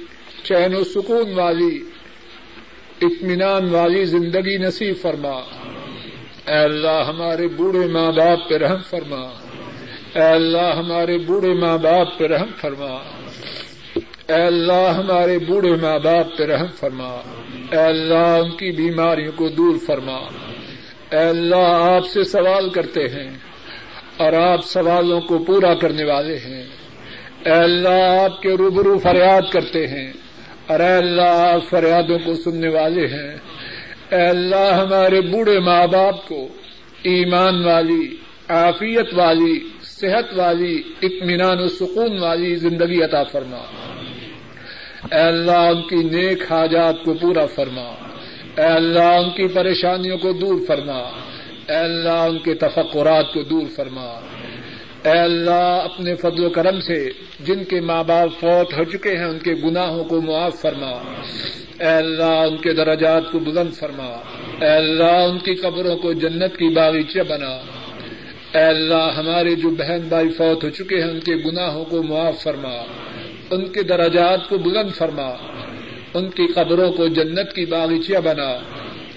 چین 0.42 0.74
و 0.74 0.84
سکون 0.84 1.32
والی، 1.34 1.84
اطمینان 3.02 3.68
والی 3.70 4.04
زندگی 4.04 4.58
نصیب 4.58 4.96
فرما۔ 5.02 5.40
اے 6.46 6.58
اللہ 6.58 7.04
ہمارے 7.08 7.48
بوڑھے 7.48 7.86
ماں 7.86 8.12
باپ 8.12 8.48
پہ 8.48 8.54
رحم 8.54 8.82
فرما۔ 8.90 9.22
اے 10.14 10.22
اللہ 10.22 10.74
ہمارے 10.76 11.18
بوڑھے 11.18 11.54
ماں 11.54 11.78
باپ 11.78 12.18
پہ 12.18 12.26
رحم 12.26 12.50
فرما۔ 12.60 13.23
اے 14.28 14.42
اللہ 14.42 14.90
ہمارے 14.96 15.38
بوڑھے 15.38 15.70
ماں 15.70 15.98
باپ 15.98 16.38
پہ 16.38 16.44
رحم 16.44 16.66
فرما۔ 16.66 17.08
اے 17.72 17.78
اللہ 17.78 18.14
ان 18.14 18.50
کی 18.50 18.70
بیماریوں 18.70 19.32
کو 19.36 19.48
دور 19.48 19.76
فرما۔ 19.86 20.16
اے 21.10 21.18
اللہ 21.18 21.88
آپ 21.96 22.06
سے 22.06 22.24
سوال 22.24 22.70
کرتے 22.70 23.08
ہیں 23.08 23.30
اور 24.16 24.32
آپ 24.32 24.64
سوالوں 24.64 25.20
کو 25.20 25.38
پورا 25.38 25.74
کرنے 25.74 26.04
والے 26.04 26.36
ہیں۔ 26.36 26.62
اے 27.44 27.52
اللہ 27.52 28.22
آپ 28.24 28.42
کے 28.42 28.50
روبرو 28.50 28.98
فریاد 28.98 29.52
کرتے 29.52 29.86
ہیں 29.86 30.12
اور 30.66 30.80
اے 30.80 30.92
اللہ 30.92 31.50
آپ 31.54 31.70
فریادوں 31.70 32.18
کو 32.18 32.34
سننے 32.34 32.68
والے 32.68 33.06
ہیں۔ 33.06 33.36
اے 34.10 34.28
اللہ 34.28 34.74
ہمارے 34.74 35.20
بوڑھے 35.20 35.60
ماں 35.60 35.86
باپ 35.86 36.28
کو 36.28 36.48
ایمان 37.02 37.64
والی، 37.64 38.16
عافیت 38.48 39.14
والی، 39.14 39.68
صحت 39.82 40.38
والی، 40.38 40.82
اطمینان 41.02 41.58
و 41.58 41.68
سکون 41.68 42.18
والی 42.18 42.54
زندگی 42.54 43.02
عطا 43.02 43.22
فرما۔ 43.22 43.93
اے 45.12 45.20
اللہ 45.20 45.50
ان 45.50 45.82
کی 45.82 45.96
نیک 45.96 46.52
حاجات 46.52 46.94
کو 47.04 47.14
پورا 47.14 47.46
فرما۔ 47.46 47.94
اے 48.56 48.66
اللہ 48.66 49.02
ان 49.02 49.30
کی 49.30 49.48
پریشانیوں 49.48 50.18
کو 50.18 50.32
دور 50.32 50.60
فرما۔ 50.66 50.98
اے 51.68 51.76
اللہ 51.76 52.08
ان 52.08 52.38
کے 52.38 52.54
تفقرات 52.54 53.32
کو 53.32 53.42
دور 53.42 53.66
فرما۔ 53.76 54.20
اے 55.04 55.18
اللہ 55.18 55.80
اپنے 55.84 56.14
فضل 56.14 56.44
و 56.44 56.50
کرم 56.50 56.80
سے 56.80 57.10
جن 57.40 57.64
کے 57.64 57.80
ماں 57.80 58.04
باپ 58.04 58.40
فوت 58.40 58.78
ہو 58.78 58.84
چکے 58.84 59.16
ہیں، 59.16 59.24
ان 59.24 59.38
کے 59.38 59.54
گناہوں 59.64 60.04
کو 60.04 60.20
معاف 60.20 60.60
فرما۔ 60.60 60.90
اے 61.80 61.96
اللہ 61.96 62.24
ان 62.24 62.56
کے 62.56 62.72
درجات 62.72 63.22
کو 63.32 63.38
بلند 63.38 63.72
فرما۔ 63.72 64.18
اے 64.60 64.68
اللہ 64.68 65.04
ان 65.04 65.38
کی 65.38 65.54
قبروں 65.54 65.96
کو 65.96 66.12
جنت 66.12 66.56
کی 66.56 66.74
باغیچہ 66.74 67.18
بنا۔ 67.28 67.58
اے 68.54 68.62
اللہ 68.62 69.10
ہمارے 69.16 69.54
جو 69.54 69.70
بہن 69.70 70.00
بھائی 70.08 70.28
فوت 70.28 70.64
ہو 70.64 70.70
چکے 70.70 71.02
ہیں، 71.02 71.10
ان 71.10 71.20
کے 71.20 71.34
گناہوں 71.34 71.84
کو 71.84 72.02
معاف 72.02 72.42
فرما۔ 72.42 72.84
ان 73.50 73.68
کے 73.68 73.82
درجات 73.82 74.48
کو 74.48 74.58
بلند 74.58 74.90
فرما، 74.90 75.34
ان 76.14 76.30
کی 76.30 76.46
قبروں 76.46 76.92
کو 76.92 77.08
جنت 77.08 77.52
کی 77.52 77.64
باغیچیاں 77.64 78.20
بنا۔ 78.20 78.50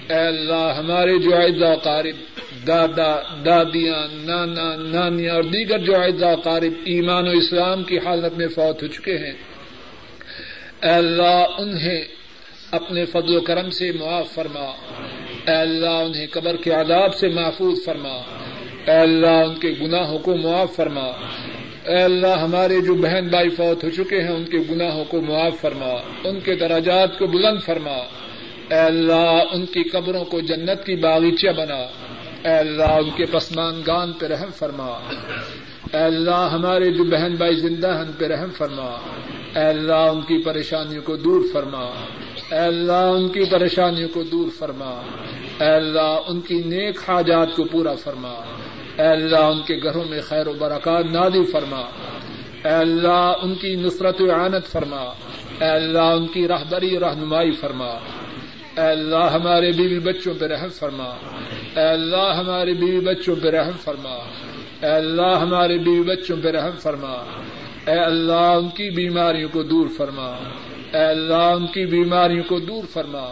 اے 0.09 0.27
اللہ، 0.27 0.73
ہمارے 0.77 1.17
جو 1.17 1.35
اعزا 1.35 1.75
قارب، 1.75 2.37
دادا، 2.67 3.15
دادیاں، 3.45 4.07
نانا، 4.11 4.75
نانیاں 4.75 5.35
اور 5.35 5.43
دیگر 5.43 5.77
جو 5.77 5.95
اعزا 5.95 6.35
قارب 6.35 6.73
ایمان 6.85 7.27
و 7.27 7.31
اسلام 7.31 7.83
کی 7.83 7.97
حالت 7.97 8.37
میں 8.37 8.47
فوت 8.47 8.83
ہو 8.83 8.87
چکے 8.87 9.17
ہیں۔ 9.17 9.33
اے 10.83 10.89
اللہ، 10.89 11.45
انہیں 11.57 12.03
اپنے 12.71 13.05
فضل 13.05 13.35
و 13.35 13.41
کرم 13.41 13.69
سے 13.69 13.91
معاف 13.91 14.31
فرما۔ 14.31 14.71
اے 15.47 15.55
اللہ، 15.55 15.89
انہیں 15.89 16.27
قبر 16.31 16.55
کے 16.55 16.71
عذاب 16.71 17.15
سے 17.15 17.27
محفوظ 17.27 17.85
فرما۔ 17.85 18.21
اے 18.85 18.97
اللہ، 18.97 19.27
ان 19.27 19.55
کے 19.55 19.73
گناہوں 19.81 20.19
کو 20.19 20.35
معاف 20.35 20.75
فرما۔ 20.75 21.11
اے 21.87 22.01
اللہ، 22.01 22.27
ہمارے 22.27 22.81
جو 22.81 22.95
بہن 22.95 23.27
بھائی 23.27 23.49
فوت 23.49 23.83
ہو 23.83 23.89
چکے 23.89 24.21
ہیں، 24.21 24.29
ان 24.29 24.45
کے 24.45 24.57
گناہوں 24.71 25.05
کو 25.05 25.21
معاف 25.21 25.61
فرما، 25.61 25.91
ان 26.23 26.39
کے 26.39 26.55
دراجات 26.55 27.19
کو 27.19 27.27
بلند 27.27 27.59
فرما۔ 27.65 27.95
اے 28.71 28.79
اللہ، 28.79 29.43
ان 29.51 29.65
کی 29.65 29.89
قبروں 29.89 30.25
کو 30.25 30.41
جنت 30.41 30.85
کی 30.85 30.95
باغیچہ 30.95 31.47
بنا۔ 31.47 31.77
اے 32.43 32.57
اللہ، 32.57 32.91
ان 32.91 33.09
کے 33.09 33.25
پسمان 33.25 33.81
گان 33.87 34.13
پہ 34.13 34.25
رحم 34.25 34.51
فرما۔ 34.55 34.99
اے 35.93 35.97
اللہ، 35.97 36.49
ہمارے 36.53 36.91
جو 36.91 37.03
بہن 37.03 37.35
بھائی 37.35 37.55
زندہ 37.55 37.87
ہیں، 37.87 37.99
ان 37.99 38.11
پہ 38.17 38.25
رحم 38.25 38.49
فرما۔ 38.57 38.97
اے 39.55 39.65
اللہ، 39.65 39.93
ان 39.93 40.21
کی 40.21 40.43
پریشانیوں 40.43 41.01
کو 41.01 41.15
دور 41.15 41.41
فرما۔ 41.53 41.83
اے 42.51 42.59
اللہ، 42.59 42.91
ان 42.91 43.27
کی 43.29 43.43
پریشانیوں 43.51 44.09
کو 44.09 44.23
دور 44.23 44.49
فرما۔ 44.59 45.01
اے 45.59 45.75
اللہ، 45.75 46.19
ان 46.27 46.41
کی 46.41 46.55
نیک 46.55 46.99
حاجات 47.07 47.55
کو 47.55 47.63
پورا 47.63 47.95
فرما۔ 47.95 48.33
اے 48.97 49.07
اللہ، 49.07 49.37
ان 49.37 49.61
کے 49.61 49.79
گھروں 49.83 50.03
میں 50.09 50.21
خیر 50.21 50.47
و 50.47 50.53
برکات 50.53 51.05
نادی 51.05 51.45
فرما۔ 51.45 51.79
اے 52.63 52.73
اللہ، 52.73 53.33
ان 53.41 53.55
کی 53.55 53.75
نصرت 53.75 54.21
و 54.21 54.31
عانت 54.31 54.67
فرما۔ 54.67 55.01
اے 55.61 55.69
اللہ، 55.69 55.99
ان 55.99 56.27
کی 56.27 56.47
رہبری 56.47 56.99
رہنمائی 56.99 57.51
فرما۔ 57.51 57.87
اے 58.77 58.81
اللہ، 58.81 59.31
ہمارے 59.33 59.71
بیوی 59.71 59.99
بچوں 59.99 60.33
پہ 60.39 60.45
رحم 60.45 60.69
فرما۔ 60.69 61.09
اے 61.75 61.87
اللہ، 61.87 62.33
ہمارے 62.39 62.73
بیوی 62.73 62.99
بچوں 62.99 63.35
پہ 63.43 63.49
رحم 63.49 63.71
فرما۔ 63.81 64.15
اے 64.81 64.91
اللہ، 64.91 65.39
ہمارے 65.41 65.77
بیوی 65.77 66.03
بچوں 66.03 66.37
پہ 66.43 66.51
رحم 66.51 66.77
فرما۔ 66.79 67.13
اے 67.87 67.99
اللہ، 67.99 68.33
ان 68.33 68.69
کی 68.69 68.89
بیماریوں 68.89 69.49
کو 69.53 69.63
دور 69.63 69.87
فرما۔ 69.97 70.35
اے 70.93 71.03
اللہ، 71.05 71.33
ان 71.33 71.67
کی 71.67 71.85
بیماریوں 71.85 72.43
کو 72.43 72.59
دور 72.59 72.83
فرما۔ 72.93 73.31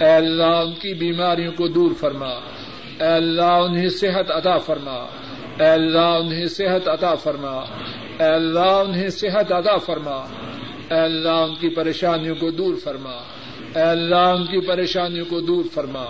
اے 0.00 0.12
اللہ، 0.12 0.42
ان 0.42 0.72
کی 0.72 0.94
بیماریوں 0.94 1.52
کو 1.52 1.68
دور 1.68 1.90
فرما۔ 2.00 2.30
اے 3.00 3.06
اللہ 3.06 3.42
انہیں 3.42 3.88
صحت 3.88 4.30
عطا 4.30 4.58
فرما۔ 4.58 5.06
اے 5.60 5.66
اللہ 5.66 5.98
انہیں 5.98 6.46
صحت 6.46 6.88
عطا 6.88 7.14
فرما۔ 7.14 7.60
اے 8.18 8.24
اللہ 8.24 8.60
انہیں 8.60 9.08
صحت 9.08 9.52
عطا 9.52 9.76
فرما۔ 9.76 10.16
اے 10.90 11.00
اللہ 11.00 11.28
ان 11.28 11.54
کی 11.54 11.68
پریشانیوں 11.68 12.34
کو 12.34 12.50
دور 12.50 12.74
فرما۔ 12.84 13.12
اے 13.74 13.82
اللہ 13.82 14.16
ان 14.16 14.46
کی 14.46 14.60
پریشانیوں 14.60 15.24
کو 15.28 15.40
دور 15.40 15.64
فرما۔ 15.74 16.02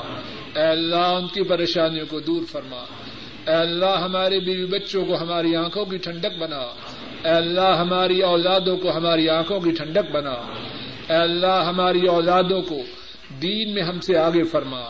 اے 0.56 0.66
اللہ 0.66 0.96
ان 0.96 1.26
کی 1.26 1.42
پریشانیوں 1.42 2.06
کو 2.10 2.20
دور 2.20 2.42
فرما۔ 2.52 2.84
اے 3.46 3.54
اللہ 3.54 3.98
ہمارے 4.04 4.40
بیوی 4.40 4.66
بچوں 4.66 5.04
کو 5.04 5.16
ہماری 5.20 5.56
آنکھوں 5.56 5.84
کی 5.84 5.96
ٹھنڈک 5.96 6.38
بنا۔ 6.38 6.60
اے 7.24 7.30
اللہ 7.30 7.76
ہماری 7.78 8.20
اولادوں 8.20 8.76
کو 8.76 8.96
ہماری 8.96 9.28
آنکھوں 9.28 9.60
کی 9.60 9.70
ٹھنڈک 9.70 10.10
بنا۔ 10.12 10.34
اے 11.08 11.14
اللہ 11.14 11.64
ہماری 11.68 12.06
اولادوں 12.06 12.62
کو 12.62 12.76
دین 13.42 13.74
میں 13.74 13.82
ہم 13.82 14.00
سے 14.00 14.18
آگے 14.18 14.42
فرما۔ 14.42 14.80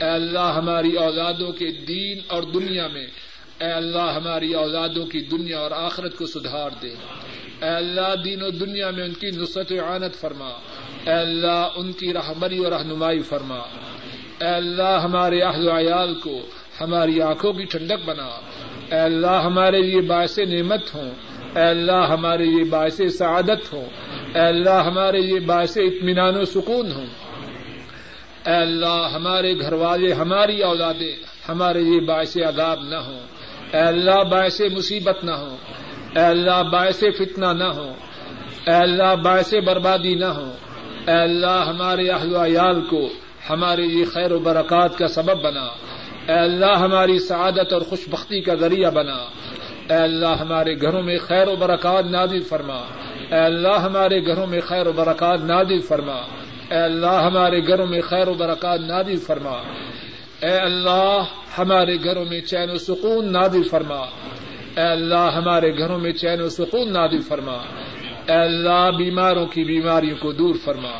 اے 0.00 0.08
اللہ 0.08 0.52
ہماری 0.56 0.92
اولادوں 0.92 1.52
کے 1.52 1.72
دین 1.72 2.18
اور 2.26 2.42
دنیا 2.42 2.88
میں، 2.88 3.06
اے 3.60 3.72
اللہ 3.72 4.12
ہماری 4.16 4.52
اولادوں 4.54 5.06
کی 5.06 5.20
دنیا 5.20 5.58
اور 5.58 5.70
آخرت 5.70 6.16
کو 6.16 6.26
سدھار 6.26 6.70
دے۔ 6.82 6.94
اے 7.62 7.68
اللہ 7.68 8.14
دین 8.24 8.42
و 8.42 8.50
دنیا 8.50 8.90
میں 8.90 9.04
ان 9.04 9.12
کی 9.12 9.26
نصرت 9.26 9.72
عانت 9.72 10.14
فرما۔ 10.14 10.48
اے 11.06 11.12
اللہ 11.12 11.68
ان 11.76 11.92
کی 11.92 12.12
رہبری 12.12 12.64
اور 12.64 12.72
رہنمائی 12.72 13.20
فرما۔ 13.20 13.58
اے 14.40 14.48
اللہ 14.48 15.00
ہمارے 15.04 15.40
اہل 15.40 15.68
و 15.68 15.78
عیال 15.78 16.14
کو 16.14 16.46
ہماری 16.80 17.20
آنکھوں 17.20 17.52
کی 17.52 17.64
ٹھنڈک 17.64 18.04
بنا۔ 18.04 18.28
اے 18.90 19.00
اللہ 19.00 19.42
ہمارے 19.44 19.82
لیے 19.82 20.00
باعث 20.00 20.38
نعمت 20.38 20.94
ہوں۔ 20.94 21.10
اے 21.56 21.62
اللہ 21.62 22.06
ہمارے 22.10 22.44
لیے 22.44 22.64
باعث 22.64 23.00
سعادت 23.18 23.72
ہوں۔ 23.72 23.84
اے 24.34 24.40
اللہ 24.40 24.82
ہمارے 24.86 25.20
لیے 25.20 25.40
باعث 25.40 25.76
اطمینان 25.76 26.36
و 26.36 26.44
سکون 26.44 26.92
ہوں۔ 26.92 27.06
اے 28.50 28.56
اللہ، 28.56 29.08
ہمارے 29.14 29.60
گھر 29.60 29.72
والے 29.72 30.12
ہماری 30.12 30.62
اولادیں 30.62 31.12
ہمارے 31.48 31.80
لیے 31.80 32.00
باعث 32.00 32.36
عذاب 32.36 32.78
نہ 32.82 32.94
ہوں۔ 32.94 33.20
اے 33.72 33.80
اللہ، 33.80 34.24
باعث 34.24 34.60
مصیبت 34.60 35.24
نہ 35.24 35.30
ہو 35.30 35.56
اے 36.16 36.22
اللہ، 36.22 36.62
باعث 36.72 36.98
فتنہ 36.98 37.46
نہ 37.46 37.64
ہو 37.64 37.92
اے 38.66 38.74
اللہ، 38.74 39.16
باعث 39.16 39.54
بربادی 39.54 40.14
نہ 40.14 40.24
ہو 40.24 40.52
اے 41.06 41.14
اللہ، 41.14 41.64
ہمارے 41.66 42.08
اہل 42.08 42.36
عیال 42.36 42.80
کو 42.80 43.08
ہمارے 43.50 43.82
لیے 43.82 44.04
خیر 44.04 44.32
و 44.32 44.38
برکات 44.38 44.98
کا 44.98 45.08
سبب 45.08 45.42
بنا۔ 45.42 45.66
اے 46.28 46.38
اللہ، 46.38 46.76
ہماری 46.78 47.18
سعادت 47.18 47.72
اور 47.72 47.82
خوش 47.82 48.08
بختی 48.08 48.40
کا 48.40 48.54
ذریعہ 48.54 48.90
بنا۔ 48.90 49.18
اے 49.90 49.94
اللہ، 49.94 50.40
ہمارے 50.40 50.74
گھروں 50.74 51.02
میں 51.02 51.18
خیر 51.18 51.48
و 51.48 51.56
برکات 51.56 52.04
نادل 52.04 52.40
فرما۔ 52.40 52.80
اے 53.30 53.38
اللہ، 53.38 53.78
ہمارے 53.78 54.26
گھروں 54.26 54.46
میں 54.46 54.60
خیر 54.60 54.86
و 54.86 54.92
برکات 54.92 55.40
نادل 55.40 55.80
فرما۔ 55.80 56.20
اے 56.70 56.78
اللہ 56.78 57.06
ہمارے 57.06 57.66
گھروں 57.66 57.86
میں 57.86 58.00
خیر 58.00 58.28
و 58.28 58.34
برکات 58.34 58.80
نادل 58.80 59.16
فرما۔ 59.16 59.62
اے 60.42 60.56
اللہ 60.56 61.22
ہمارے 61.58 61.96
گھروں 62.04 62.24
میں 62.24 62.40
چین 62.40 62.70
و 62.70 62.76
سکون 62.76 63.32
نادل 63.32 63.62
فرما۔ 63.62 63.98
اے 64.76 64.80
اللہ 64.80 65.30
ہمارے 65.34 65.78
گھروں 65.78 65.98
میں 65.98 66.12
چین 66.12 66.40
و 66.40 66.48
سکون 66.48 66.92
نادل 66.92 67.20
فرما۔ 67.20 67.52
اے 68.28 68.32
اللہ 68.32 68.90
بیماروں 68.98 69.46
کی 69.46 69.64
بیماریوں 69.64 70.16
کو 70.16 70.32
دور 70.32 70.54
فرما۔ 70.64 70.90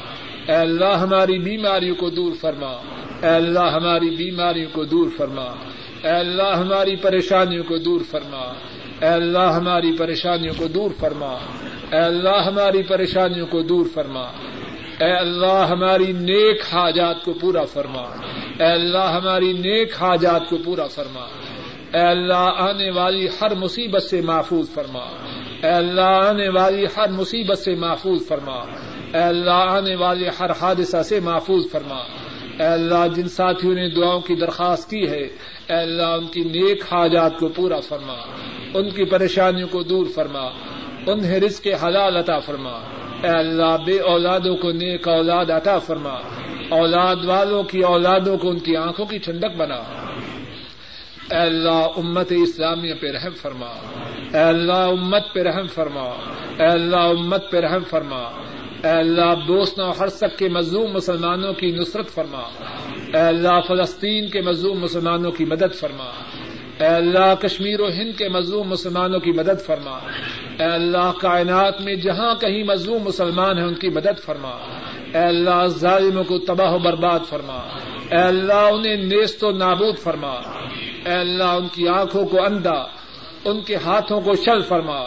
اے 0.46 0.56
اللہ 0.56 0.96
ہماری 0.96 1.38
بیماریوں 1.38 1.94
کو 1.94 2.10
دور 2.10 2.32
فرما۔ 2.40 2.70
اے 3.22 3.28
اللہ 3.28 3.58
ہماری 3.58 4.10
بیماریوں 4.10 4.70
کو 4.72 4.84
دور 4.84 5.10
فرما۔ 5.16 5.44
اے 6.02 6.10
اللہ 6.10 6.56
ہماری 6.56 6.96
پریشانیوں 6.96 7.64
کو 7.64 7.78
دور 7.78 8.00
فرما۔ 8.10 8.52
اے 9.00 9.08
اللہ 9.08 9.38
ہماری 9.38 9.92
پریشانیوں 9.92 10.54
کو 10.58 10.66
دور 10.68 10.90
فرما۔ 11.00 11.36
اے 11.92 11.98
اللہ 11.98 12.42
ہماری 12.46 12.82
پریشانیوں 12.82 13.46
کو 13.46 13.62
دور 13.62 13.86
فرما۔ 13.94 14.24
اے 15.00 15.12
اللہ 15.12 15.66
ہماری 15.70 16.12
نیک 16.12 16.60
حاجات 16.72 17.24
کو 17.24 17.32
پورا 17.32 17.64
فرما۔ 17.64 18.02
اے 18.58 18.72
اللہ 18.72 18.98
ہماری 18.98 19.52
نیک 19.52 20.02
حاجات 20.02 20.48
کو 20.50 20.56
پورا 20.64 20.86
فرما۔ 20.86 21.20
اے 21.94 22.02
اللہ 22.02 22.52
آنے 22.56 22.90
والی 22.90 23.28
ہر 23.40 23.54
مصیبت 23.54 24.02
سے 24.02 24.20
محفوظ 24.20 24.70
فرما۔ 24.74 25.04
اے 25.62 25.70
اللہ 25.70 26.00
آنے 26.00 26.48
والی 26.48 26.84
ہر 26.96 27.08
مصیبت 27.08 27.58
سے 27.58 27.74
محفوظ 27.74 28.28
فرما۔ 28.28 28.64
اے 29.14 29.22
اللہ 29.22 29.50
آنے 29.50 29.94
والے 29.94 30.28
ہر 30.40 30.50
حادثہ 30.50 31.02
سے 31.02 31.20
محفوظ 31.20 31.70
فرما۔ 31.72 31.98
اے 32.58 32.66
اللہ 32.66 33.08
جن 33.14 33.28
ساتھیوں 33.28 33.74
نے 33.74 33.88
دعاؤں 33.88 34.20
کی 34.20 34.34
درخواست 34.34 34.90
کی 34.90 35.08
ہے، 35.08 35.22
اے 35.68 35.74
اللہ 35.74 36.02
ان 36.02 36.26
کی 36.26 36.40
نیک 36.40 36.82
حاجات 36.82 37.38
کو 37.38 37.48
پورا 37.48 37.80
فرما۔ 37.80 38.16
ان 38.74 38.90
کی 38.90 39.04
پریشانیوں 39.04 39.68
کو 39.68 39.82
دور 39.82 40.06
فرما۔ 40.14 40.48
انہیں 41.06 41.40
رزق 41.40 41.66
حلال 41.84 42.16
عطا 42.16 42.38
فرما۔ 42.38 42.80
اے 43.22 43.30
اللہ 43.30 43.76
بے 43.86 43.98
اولادوں 43.98 44.56
کو 44.56 44.70
نیک 44.72 45.08
اولاد 45.08 45.50
عطا 45.50 45.78
فرما۔ 45.78 46.14
اولاد 46.68 47.16
والوں 47.24 47.62
کی 47.62 47.80
اولادوں 47.80 48.38
کو 48.38 48.50
ان 48.50 48.58
کی 48.58 48.76
آنکھوں 48.76 49.06
کی 49.06 49.18
ٹھنڈک 49.18 49.56
بنا۔ 49.56 49.82
اے 51.30 51.36
اللہ 51.36 51.86
امت 51.96 52.26
اسلامیہ 52.30 52.94
پہ 53.00 53.06
رحم 53.10 53.32
فرما۔ 53.42 53.66
اے 54.34 54.42
اللہ 54.42 54.72
امت 54.72 55.22
پہ 55.34 55.40
رحم 55.40 55.66
فرما۔ 55.66 56.02
اے 56.58 56.66
اللہ 56.66 56.96
امت 56.96 57.50
پہ 57.50 57.56
رحم 57.56 57.84
فرما۔ 57.90 58.22
اے 58.84 58.88
اللہ 58.88 59.34
بوسنا 59.46 59.86
و 59.86 59.92
ہرسک 60.00 60.38
کے 60.38 60.48
مظلوم 60.48 60.92
مسلمانوں 60.92 61.52
کی 61.52 61.72
نصرت 61.72 62.08
فرما۔ 62.08 62.42
اے 63.14 63.20
اللہ 63.20 63.60
فلسطین 63.68 64.28
کے 64.28 64.40
مظلوم 64.40 64.80
مسلمانوں 64.80 65.30
کی 65.30 65.44
مدد 65.44 65.74
فرما۔ 65.74 66.10
اے 66.80 66.86
اللہ 66.86 67.34
کشمیر 67.40 67.80
و 67.80 67.88
ہند 67.88 68.18
کے 68.18 68.28
مظلوم 68.28 68.68
مسلمانوں 68.68 69.20
کی 69.20 69.32
مدد 69.32 69.66
فرما۔ 69.66 69.98
اے 70.60 70.66
اللہ 70.66 71.12
کائنات 71.20 71.80
میں 71.80 71.94
جہاں 71.94 72.34
کہیں 72.34 72.64
مظلوم 72.64 73.02
مسلمان 73.02 73.58
ہیں 73.58 73.64
ان 73.64 73.74
کی 73.74 73.88
مدد 73.88 74.24
فرما۔ 74.24 74.50
اے 75.14 75.18
اللہ 75.18 75.66
ظالموں 75.66 76.24
کو 76.24 76.38
تباہ 76.38 76.72
و 76.72 76.78
برباد 76.78 77.18
فرما۔ 77.28 77.58
اے 78.10 78.22
اللہ 78.22 78.52
انہیں 78.52 78.96
نیست 78.96 79.44
و 79.44 79.50
نابود 79.50 79.98
فرما۔ 79.98 80.32
اے 81.06 81.12
اللہ 81.12 81.44
ان 81.44 81.68
کی 81.68 81.88
آنکھوں 81.88 82.26
کو 82.26 82.44
اندھا، 82.44 82.86
ان 83.44 83.60
کے 83.60 83.76
ہاتھوں 83.76 84.20
کو 84.20 84.34
شل 84.34 84.62
فرما۔ 84.62 84.98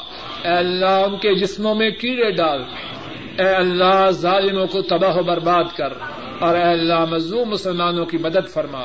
اے 0.43 0.53
اللہ 0.53 0.85
ان 0.85 1.17
کے 1.17 1.35
جسموں 1.35 1.75
میں 1.75 1.89
کیڑے 1.89 2.31
ڈال۔ 2.31 2.63
اے 3.39 3.49
اللہ 3.49 4.09
ظالموں 4.09 4.67
کو 4.67 4.81
تباہ 4.81 5.15
و 5.15 5.23
برباد 5.23 5.63
کر۔ 5.77 5.93
اور 6.39 6.55
اے 6.55 6.63
اللہ 6.63 7.05
مظلوم 7.05 7.49
مسلمانوں 7.49 8.05
کی 8.05 8.17
مدد 8.17 8.53
فرما۔ 8.53 8.83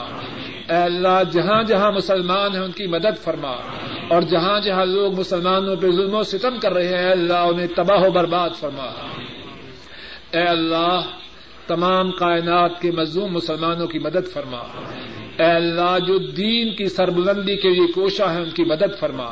اے 0.68 0.76
اللہ، 0.76 1.22
جہاں 1.32 1.62
جہاں 1.62 1.92
مسلمان 1.92 2.56
ہیں 2.56 2.62
ان 2.62 2.72
کی 2.72 2.86
مدد 2.86 3.22
فرما۔ 3.22 3.50
اور 4.08 4.22
جہاں 4.22 4.60
جہاں 4.60 4.84
لوگ 4.84 5.18
مسلمانوں 5.18 5.76
پہ 5.76 5.90
ظلم 5.90 6.14
و 6.14 6.22
ستم 6.22 6.58
کر 6.62 6.72
رہے 6.72 6.98
ہیں 6.98 7.10
اللہ، 7.10 7.32
انہیں 7.32 7.66
تباہ 7.76 8.02
و 8.02 8.10
برباد 8.10 8.50
فرما۔ 8.50 8.86
اے 10.32 10.42
اللہ، 10.42 11.00
تمام 11.66 12.10
کائنات 12.10 12.80
کے 12.80 12.90
مظلوم 12.90 13.32
مسلمانوں 13.32 13.86
کی 13.86 13.98
مدد 13.98 14.32
فرما۔ 14.32 14.58
اے 15.38 15.50
اللہ، 15.50 15.98
جو 16.06 16.18
دین 16.18 16.74
کی 16.74 16.86
سربلندی 16.86 17.56
کے 17.56 17.68
لیے 17.68 17.92
کوشاں 17.92 18.34
ہے 18.34 18.42
ان 18.42 18.50
کی 18.50 18.64
مدد 18.64 19.00
فرما۔ 19.00 19.26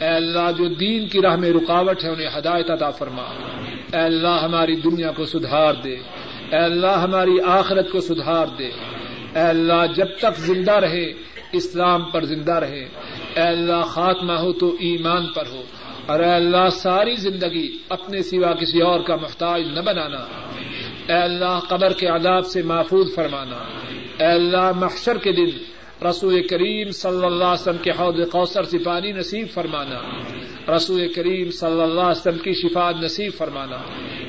اے 0.00 0.08
اللہ، 0.08 0.50
جو 0.58 0.74
دین 0.74 1.08
کی 1.08 1.20
راہ 1.22 1.36
میں 1.36 1.50
رکاوٹ 1.50 2.04
ہے 2.04 2.08
انہیں 2.08 2.38
ہدایت 2.38 2.70
عطا 2.70 2.90
فرما۔ 2.90 3.22
اے 3.92 4.00
اللہ، 4.00 4.40
ہماری 4.42 4.76
دنیا 4.76 5.12
کو 5.12 5.24
سدھار 5.24 5.74
دے۔ 5.74 5.94
اے 6.50 6.56
اللہ، 6.56 6.98
ہماری 6.98 7.40
آخرت 7.46 7.90
کو 7.90 8.00
سدھار 8.00 8.46
دے۔ 8.58 8.70
اے 9.34 9.42
اللہ، 9.42 9.86
جب 9.96 10.06
تک 10.18 10.38
زندہ 10.38 10.72
رہے، 10.72 11.12
اسلام 11.52 12.10
پر 12.10 12.24
زندہ 12.24 12.52
رہے۔ 12.52 12.88
اے 13.34 13.40
اللہ، 13.40 13.82
خاتمہ 13.82 14.32
ہو 14.32 14.52
تو 14.52 14.68
ایمان 14.80 15.32
پر 15.32 15.46
ہو۔ 15.46 15.62
اور 16.06 16.20
اے 16.20 16.30
اللہ، 16.30 16.68
ساری 16.72 17.14
زندگی 17.14 17.78
اپنے 17.88 18.22
سوا 18.22 18.52
کسی 18.54 18.80
اور 18.80 19.00
کا 19.00 19.16
محتاج 19.16 19.62
نہ 19.66 19.80
بنانا۔ 19.80 20.18
اے 21.08 21.22
اللہ، 21.22 21.60
قبر 21.68 21.92
کے 21.92 22.06
عذاب 22.06 22.46
سے 22.46 22.62
محفوظ 22.62 23.14
فرمانا۔ 23.14 23.56
اے 24.18 24.32
اللہ، 24.32 24.72
محشر 24.76 25.18
کے 25.18 25.32
دن 25.32 25.48
رسول 26.06 26.46
کریم 26.46 26.90
صلی 26.90 27.26
اللہ 27.26 27.44
علیہ 27.44 27.60
وسلم 27.60 27.76
کے 27.82 27.90
حوض 27.90 28.30
کوثر 28.30 28.62
سے 28.62 28.78
پانی 28.78 29.12
نصیب 29.12 29.46
فرمانا۔ 29.54 30.00
رسول 30.76 31.12
کریم 31.12 31.50
صلی 31.50 31.80
اللہ 31.80 32.00
علیہ 32.00 32.20
وسلم 32.20 32.38
کی 32.38 32.52
شفا 32.52 32.90
نصیب 32.90 33.32
فرمانا۔ 33.38 33.76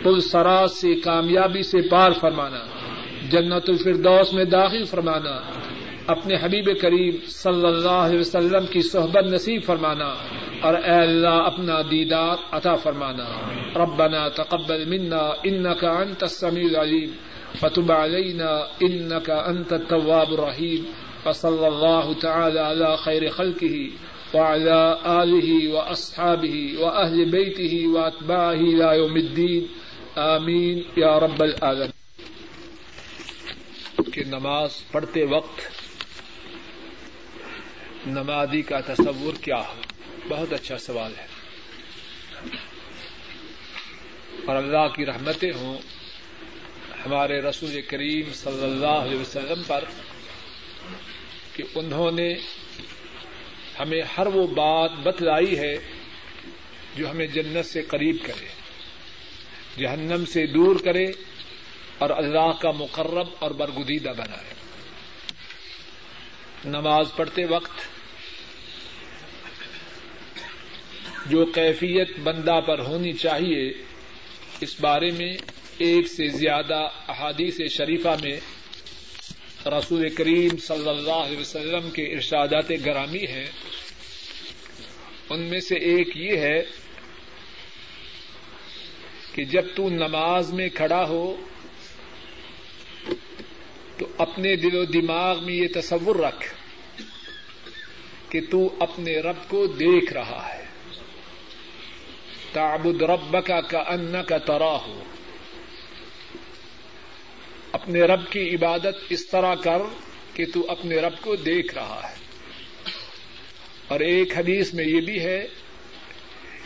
پل 0.03 0.19
سراج 0.19 0.69
سے، 0.69 0.95
کامیابی 0.95 1.63
سے 1.63 1.77
پار 1.89 2.11
فرمانا۔ 2.11 2.59
جنت 3.32 3.69
الفردوس 3.69 4.34
میں 4.34 4.45
داخل 4.45 4.84
فرمانا، 4.84 5.36
اپنے 6.07 6.36
حبیب 6.41 6.69
کریم 6.82 7.17
صلی 7.27 7.65
اللہ 7.65 7.99
علیہ 8.05 8.19
وسلم 8.19 8.65
کی 8.71 8.82
صحبت 8.82 9.25
نصیب 9.32 9.63
فرمانا، 9.65 10.09
اور 10.61 10.73
اے 10.73 10.97
اللہ 11.01 11.36
اپنا 11.45 11.82
دیدار 11.91 12.38
عطا 12.51 12.75
فرمانا۔ 12.75 13.27
ربنا 13.75 14.27
تقبل 14.38 14.82
منا 14.89 15.21
انك 15.43 15.84
انت 15.84 16.23
السميع 16.23 16.65
العليم 16.65 17.11
فتب 17.59 17.91
علينا 17.91 18.51
انك 18.82 19.29
انت 19.29 19.73
التواب 19.73 20.34
الرحيم 20.34 20.82
وصلى 21.25 21.67
الله 21.67 22.13
تعالى 22.13 22.59
على 22.59 22.97
خير 22.97 23.29
خلقه 23.29 23.89
وعلى 24.34 24.97
آله 25.05 25.49
وأصحابه 25.73 26.57
وأهل 26.82 27.32
بيته 27.32 27.73
وأتباعه 27.93 28.61
إلى 28.73 28.88
يوم 28.99 29.15
الدين 29.17 29.63
آمين 30.17 30.84
يا 30.97 31.17
رب 31.19 31.43
العالمين 31.43 31.90
کہ 34.13 34.23
نماز 34.23 34.69
پڑھتے 34.91 35.25
وقت 35.25 35.61
نمازی 38.07 38.61
کا 38.61 38.79
تصور 38.79 39.33
کیا 39.33 39.67
ہو؟ 39.67 39.81
بہت 40.29 40.53
اچھا 40.53 40.77
سوال 40.77 41.13
ہے۔ 41.17 41.25
اور 44.45 44.55
اللہ 44.55 44.87
کی 44.87 45.05
رحمتیں 45.05 45.51
ہوں، 45.55 45.77
ہمارے 47.05 47.41
رسول 47.41 47.81
کریم 47.81 48.33
صلی 48.33 48.63
اللہ 48.63 48.85
علیہ 48.85 49.19
وسلم 49.19 49.63
پر 49.67 49.83
کہ 51.55 51.63
انہوں 51.75 52.11
نے 52.11 52.33
ہمیں 53.79 54.01
ہر 54.17 54.27
وہ 54.27 54.47
بات 54.47 54.91
بتلائی 55.03 55.59
ہے 55.59 55.77
جو 56.95 57.11
ہمیں 57.11 57.27
جنت 57.27 57.65
سے 57.65 57.81
قریب 57.81 58.15
کرے، 58.25 58.47
جہنم 59.77 60.25
سے 60.25 60.45
دور 60.47 60.75
کرے 60.85 61.05
اور 62.01 62.09
اللہ 62.09 62.51
کا 62.61 62.71
مقرب 62.71 63.27
اور 63.39 63.51
برگدیدہ 63.51 64.09
بنائے 64.09 64.53
نماز 66.65 67.05
پڑھتے 67.15 67.45
وقت 67.45 67.81
جو 71.25 71.45
کیفیت 71.45 72.19
بندہ 72.19 72.59
پر 72.67 72.79
ہونی 72.79 73.13
چاہیے، 73.13 73.73
اس 74.61 74.75
بارے 74.81 75.11
میں 75.11 75.33
ایک 75.77 76.07
سے 76.07 76.27
زیادہ 76.27 76.87
احادیث 77.07 77.61
شریفہ 77.71 78.15
میں 78.21 78.39
رسول 79.65 80.09
کریم 80.09 80.57
صلی 80.57 80.89
اللہ 80.89 81.21
علیہ 81.25 81.39
وسلم 81.39 81.89
کے 81.89 82.03
ارشادات 82.03 82.71
گرامی 82.85 83.25
ہیں۔ 83.25 83.47
ان 85.29 85.39
میں 85.39 85.59
سے 85.59 85.75
ایک 85.75 86.07
یہ 86.15 86.37
ہے 86.37 86.59
کہ 89.33 89.45
جب 89.45 89.65
تو 89.75 89.89
نماز 89.89 90.53
میں 90.53 90.69
کھڑا 90.69 91.03
ہو 91.07 91.45
تو 94.01 94.07
اپنے 94.17 94.55
دل 94.55 94.75
و 94.75 94.85
دماغ 94.85 95.45
میں 95.45 95.53
یہ 95.53 95.67
تصور 95.75 96.15
رکھ 96.15 96.53
کہ 98.29 98.39
تو 98.51 98.75
اپنے 98.79 99.19
رب 99.19 99.35
کو 99.47 99.65
دیکھ 99.65 100.13
رہا 100.13 100.49
ہے۔ 100.53 100.65
تعبد 102.53 103.01
رب 103.01 103.37
کا 103.45 103.61
کا 103.61 103.79
ان 103.79 104.15
کا 104.27 104.37
ترا 104.37 104.75
ہو 104.75 105.03
اپنے 107.71 108.01
رب 108.01 108.31
کی 108.31 108.55
عبادت 108.55 108.95
اس 109.09 109.27
طرح 109.27 109.55
کر 109.55 109.79
کہ 110.33 110.45
تو 110.53 110.71
اپنے 110.71 110.95
رب 110.95 111.13
کو 111.21 111.35
دیکھ 111.35 111.73
رہا 111.73 112.09
ہے۔ 112.09 112.15
اور 113.87 113.99
ایک 113.99 114.37
حدیث 114.37 114.73
میں 114.73 114.85
یہ 114.85 115.01
بھی 115.01 115.19
ہے 115.19 115.47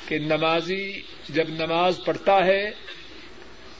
کہ 0.07 0.17
نمازی 0.17 1.01
جب 1.29 1.49
نماز 1.49 1.99
پڑھتا 2.05 2.45
ہے 2.45 2.71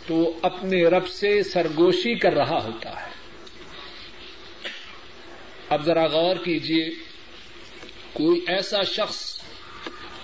تو 0.08 0.40
اپنے 0.42 0.84
رب 0.84 1.08
سے 1.08 1.44
سرگوشی 1.44 2.20
کر 2.20 2.34
رہا 2.34 2.64
ہوتا 2.64 3.06
ہے۔ 3.06 3.15
اب 5.70 5.86
ذرا 5.86 6.06
غور 6.06 6.36
کیجیے 6.36 6.90
کوئی 8.14 8.42
ایسا 8.48 8.84
شخص 8.84 9.42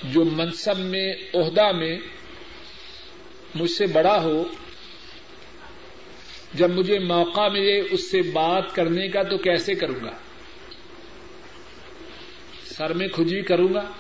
جو 0.03 0.23
منصب 0.23 0.79
میں، 0.79 1.13
عہدہ 1.33 1.71
میں 1.71 1.99
مجھ 3.55 3.71
سے 3.71 3.87
بڑا 3.87 4.23
ہو، 4.23 4.43
جب 6.53 6.69
مجھے 6.69 6.99
موقع 6.99 7.47
ملے 7.47 7.79
اس 7.79 8.11
سے 8.11 8.21
بات 8.21 8.75
کرنے 8.75 9.07
کا 9.07 9.23
تو 9.23 9.37
کیسے 9.37 9.75
کروں 9.75 10.03
گا؟ 10.03 10.11
سر 12.65 12.93
میں 12.93 13.07
کھجی 13.07 13.41
کروں 13.41 13.73
گا؟ 13.73 13.91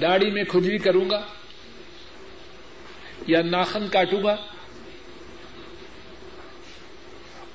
داڑھی 0.00 0.30
میں 0.30 0.44
کھجی 0.44 0.78
کروں 0.78 1.10
گا؟ 1.10 1.26
یا 3.26 3.42
ناخن 3.42 3.88
کاٹوں 3.88 4.22
گا؟ 4.22 4.36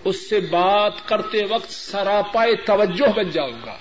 اس 0.04 0.30
سے 0.30 0.39
بات 0.39 1.08
کرتے 1.08 1.45
وقت 1.50 1.72
سراپائے 1.72 2.56
توجہ 2.56 3.12
بن 3.16 3.30
جاؤں 3.30 3.66
گا۔ 3.66 3.78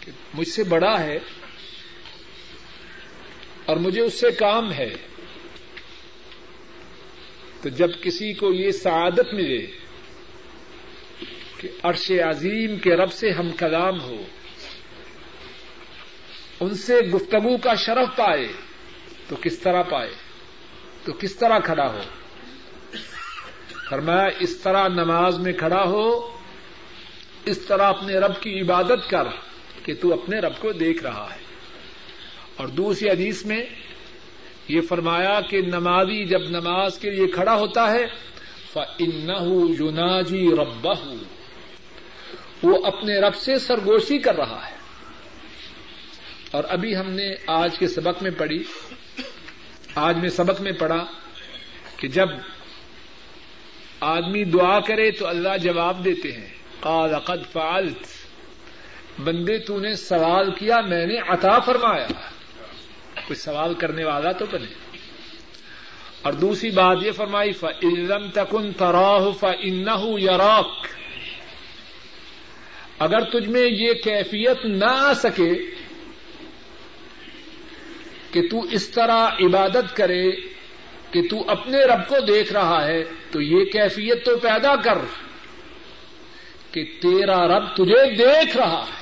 کہ 0.00 0.12
مجھ 0.34 0.48
سے 0.48 0.64
بڑا 0.64 1.00
ہے 1.00 1.18
اور 3.64 3.76
مجھے 3.76 4.00
اس 4.00 4.20
سے 4.20 4.30
کام 4.30 4.72
ہے۔ 4.72 4.94
تو 7.62 7.68
جب 7.68 7.88
کسی 8.02 8.32
کو 8.32 8.52
یہ 8.52 8.70
سعادت 8.70 9.34
ملے 9.34 9.66
کہ 11.58 11.68
عرش 11.82 12.10
عظیم 12.10 12.78
کے 12.78 12.96
رب 12.96 13.12
سے 13.12 13.30
ہم 13.30 13.50
کلام 13.50 14.00
ہو، 14.00 14.22
ان 16.60 16.74
سے 16.74 16.94
گفتگو 16.94 17.56
کا 17.56 17.74
شرف 17.74 18.16
پائے، 18.16 18.48
تو 19.28 19.36
کس 19.42 19.58
طرح 19.58 19.82
پائے؟ 19.82 20.10
تو 21.04 21.12
کس 21.12 21.36
طرح 21.36 21.58
کھڑا 21.58 21.92
ہو؟ 21.92 22.00
فرمایا، 23.90 24.28
اس 24.40 24.56
طرح 24.56 24.88
نماز 24.88 25.38
میں 25.38 25.52
کھڑا 25.52 25.82
ہو، 25.82 26.36
اس 27.44 27.58
طرح 27.58 27.82
اپنے 27.82 28.14
رب 28.14 28.40
کی 28.40 28.60
عبادت 28.60 29.10
کر 29.10 29.22
کہ 29.84 29.94
تو 30.00 30.12
اپنے 30.12 30.38
رب 30.38 30.52
کو 30.58 30.72
دیکھ 30.72 31.02
رہا 31.02 31.28
ہے۔ 31.32 31.38
اور 32.56 32.68
دوسری 32.68 33.10
حدیث 33.10 33.44
میں 33.44 33.64
یہ 34.68 34.80
فرمایا 34.80 35.40
کہ 35.40 35.60
نمازی 35.60 36.24
جب 36.24 36.38
نماز 36.38 36.98
کے 36.98 37.10
لیے 37.10 37.26
کھڑا 37.26 37.54
ہوتا 37.54 37.90
ہے، 37.90 38.04
فَإِنَّهُ 38.72 39.70
يُنَاجِي 39.80 40.46
رَبَّهُ۔ 40.46 41.16
وہ 42.62 42.86
اپنے 42.86 43.20
رب 43.20 43.34
سے 43.34 43.58
سرگوشی 43.58 44.18
کر 44.18 44.34
رہا 44.36 44.68
ہے۔ 44.70 44.76
اور 46.50 46.64
ابھی 46.68 46.96
ہم 46.96 47.10
نے 47.10 47.34
آج 47.46 47.78
کے 47.78 47.88
سبق 47.88 48.22
میں 48.22 48.30
پڑھی، 48.30 48.62
آج 49.94 50.16
میں 50.16 50.28
سبق 50.28 50.60
میں 50.60 50.72
پڑھا 50.72 51.06
کہ 51.96 52.08
جب 52.08 52.28
آدمی 54.00 54.44
دعا 54.44 54.80
کرے 54.80 55.10
تو 55.10 55.26
اللہ 55.26 55.56
جواب 55.62 56.04
دیتے 56.04 56.32
ہیں۔ 56.32 56.48
قال 56.80 57.18
قد 57.18 57.52
فعلت۔ 57.52 58.06
بندے 59.20 59.58
تو 59.58 59.80
نے 59.80 59.94
سوال 59.94 60.54
کیا، 60.54 60.80
میں 60.80 61.06
نے 61.06 61.18
عطا 61.18 61.58
فرمایا۔ 61.58 62.06
کوئی 63.14 63.34
سوال 63.34 63.74
کرنے 63.74 64.04
والا 64.04 64.32
تو 64.32 64.46
بنے۔ 64.50 64.66
اور 66.22 66.32
دوسری 66.32 66.70
بات 66.70 66.96
یہ 67.02 67.12
فرمائی 67.12 67.52
فعلم 67.52 68.30
تکن 68.34 68.72
تراہ 68.72 69.30
فنح 69.40 70.00
یراک 70.04 70.86
اگر 72.98 73.20
تجھ 73.20 73.48
میں 73.48 73.66
یہ 73.70 73.92
کیفیت 73.92 74.64
نہ 74.64 74.84
آ 74.84 75.14
سکے 75.14 75.54
کہ 78.30 78.48
تو 78.50 78.62
اس 78.62 78.88
طرح 78.88 79.28
عبادت 79.28 79.96
کرے 79.96 80.30
کہ 81.10 81.22
تو 81.30 81.50
اپنے 81.50 81.78
رب 81.78 82.08
کو 82.08 82.20
دیکھ 82.20 82.52
رہا 82.52 82.86
ہے، 82.86 83.04
تو 83.30 83.40
یہ 83.40 83.64
کیفیت 83.64 84.24
تو 84.24 84.36
پیدا 84.36 84.76
کر 84.76 84.98
کہ 86.70 86.84
تیرا 86.84 87.48
رب 87.48 87.74
تجھے 87.74 88.16
دیکھ 88.16 88.56
رہا 88.56 88.84
ہے۔ 88.86 89.00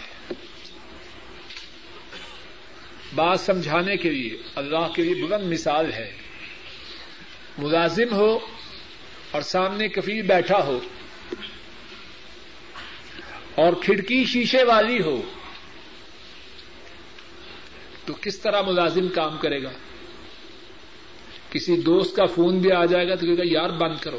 بات 3.14 3.40
سمجھانے 3.40 3.96
کے 3.96 4.10
لیے 4.10 4.42
اللہ 4.54 4.88
کے 4.94 5.02
لیے 5.02 5.24
بلند 5.24 5.52
مثال 5.52 5.92
ہے۔ 5.92 6.16
ملازم 7.58 8.12
ہو 8.12 8.38
اور 9.30 9.42
سامنے 9.42 9.88
کفیل 9.88 10.22
بیٹھا 10.22 10.58
ہو 10.58 10.80
اور 13.54 13.72
کھڑکی 13.82 14.24
شیشے 14.24 14.62
والی 14.62 15.00
ہو، 15.00 15.22
تو 18.04 18.14
کس 18.20 18.38
طرح 18.40 18.62
ملازم 18.62 19.08
کام 19.08 19.38
کرے 19.38 19.62
گا؟ 19.62 19.70
کسی 21.50 21.76
دوست 21.76 22.16
کا 22.16 22.26
فون 22.26 22.58
بھی 22.58 22.72
آ 22.72 22.84
جائے 22.84 23.08
گا 23.08 23.14
تو 23.14 23.26
کہے 23.26 23.38
گا، 23.38 23.42
یار 23.44 23.70
بند 23.70 23.96
کرو۔ 24.00 24.18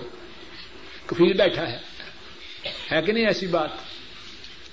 کفیل 1.06 1.34
بیٹھا 1.34 1.72
ہے۔ 1.72 1.78
ہے 2.92 3.02
کہ 3.02 3.12
نہیں 3.12 3.26
ایسی 3.26 3.48
بات؟ 3.48 3.70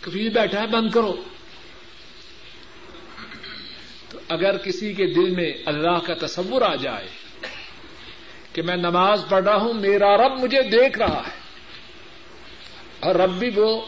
کفیل 0.01 0.29
بیٹھا 0.29 0.61
ہے، 0.61 0.67
بند 0.67 0.91
کرو۔ 0.91 1.15
تو 4.09 4.19
اگر 4.29 4.57
کسی 4.57 4.93
کے 4.93 5.07
دل 5.07 5.31
میں 5.31 5.53
اللہ 5.67 5.99
کا 6.07 6.27
تصور 6.27 6.63
آ 6.63 6.75
جائے 6.75 7.07
کہ 8.53 8.63
میں 8.63 8.77
نماز 8.77 9.25
پڑھ 9.29 9.45
رہا 9.45 9.57
ہوں، 9.57 9.75
میرا 9.75 10.17
رب 10.17 10.33
مجھے 10.41 10.63
دیکھ 10.63 10.99
رہا 10.99 11.23
ہے۔ 11.27 11.41
اور 13.01 13.15
رب 13.15 13.31
بھی 13.31 13.51
وہ 13.55 13.87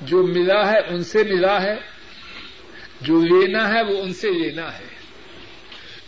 جو 0.00 0.26
ملا 0.26 0.72
ہے، 0.72 0.78
ان 0.78 1.04
سے 1.04 1.22
ملا 1.22 1.62
ہے۔ 1.62 1.74
جو 3.00 3.20
لینا 3.20 3.68
ہے، 3.68 3.82
وہ 3.82 4.02
ان 4.02 4.14
سے 4.14 4.30
لینا 4.30 4.78
ہے۔ 4.78 4.89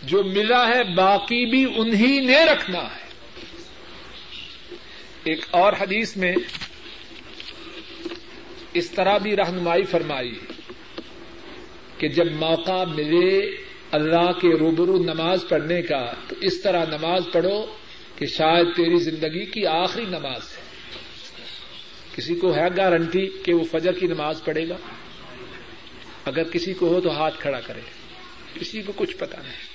جو 0.02 0.24
ملا 0.24 0.68
ہے 0.68 0.84
باقی 0.94 1.46
بھی 1.46 1.66
انہی 1.76 2.20
نے 2.20 2.44
رکھنا 2.44 2.78
ہے۔ 2.78 3.02
ایک 5.24 5.44
اور 5.50 5.72
حدیث 5.80 6.16
میں 6.16 6.34
اس 8.74 8.90
طرح 8.90 9.18
بھی 9.18 9.36
رہنمائی 9.36 9.84
فرمائی 9.84 10.38
کہ 11.98 12.08
جب 12.08 12.32
موقع 12.32 12.84
ملے 12.84 13.56
اللہ 13.90 14.32
کے 14.32 14.58
روبرو 14.58 14.96
نماز 14.96 15.44
پڑھنے 15.48 15.82
کا، 15.82 16.12
تو 16.28 16.36
اس 16.40 16.62
طرح 16.62 16.84
نماز 16.84 17.22
پڑھو 17.32 17.66
کہ 18.18 18.26
شاید 18.26 18.66
تیری 18.76 18.98
زندگی 18.98 19.46
کی 19.46 19.66
آخری 19.66 20.04
نماز 20.04 20.42
ہے۔ 20.56 20.62
کسی 22.16 22.34
کو 22.34 22.54
ہے 22.54 22.66
گارنٹی 22.76 23.26
کہ 23.44 23.54
وہ 23.54 23.64
فجر 23.70 23.92
کی 23.92 24.06
نماز 24.06 24.44
پڑھے 24.44 24.68
گا؟ 24.68 24.76
اگر 26.24 26.44
کسی 26.44 26.74
کو 26.74 26.88
ہو 26.88 27.00
تو 27.00 27.10
ہاتھ 27.10 27.40
کھڑا 27.40 27.60
کرے۔ 27.60 27.80
کسی 28.60 28.82
کو 28.82 28.92
کچھ 28.96 29.16
پتا 29.16 29.42
نہیں۔ 29.42 29.71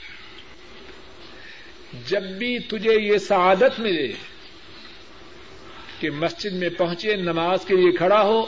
جب 2.05 2.23
بھی 2.23 2.59
تجھے 2.59 3.01
یہ 3.01 3.17
سعادت 3.17 3.79
ملے 3.79 4.13
کہ 5.99 6.09
مسجد 6.09 6.51
میں 6.51 6.69
پہنچے، 6.69 7.15
نماز 7.15 7.65
کے 7.65 7.75
لیے 7.75 7.91
کھڑا 7.91 8.21
ہو، 8.21 8.45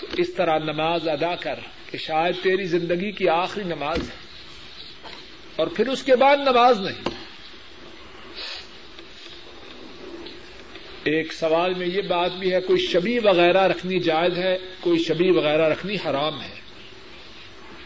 تو 0.00 0.06
اس 0.16 0.34
طرح 0.34 0.58
نماز 0.58 1.08
ادا 1.08 1.34
کر 1.34 1.54
کہ 1.90 1.98
شاید 1.98 2.34
تیری 2.42 2.64
زندگی 2.64 3.12
کی 3.12 3.28
آخری 3.28 3.64
نماز 3.64 3.98
ہے۔ 3.98 4.14
اور 5.56 5.66
پھر 5.66 5.88
اس 5.88 6.02
کے 6.02 6.16
بعد 6.16 6.36
نماز 6.36 6.80
نہیں۔ 6.80 7.08
ایک 11.04 11.32
سوال 11.32 11.74
میں 11.74 11.86
یہ 11.86 12.02
بات 12.02 12.32
بھی 12.32 12.52
ہے، 12.52 12.60
کوئی 12.60 12.86
شبی 12.86 13.18
وغیرہ 13.18 13.66
رکھنی 13.66 13.98
جائز 13.98 14.38
ہے، 14.38 14.58
کوئی 14.80 14.98
شبی 14.98 15.30
وغیرہ 15.30 15.68
رکھنی 15.68 15.94
حرام 15.94 16.42
ہے؟ 16.42 16.60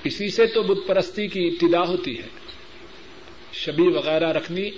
اسی 0.04 0.30
سے 0.30 0.46
تو 0.46 0.62
بت 0.62 0.88
پرستی 0.88 1.26
کی 1.26 1.48
ابتدا 1.48 1.80
ہوتی 1.80 2.18
ہے۔ 2.18 2.47
شبی 3.52 3.82
وغیرہ 3.82 4.32
رکھنی 4.32 4.70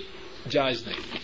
جائز 0.49 0.87
نہیں۔ 0.87 1.17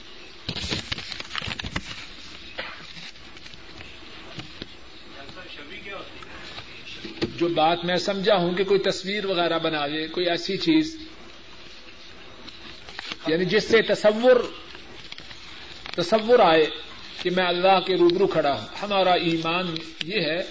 جو 7.36 7.48
بات 7.48 7.86
میں 7.86 7.96
سمجھا 7.96 8.36
ہوں 8.36 8.54
کہ 8.54 8.64
کوئی 8.64 8.80
تصویر 8.80 9.26
وغیرہ 9.26 9.60
بنا 9.60 9.88
لے 9.88 10.08
کوئی 10.08 10.30
ایسی 10.30 10.58
چیز 10.58 10.98
یعنی 13.28 13.46
جس 13.46 13.64
سے 13.64 13.82
تصور 13.82 14.36
تصور 15.96 16.40
آئے 16.40 16.66
کہ 17.22 17.30
میں 17.30 17.46
اللہ 17.46 17.80
کے 17.80 17.96
روبرو 17.96 18.28
کھڑا 18.28 18.54
ہوں۔ 18.54 18.68
ہمارا 18.82 19.14
ایمان 19.14 19.76
یہ 20.04 20.22
ہے 20.22 20.42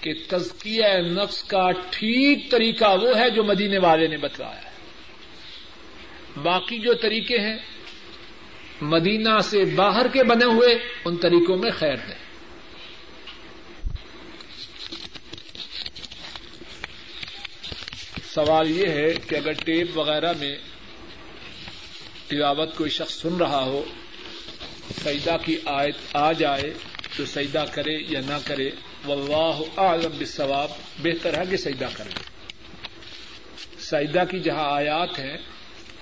کہ 0.00 0.12
تزکیہ 0.28 0.86
نفس 0.98 1.44
کا 1.44 1.70
ٹھیک 1.90 2.50
طریقہ 2.50 2.96
وہ 3.02 3.18
ہے 3.18 3.30
جو 3.30 3.44
مدینے 3.44 3.78
والے 3.78 4.06
نے 4.06 4.16
بتلایا۔ 4.16 4.62
ہے 4.62 4.67
باقی 6.42 6.78
جو 6.78 6.94
طریقے 6.94 7.38
ہیں، 7.38 7.56
مدینہ 8.82 9.38
سے 9.44 9.64
باہر 9.74 10.08
کے 10.08 10.22
بنے 10.22 10.44
ہوئے 10.44 10.74
ان 11.04 11.16
طریقوں 11.16 11.56
میں 11.56 11.70
خیر 11.70 11.96
نہیں 12.08 12.26
سوال 18.34 18.70
یہ 18.70 18.88
ہے 18.88 19.12
کہ 19.28 19.36
اگر 19.36 19.52
ٹیپ 19.64 19.96
وغیرہ 19.98 20.32
میں 20.38 20.54
تلاوت 22.28 22.76
کوئی 22.76 22.90
شخص 22.90 23.14
سن 23.22 23.36
رہا 23.36 23.62
ہو 23.64 23.82
سیدا 25.02 25.36
کی 25.36 25.56
آیت 25.64 26.16
آ 26.16 26.30
جائے 26.32 26.72
تو 27.16 27.24
سیدا 27.26 27.64
کرے 27.64 27.96
یا 28.08 28.20
نہ 28.20 28.38
کرے، 28.44 28.70
واللہ 29.04 29.62
اعلم 29.76 30.16
بالصواب، 30.18 30.70
بہتر 31.02 31.38
ہے 31.38 31.44
کہ 31.50 31.56
سجدہ 31.56 31.88
کریں 31.96 32.12
سجدہ 33.80 34.24
کی 34.30 34.40
جہاں 34.40 34.70
آیات 34.72 35.18
ہیں 35.18 35.36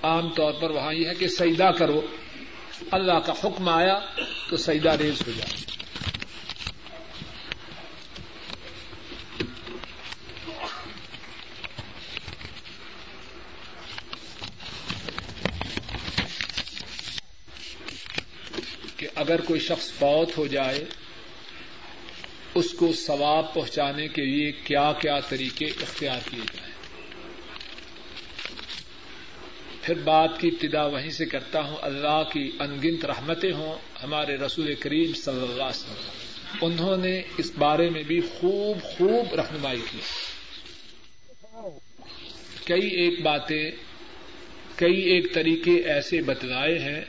عام 0.06 0.28
طور 0.28 0.52
پر 0.52 0.70
وہاں 0.70 0.94
یہ 0.94 1.08
ہے 1.08 1.14
کہ 1.14 1.28
سجدہ 1.28 1.70
کرو۔ 1.78 2.06
اللہ 2.90 3.12
کا 3.12 3.32
حکم 3.32 3.68
آیا 3.68 3.98
تو 4.48 4.56
سجدہ 4.56 4.88
ریز 4.88 5.22
ہو 5.26 5.32
جائے۔ 5.36 5.76
کہ 18.96 19.08
اگر 19.14 19.40
کوئی 19.40 19.60
شخص 19.60 19.92
فوت 19.92 20.38
ہو 20.38 20.46
جائے، 20.46 20.84
اس 22.54 22.72
کو 22.72 22.92
ثواب 22.92 23.54
پہنچانے 23.54 24.08
کے 24.08 24.22
لیے 24.22 24.52
کیا 24.52 24.92
کیا 24.92 25.20
طریقے 25.20 25.64
اختیار 25.64 26.18
کیے 26.30 26.42
جائیں۔ 26.56 26.75
پھر 29.86 29.94
بات 29.94 30.40
کی 30.40 30.48
ابتدا 30.48 30.86
وہیں 30.86 31.10
سے 31.10 31.26
کرتا 31.26 31.60
ہوں۔ 31.60 31.76
اللہ 31.82 32.22
کی 32.32 32.50
انگنت 32.58 33.04
رحمتیں 33.04 33.52
ہوں 33.52 33.78
ہمارے 34.02 34.36
رسول 34.36 34.74
کریم 34.74 35.12
صلی 35.12 35.34
اللہ 35.34 35.62
علیہ 35.62 35.64
وسلم۔ 35.64 36.58
انہوں 36.60 36.96
نے 36.96 37.22
اس 37.38 37.52
بارے 37.58 37.90
میں 37.90 38.02
بھی 38.02 38.20
خوب 38.20 38.82
خوب 38.82 39.34
رہنمائی 39.34 39.80
کی۔ 39.90 39.98
کئی 42.64 42.88
ایک 42.88 43.22
باتیں، 43.22 43.70
کئی 44.76 45.00
ایک 45.00 45.34
طریقے 45.34 45.74
ایسے 45.74 46.22
بتلائے 46.22 46.78
ہیں 46.78 47.00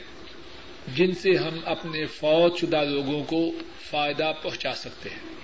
جن 0.96 1.12
سے 1.14 1.36
ہم 1.36 1.60
اپنے 1.66 2.06
فوج 2.06 2.60
شدہ 2.60 2.84
لوگوں 2.84 3.24
کو 3.24 3.52
فائدہ 3.90 4.32
پہنچا 4.44 4.74
سکتے 4.74 5.10
ہیں۔ 5.10 5.36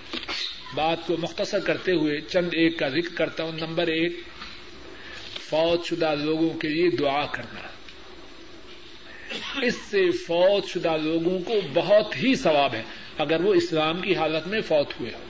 بات 0.76 0.97
کو 1.07 1.18
مختصر 1.18 1.60
کرتے 1.60 1.91
ہوئے 1.91 2.22
چند 2.22 2.49
ایک 2.51 2.80
کا 2.80 2.89
ذکر 2.89 3.15
کرتا 3.15 3.43
ہوں۔ 3.43 3.51
نمبر 3.51 3.88
ایک 3.88 4.19
فوج 5.53 5.85
شدہ 5.85 6.15
لوگوں 6.15 6.49
کے 6.49 6.67
لیے 6.67 6.89
دعا 6.89 7.25
کرنا۔ 7.25 7.61
اس 9.61 9.75
سے 9.75 10.11
فوج 10.11 10.65
شدہ 10.65 10.97
لوگوں 10.97 11.39
کو 11.39 11.53
بہت 11.73 12.23
ہی 12.23 12.35
ثواب 12.35 12.73
ہے، 12.73 12.84
اگر 13.17 13.41
وہ 13.41 13.53
اسلام 13.53 14.01
کی 14.01 14.15
حالت 14.15 14.47
میں 14.47 14.61
فوت 14.61 14.99
ہوئے۔ 14.99 15.11
ہو 15.11 15.25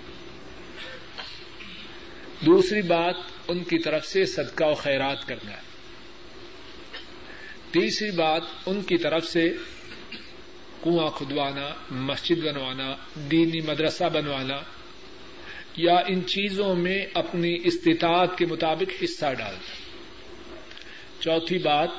دوسری 2.45 2.81
بات، 2.81 3.15
ان 3.47 3.63
کی 3.63 3.77
طرف 3.77 4.05
سے 4.05 4.25
صدقہ 4.25 4.63
و 4.63 4.73
خیرات 4.73 5.27
کرنا۔ 5.27 5.51
ہے 5.51 5.61
تیسری 7.71 8.11
بات، 8.11 8.41
ان 8.65 8.81
کی 8.81 8.97
طرف 8.97 9.25
سے 9.25 9.49
کنواں 10.83 11.09
کھدوانا، 11.09 11.69
مسجد 11.91 12.37
بنوانا، 12.37 12.95
دینی 13.15 13.61
مدرسہ 13.61 14.03
بنوانا، 14.03 14.57
یا 15.77 15.95
ان 15.95 16.25
چیزوں 16.27 16.75
میں 16.75 17.05
اپنی 17.13 17.57
استطاعت 17.63 18.37
کے 18.37 18.45
مطابق 18.45 19.03
حصہ 19.03 19.33
ڈالنا۔ 19.33 19.82
چوتھی 21.23 21.57
بات 21.57 21.89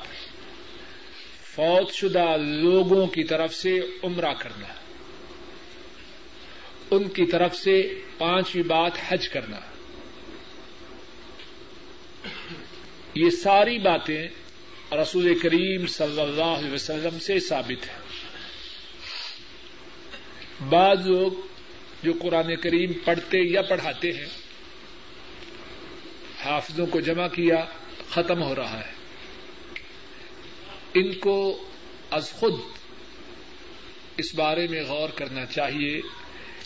فوت 1.55 1.93
شدہ 1.93 2.37
لوگوں 2.37 3.07
کی 3.07 3.23
طرف 3.23 3.55
سے 3.55 3.79
عمرہ 4.03 4.33
کرنا۔ 4.33 4.67
ان 6.91 7.09
کی 7.09 7.25
طرف 7.25 7.55
سے 7.55 8.01
پانچویں 8.17 8.63
بات، 8.63 8.91
حج 9.07 9.29
کرنا۔ 9.29 9.57
یہ 13.15 13.29
ساری 13.29 13.77
باتیں 13.77 14.27
رسول 14.91 15.39
کریم 15.39 15.87
صلی 15.87 16.21
اللہ 16.21 16.43
علیہ 16.43 16.71
وسلم 16.71 17.19
سے 17.19 17.39
ثابت 17.39 17.87
ہے 17.87 17.97
بعض 20.69 21.07
لوگ 21.07 21.31
جو 22.03 22.13
قرآن 22.21 22.55
کریم 22.55 22.91
پڑھتے 23.05 23.37
یا 23.37 23.61
پڑھاتے 23.61 24.11
ہیں، 24.11 24.25
حافظوں 26.45 26.85
کو 26.85 26.99
جمع 26.99 27.27
کیا، 27.27 27.65
ختم 28.09 28.43
ہو 28.43 28.55
رہا 28.55 28.79
ہے۔ 28.79 28.94
ان 30.95 31.13
کو 31.13 31.63
از 32.11 32.31
خود 32.31 32.53
اس 34.17 34.35
بارے 34.35 34.67
میں 34.67 34.83
غور 34.83 35.09
کرنا 35.09 35.45
چاہیے 35.45 36.01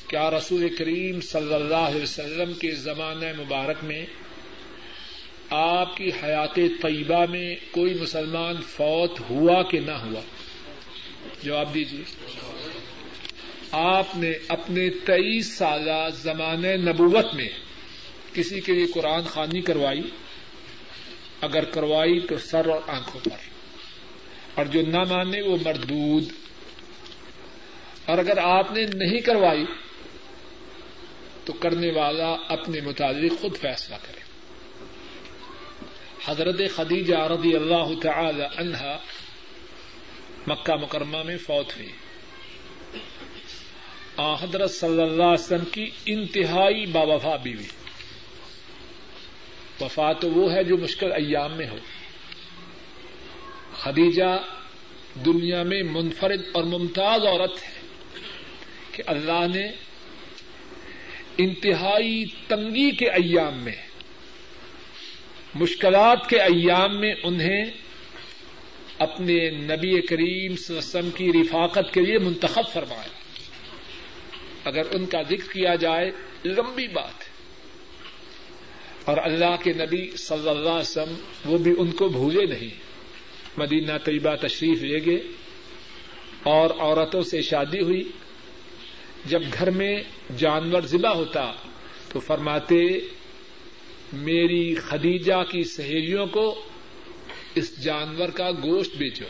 کیا 0.07 0.31
رسول 0.31 0.76
کریم 0.76 1.22
صلی 1.22 1.53
اللہ 1.53 1.76
علیہ 1.76 2.03
وسلم 2.03 2.53
کے 2.53 2.72
زمانہ 2.72 3.41
مبارک 3.41 3.84
میں 3.84 4.06
آپ 5.49 5.97
کی 5.97 6.10
حیات 6.23 6.56
طیبہ 6.56 7.26
میں 7.30 7.56
کوئی 7.72 7.93
مسلمان 7.93 8.56
فوت 8.61 9.19
ہوا 9.30 9.64
کہ 9.64 9.80
نہ 9.80 9.91
ہوا؟ 9.91 10.22
جواب 11.43 11.73
دیجیے 11.73 12.03
آپ 13.72 14.07
نے 14.15 14.31
اپنے 14.47 14.89
تیئیس 14.89 15.57
سالہ 15.57 16.10
زمانۂ 16.14 16.76
نبوت 16.77 17.34
میں 17.34 17.49
کسی 18.34 18.61
کے 18.61 18.73
لیے 18.73 18.85
قرآن 18.85 19.22
خوانی 19.22 19.61
کروائی؟ 19.61 20.01
اگر 21.41 21.64
کروائی 21.64 22.19
تو 22.19 22.38
سر 22.38 22.65
اور 22.65 22.81
آنکھوں 22.88 23.22
پر۔ 23.23 23.59
اور 24.60 24.68
جو 24.68 24.81
نہ 24.81 25.03
مانے 25.10 25.41
وہ 25.41 25.57
مردود۔ 25.64 26.23
اور 28.06 28.18
اگر 28.18 28.38
آپ 28.38 28.72
نے 28.72 28.86
نہیں 28.94 29.19
کروائی، 29.19 29.65
تو 31.45 31.53
کرنے 31.53 31.91
والا 31.91 32.36
اپنے 32.48 32.81
متعلق 32.81 33.41
خود 33.41 33.57
فیصلہ 33.57 33.95
کرے۔ 34.02 34.19
حضرت 36.26 36.61
خدیجہ 36.76 37.15
رضی 37.15 37.56
اللہ 37.56 37.99
تعالی 38.02 38.44
عنہا 38.57 38.98
مکہ 40.48 40.76
مکرمہ 40.76 41.23
میں 41.23 41.38
فوت 41.38 41.77
ہوئی 41.77 41.90
حضرت 44.41 44.72
صلی 44.72 45.02
اللہ 45.02 45.23
علیہ 45.23 45.44
وسلم 45.44 45.65
کی 45.65 45.90
انتہائی 46.06 46.86
باوفا 46.86 47.36
بیوی۔ 47.36 47.68
وفا 49.81 50.14
تو 50.14 50.31
وہ 50.31 50.53
ہے 50.53 50.64
جو 50.64 50.77
مشکل 50.77 51.11
ایام 51.11 51.57
میں 51.57 51.69
ہو۔ 51.69 51.77
خدیجہ 53.80 54.43
دنیا 55.26 55.64
میں 55.64 55.84
منفرد 55.84 56.41
اور 56.51 56.64
ممتاز 56.64 57.26
عورت 57.26 57.64
ہے 57.64 57.80
کہ 58.91 59.03
اللہ 59.06 59.47
نے 59.56 59.72
انتہائی 61.38 62.26
تنگی 62.47 62.91
کے 62.91 63.10
ایام 63.10 63.57
میں، 63.57 63.76
مشکلات 65.56 66.30
کے 66.30 66.39
ایام 66.39 66.99
میں 66.99 67.14
انہیں 67.23 67.65
اپنے 68.97 69.49
نبی 69.49 70.01
کریم 70.01 70.56
وسلم 70.69 71.10
کی 71.10 71.30
رفاقت 71.30 71.93
کے 71.93 72.01
لیے 72.01 72.18
منتخب 72.18 72.64
فرمایا۔ 72.73 73.07
اگر 74.64 74.81
ان 74.91 75.06
کا 75.06 75.22
ذکر 75.22 75.53
کیا 75.53 75.76
جائے، 75.76 76.11
لمبی 76.45 76.88
بات 76.88 77.19
ہے۔ 77.19 77.30
اور 79.06 79.18
اللہ 79.18 79.56
کے 79.64 79.73
نبی 79.73 80.18
صلی 80.18 80.49
اللہ 80.49 80.69
علیہ 80.69 80.80
وسلم 80.80 81.14
وہ 81.45 81.57
بھی 81.57 81.73
ان 81.77 81.91
کو 81.91 82.10
بھولے 82.10 82.45
نہیں۔ 82.45 82.89
مدینہ 83.58 83.92
طیبہ 84.06 84.36
تشریف 84.36 84.82
لے 84.84 85.06
گئے 85.06 85.22
اور 86.44 86.70
عورتوں 86.80 87.22
سے 87.22 87.42
شادی 87.42 87.82
ہوئی۔ 87.82 88.12
جب 89.26 89.42
گھر 89.54 89.70
میں 89.70 90.04
جانور 90.38 90.82
ذبح 90.82 91.10
ہوتا 91.10 91.52
تو 92.10 92.20
فرماتے، 92.20 93.00
میری 94.14 94.76
خدیجہ 94.76 95.44
کی 95.52 95.64
سہیلیوں 95.64 96.28
کو 96.28 96.66
اس 97.56 97.84
جانور 97.84 98.30
کا 98.30 98.52
گوشت 98.52 98.98
بیچو۔ 98.98 99.26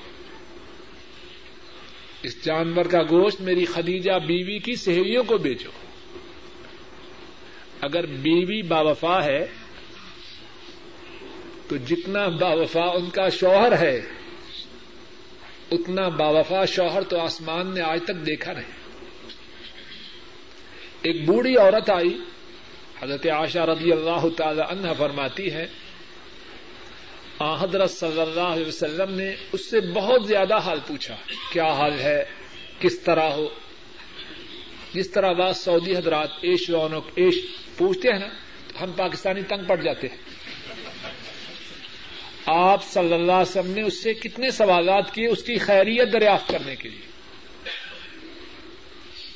اس 2.23 2.45
جانور 2.45 2.85
کا 2.85 3.01
گوشت 3.03 3.41
میری 3.41 3.65
خدیجہ 3.65 4.11
بیوی 4.11 4.59
کی 4.59 4.75
سہیلیوں 4.75 5.23
کو 5.23 5.37
بیچو۔ 5.37 5.69
اگر 7.81 8.05
بیوی 8.05 8.61
باوفا 8.61 9.25
ہے 9.25 9.45
تو 11.69 11.77
جتنا 11.77 12.27
باوفا 12.27 12.83
ان 12.83 13.09
کا 13.09 13.29
شوہر 13.29 13.77
ہے، 13.79 14.01
اتنا 15.71 16.07
باوفا 16.09 16.65
شوہر 16.65 17.03
تو 17.03 17.19
آسمان 17.19 17.73
نے 17.73 17.81
آج 17.81 17.99
تک 18.03 18.25
دیکھا 18.25 18.53
نہیں۔ 18.53 18.71
ایک 21.01 21.25
بوڑھی 21.25 21.57
عورت 21.57 21.89
آئی، 21.89 22.17
حضرت 23.01 23.25
عاشا 23.25 23.65
رضی 23.65 23.91
اللہ 23.91 24.27
تعالی 24.37 24.61
عنہ 24.69 24.87
فرماتی 24.97 25.53
ہے 25.53 25.67
حضرت 27.59 27.91
صلی 27.91 28.21
اللہ 28.21 28.49
علیہ 28.53 28.65
وسلم 28.65 29.13
نے 29.15 29.35
اس 29.51 29.69
سے 29.69 29.79
بہت 29.81 30.27
زیادہ 30.27 30.57
حال 30.57 30.79
پوچھا، 30.87 31.15
کیا 31.51 31.71
حال 31.73 31.99
ہے، 31.99 32.23
کس 32.79 32.99
طرح 32.99 33.29
ہو؟ 33.29 33.47
جس 34.93 35.09
طرح 35.09 35.31
بات 35.31 35.57
سعودی 35.57 35.97
حضرات 35.97 36.29
ایش 36.41 36.69
رونق 36.69 37.05
ایش 37.15 37.35
پوچھتے 37.77 38.11
ہیں 38.11 38.19
نا، 38.19 38.27
تو 38.67 38.83
ہم 38.83 38.91
پاکستانی 38.91 39.41
تنگ 39.41 39.63
پڑ 39.67 39.81
جاتے 39.81 40.07
ہیں۔ 40.07 40.17
آپ 42.51 42.83
صلی 42.83 43.13
اللہ 43.13 43.31
علیہ 43.31 43.59
وسلم 43.59 43.71
نے 43.71 43.81
اس 43.81 44.03
سے 44.03 44.13
کتنے 44.13 44.51
سوالات 44.51 45.13
کیے 45.13 45.27
اس 45.27 45.43
کی 45.43 45.57
خیریت 45.57 46.13
دریافت 46.13 46.47
کرنے 46.47 46.75
کے 46.75 46.89
لیے؟ 46.89 47.09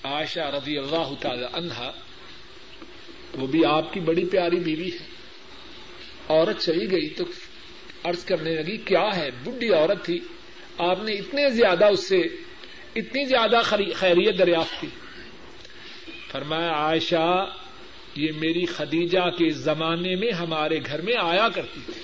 عائشہ 0.03 0.40
رضی 0.40 0.77
اللہ 0.77 1.14
تعالی 1.19 1.45
عنہا، 1.53 1.91
وہ 3.34 3.48
بھی 3.48 3.65
آپ 3.65 3.94
کی 3.94 3.99
بڑی 3.99 4.26
پیاری 4.26 4.56
بیوی 4.56 4.91
ہے۔ 4.91 5.07
عورت 6.30 6.60
چلی 6.60 6.91
گئی 6.91 7.10
تو 7.10 7.23
ارض 8.06 8.26
کرنے 8.26 8.52
لگی، 8.52 8.77
کیا 8.77 9.07
ہے؟ 9.15 9.30
بڈی 9.44 9.73
عورت 9.73 10.06
تھی۔ 10.06 10.19
آپ 10.77 11.03
نے 11.03 11.11
اتنے 11.11 11.49
زیادہ 11.49 11.85
اس 11.85 12.10
سے، 12.10 12.19
اتنی 12.95 13.26
زیادہ 13.26 13.61
خیریت 13.95 14.40
دریافت 14.40 14.81
کی۔ 14.81 14.88
فرمایا، 16.31 16.72
عائشہ، 16.72 17.45
یہ 18.15 18.31
میری 18.35 18.65
خدیجہ 18.65 19.30
کے 19.30 19.49
زمانے 19.49 20.15
میں 20.15 20.31
ہمارے 20.31 20.80
گھر 20.85 21.02
میں 21.02 21.14
آیا 21.22 21.49
کرتی 21.49 21.80
تھی۔ 21.85 22.02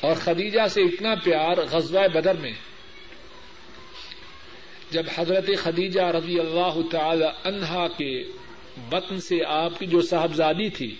اور 0.00 0.14
خدیجہ 0.14 0.66
سے 0.66 0.82
اتنا 0.82 1.14
پیار 1.14 1.56
غزوہ 1.70 2.08
بدر 2.08 2.34
میں۔ 2.34 2.52
جب 4.90 5.02
حضرت 5.16 5.50
خدیجہ 5.62 6.02
رضی 6.02 6.40
اللہ 6.40 6.76
تعالی 6.90 7.26
عنہا 7.44 7.88
کے 7.88 8.24
بطن 8.88 9.20
سے 9.20 9.38
آپ 9.46 9.78
کی 9.78 9.86
جو 9.86 10.00
صاحبزادی 10.02 10.68
تھی، 10.68 10.94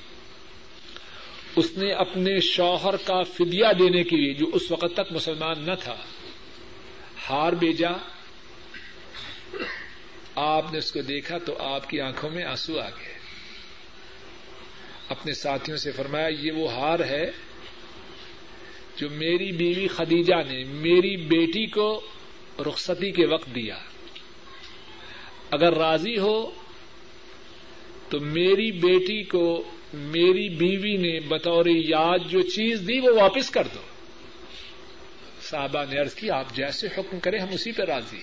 اس 1.57 1.71
نے 1.77 1.93
اپنے 1.93 2.41
شوہر 2.41 2.97
کا 2.97 3.23
فدیہ 3.23 3.73
دینے 3.79 4.03
کے 4.03 4.17
لیے، 4.17 4.35
جو 4.35 4.47
اس 4.53 4.71
وقت 4.71 4.95
تک 4.95 5.13
مسلمان 5.13 5.67
نہ 5.67 5.75
تھا، 5.81 5.97
ہار 7.31 7.53
بھیجا 7.53 7.91
آپ 10.35 10.73
نے 10.73 10.79
اس 10.79 10.93
کو 10.93 11.01
دیکھا 11.03 11.39
تو 11.39 11.57
آپ 11.59 11.91
کی 11.91 12.01
آنکھوں 12.01 12.31
میں 12.31 12.45
آنسو 12.45 12.81
آ 12.81 12.89
گئے۔ 12.89 13.19
اپنے 15.09 15.33
ساتھیوں 15.33 15.77
سے 15.77 15.93
فرمایا، 15.93 16.29
یہ 16.29 16.53
وہ 16.53 16.73
ہار 16.73 17.01
ہے 17.01 17.31
جو 18.97 19.11
میری 19.11 19.53
بیوی 19.53 19.89
خدیجہ 19.89 20.35
نے 20.35 20.65
میری 20.65 21.17
بیٹی 21.17 21.67
کو 21.67 22.01
رخصتی 22.59 23.11
کے 23.11 23.27
وقت 23.27 23.55
دیا۔ 23.55 23.79
اگر 25.51 25.75
راضی 25.75 26.19
ہو 26.19 26.51
تو 28.09 28.21
میری 28.21 28.73
بیٹی 28.73 29.23
کو 29.23 29.71
میری 29.95 30.49
بیوی 30.49 30.97
نے 30.97 31.21
بطور 31.21 31.67
یاد 31.67 32.19
جو 32.29 32.43
چیز 32.43 32.81
دی 32.89 33.01
وہ 33.01 33.21
واپس 33.21 33.51
کر 33.51 33.67
دو۔ 33.75 33.81
صاحبہ 35.43 35.85
نے 35.91 36.01
عرض 36.01 36.15
کی 36.15 36.31
آپ 36.31 36.55
جیسے 36.55 36.87
حکم 36.87 37.21
کریں 37.21 37.39
ہم 37.39 37.49
اسی 37.53 37.73
پہ 37.73 37.83
راضی۔ 37.83 38.21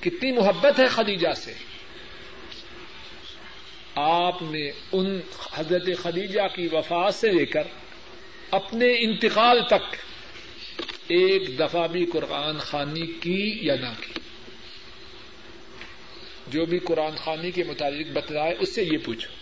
کتنی 0.00 0.32
محبت 0.32 0.80
ہے 0.80 0.86
خدیجہ 0.86 1.32
سے۔ 1.32 1.52
آپ 3.94 4.42
نے 4.42 4.70
ان 4.92 5.20
حضرت 5.52 5.88
خدیجہ 5.98 6.48
کی 6.54 6.68
وفات 6.72 7.14
سے 7.14 7.28
لے 7.28 7.46
کر 7.46 7.62
اپنے 8.50 8.86
انتقال 8.98 9.60
تک 9.66 9.96
ایک 11.08 11.58
دفعہ 11.58 11.88
بھی 11.88 12.06
قرآن 12.06 12.58
خانی 12.58 13.06
کی 13.06 13.58
یا 13.62 13.74
نہ 13.74 13.88
کی۔ 14.00 14.20
جو 16.46 16.66
بھی 16.66 16.78
قرآن 16.78 17.16
خانی 17.16 17.50
کے 17.50 17.64
متعلق 17.64 18.06
بتلائے، 18.12 18.54
اس 18.60 18.74
سے 18.74 18.82
یہ 18.82 18.98
پوچھو 19.04 19.32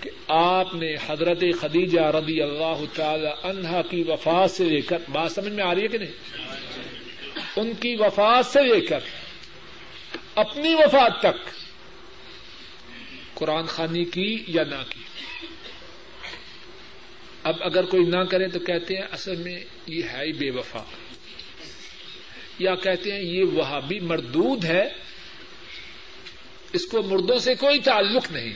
کہ 0.00 0.10
آپ 0.28 0.74
نے 0.74 0.94
حضرت 1.06 1.44
خدیجہ 1.60 2.00
رضی 2.00 2.42
اللہ 2.42 2.80
تعالی 2.94 3.28
عنہا 3.42 3.82
کی 3.82 4.04
وفات 4.08 4.50
سے 4.50 4.64
لے 4.64 4.80
کر، 4.80 4.98
بات 5.08 5.32
سمجھ 5.32 5.52
میں 5.52 5.64
آ 5.64 5.74
رہی 5.74 5.82
ہے 5.82 5.88
کہ 5.88 5.98
نہیں؟ 5.98 6.12
ان 7.56 7.74
کی 7.74 7.96
وفات 7.98 8.46
سے 8.46 8.62
لے 8.62 8.80
کر 8.80 9.00
اپنی 10.34 10.74
وفات 10.74 11.20
تک 11.20 11.48
قرآن 13.34 13.66
خانی 13.66 14.04
کی 14.04 14.44
یا 14.48 14.64
نہ 14.64 14.82
کی۔ 14.88 15.00
اب 17.42 17.56
اگر 17.60 17.84
کوئی 17.84 18.02
نہ 18.02 18.24
کرے 18.24 18.48
تو 18.48 18.58
کہتے 18.58 18.94
ہیں 18.94 19.02
اصل 19.02 19.36
میں 19.36 19.64
یہ 19.86 20.02
ہے 20.12 20.26
ہی 20.26 20.32
بے 20.32 20.50
وفا۔ 20.50 20.82
یا 22.58 22.74
کہتے 22.74 23.12
ہیں 23.12 23.22
یہ 23.22 23.44
وہاں 23.44 23.80
بھی 23.80 24.00
مردود 24.00 24.64
ہے۔ 24.64 24.88
اس 26.72 26.86
کو 26.86 27.02
مردوں 27.02 27.38
سے 27.38 27.54
کوئی 27.54 27.80
تعلق 27.80 28.32
نہیں۔ 28.32 28.52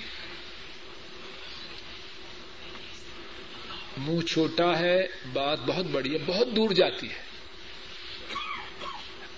منہ 3.96 4.20
چھوٹا 4.20 4.78
ہے، 4.78 5.06
بات 5.32 5.58
بہت 5.66 5.84
بڑی 5.84 6.12
ہے، 6.12 6.18
بہت 6.26 6.48
دور 6.56 6.70
جاتی 6.70 7.08
ہے۔ 7.08 7.22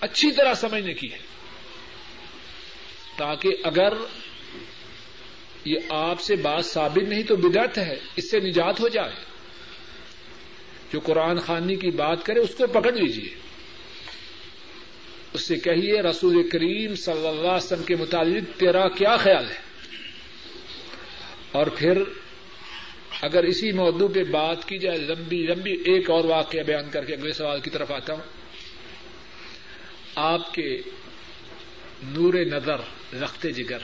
اچھی 0.01 0.31
طرح 0.31 0.53
سمجھنے 0.53 0.93
کی 0.93 1.13
ہے۔ 1.13 1.17
تاکہ 3.17 3.49
اگر 3.63 3.93
یہ 5.65 5.75
آپ 5.89 6.21
سے 6.21 6.35
بات 6.35 6.65
ثابت 6.65 7.09
نہیں 7.09 7.23
تو 7.23 7.35
بدعت 7.35 7.77
ہے، 7.77 7.95
اس 8.15 8.31
سے 8.31 8.39
نجات 8.39 8.79
ہو 8.79 8.87
جائے۔ 8.87 9.28
جو 10.93 10.99
قرآن 10.99 11.39
خانی 11.39 11.75
کی 11.75 11.89
بات 11.89 12.25
کرے 12.25 12.39
اس 12.39 12.55
کو 12.55 12.67
پکڑ 12.67 12.93
لیجیے 12.93 13.35
اس 15.33 15.41
سے 15.41 15.55
کہیے، 15.55 16.01
رسول 16.01 16.49
کریم 16.49 16.95
صلی 16.95 17.27
اللہ 17.27 17.39
علیہ 17.39 17.63
وسلم 17.63 17.83
کے 17.83 17.95
متعلق 17.95 18.59
تیرا 18.59 18.89
کیا 18.89 19.17
خیال 19.17 19.45
ہے؟ 19.49 19.57
اور 21.51 21.67
پھر 21.67 22.03
اگر 23.21 23.43
اسی 23.43 23.71
موضوع 23.71 24.07
پہ 24.07 24.23
بات 24.23 24.65
کی 24.67 24.77
جائے، 24.77 24.97
لمبی 24.97 25.37
لمبی 25.37 25.71
ایک 25.71 26.09
اور 26.09 26.23
واقعہ 26.23 26.59
بیان 26.59 26.89
کر 26.89 27.05
کے 27.05 27.13
اگلے 27.13 27.33
سوال 27.33 27.61
کی 27.61 27.69
طرف 27.69 27.91
آتا 27.91 28.13
ہوں۔ 28.13 28.21
آپ 30.15 30.53
کے 30.53 30.77
نور 32.03 32.33
نظر 32.33 32.79
رخت 33.13 33.47
جگر 33.55 33.79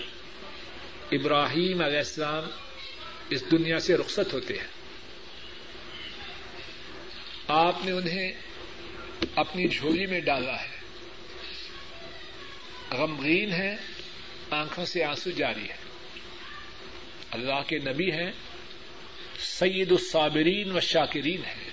ابراہیم 1.11 1.81
علیہ 1.81 1.97
السلام 1.97 2.43
اس 3.29 3.51
دنیا 3.51 3.79
سے 3.79 3.97
رخصت 3.97 4.33
ہوتے 4.33 4.53
ہیں۔ 4.53 4.84
آپ 7.47 7.85
نے 7.85 7.91
انہیں 7.91 8.31
اپنی 9.35 9.67
جھولی 9.67 10.05
میں 10.05 10.19
ڈالا 10.19 10.61
ہے۔ 10.61 10.75
غمگین 12.91 13.51
ہے 13.51 13.75
آنکھوں 14.49 14.85
سے 14.85 15.03
آنسو 15.03 15.31
جاری 15.31 15.69
ہے 15.69 15.75
اللہ 17.31 17.61
کے 17.67 17.77
نبی 17.77 18.11
ہیں، 18.11 18.31
سید 19.39 19.91
الصابرین 19.91 20.71
و 20.71 20.79
شاکرین 20.79 21.45
ہے 21.45 21.69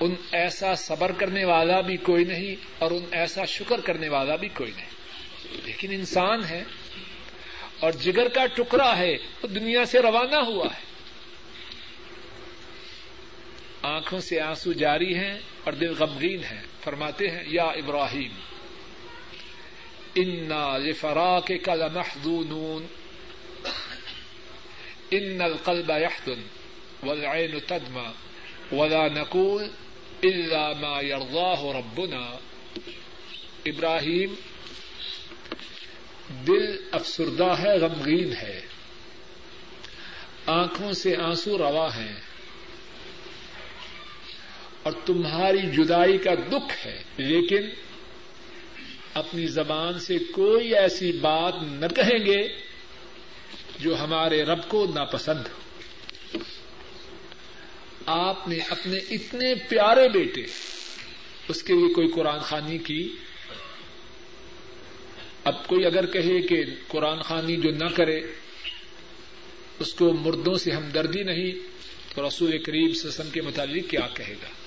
ان 0.00 0.14
ایسا 0.32 0.74
صبر 0.74 1.12
کرنے 1.12 1.44
والا 1.44 1.80
بھی 1.80 1.96
کوئی 1.96 2.24
نہیں 2.24 2.56
اور 2.78 2.90
ان 2.90 3.04
ایسا 3.12 3.44
شکر 3.44 3.80
کرنے 3.80 4.08
والا 4.08 4.36
بھی 4.36 4.48
کوئی 4.48 4.72
نہیں۔ 4.76 4.90
لیکن 5.64 5.92
انسان 5.92 6.44
ہے 6.44 6.64
اور 7.80 7.92
جگر 7.92 8.28
کا 8.28 8.46
ٹکڑا 8.46 8.98
ہے، 8.98 9.16
وہ 9.42 9.48
دنیا 9.48 9.84
سے 9.84 9.98
روانہ 9.98 10.36
ہوا 10.36 10.66
ہے۔ 10.66 10.89
آنکھوں 13.82 14.20
سے 14.20 14.40
آنسو 14.40 14.72
جاری 14.72 15.14
ہیں 15.14 15.38
اور 15.64 15.72
دل 15.72 15.94
غمگین 15.98 16.44
ہے 16.44 16.60
فرماتے 16.84 17.30
ہیں، 17.30 17.42
یا 17.46 17.64
ابراہیم، 17.64 18.32
انا 20.14 20.78
لفرا 20.78 21.40
کے 21.40 21.58
کل 21.58 21.82
محدود 21.92 22.82
ان 25.10 25.40
القلب 25.40 25.90
يحزن 25.90 26.42
والعين 27.02 27.58
تدمع 27.66 28.08
ولا 28.72 29.08
نقول 29.08 29.68
الا 30.22 30.72
ما 30.72 31.00
يرضاه 31.00 31.78
ربنا۔ 31.78 32.36
ابراہیم، 33.66 34.34
دل 36.46 36.76
افسردہ 36.92 37.58
ہے، 37.58 37.78
غمگین 37.78 38.32
ہے۔ 38.32 38.60
آنکھوں 40.46 40.92
سے 40.92 41.16
آنسو 41.16 41.58
روا 41.58 41.96
ہے 41.96 42.29
اور 44.82 44.92
تمہاری 45.06 45.58
جدائی 45.58 46.18
کا 46.18 46.34
دکھ 46.34 46.86
ہے، 46.86 47.02
لیکن 47.16 47.68
اپنی 49.14 49.46
زبان 49.46 49.98
سے 49.98 50.18
کوئی 50.18 50.74
ایسی 50.76 51.12
بات 51.12 51.54
نہ 51.62 51.86
کہیں 51.86 52.26
گے 52.26 52.48
جو 53.78 54.00
ہمارے 54.00 54.42
رب 54.42 54.68
کو 54.68 54.86
ناپسند 54.94 55.42
ہو۔ 55.46 55.60
آپ 58.06 58.48
نے 58.48 58.58
اپنے 58.68 58.96
اتنے 58.96 59.54
پیارے 59.54 60.08
بیٹے، 60.08 60.42
اس 61.48 61.62
کے 61.62 61.72
لیے 61.72 61.92
کوئی 61.92 62.08
قرآن 62.08 62.38
خانی 62.38 62.78
کی؟ 62.78 63.16
اب 65.44 65.66
کوئی 65.66 65.84
اگر 65.84 66.06
کہے 66.06 66.40
کہ 66.40 66.64
قرآن 66.88 67.22
خانی 67.22 67.56
جو 67.56 67.70
نہ 67.70 67.88
کرے، 67.94 68.20
اس 69.78 69.94
کو 69.94 70.12
مردوں 70.12 70.54
سے 70.54 70.70
ہمدردی 70.70 71.22
نہیں، 71.22 71.52
تو 72.14 72.28
رسول 72.28 72.50
قریب 72.50 72.94
سسم 72.94 73.30
کے 73.30 73.42
متعلق 73.42 73.90
کیا 73.90 74.08
کہے 74.14 74.34
گا؟ 74.42 74.59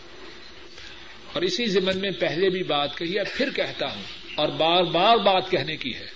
اور 1.34 1.42
اسی 1.42 1.66
زمن 1.66 1.98
میں 1.98 2.12
پہلے 2.12 2.50
بھی 2.50 2.64
بات 2.64 2.98
کہی 2.98 3.18
ہے 3.18 3.24
پھر 3.34 3.50
کہتا 3.50 3.96
ہوں 3.96 4.04
اور 4.36 4.48
بار 4.48 4.84
بار 4.84 5.18
بات 5.18 5.52
کہنے 5.52 5.78
کی 5.78 5.96
ہے۔ 5.96 6.08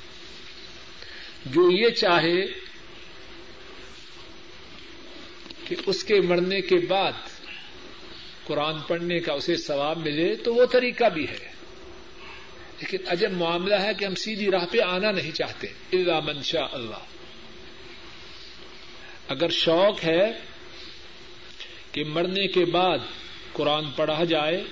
جو 1.46 1.72
یہ 1.72 1.90
چاہے 1.90 2.46
کہ 5.68 5.76
اس 5.86 6.04
کے 6.04 6.22
مرنے 6.22 6.62
کے 6.62 6.76
بعد 6.76 7.12
قرآن 8.44 8.80
پڑھنے 8.80 9.20
کا 9.20 9.34
اسے 9.34 9.56
ثواب 9.56 9.98
ملے 9.98 10.36
تو 10.36 10.56
وہ 10.56 10.66
طریقہ 10.66 11.10
بھی 11.10 11.28
ہے۔ 11.28 11.52
لیکن 12.80 12.98
عجب 13.08 13.32
معاملہ 13.32 13.76
ہے 13.76 13.94
کہ 13.94 14.06
ہم 14.06 14.16
سیدھی 14.16 14.52
راہ 14.52 14.66
پہ 14.72 14.78
آنا 14.82 15.12
نہیں 15.12 15.32
چاہتے۔ 15.32 15.68
اللہ 15.68 16.20
منشا 16.20 16.66
اللہ 16.72 17.06
اگر 19.28 19.50
شوق 19.50 20.04
ہے 20.04 20.40
کہ 21.92 22.04
مرنے 22.04 22.48
کے 22.48 22.66
بعد 22.66 22.98
قرآن 23.54 23.92
پڑھا 23.92 24.24
جائے 24.24 24.64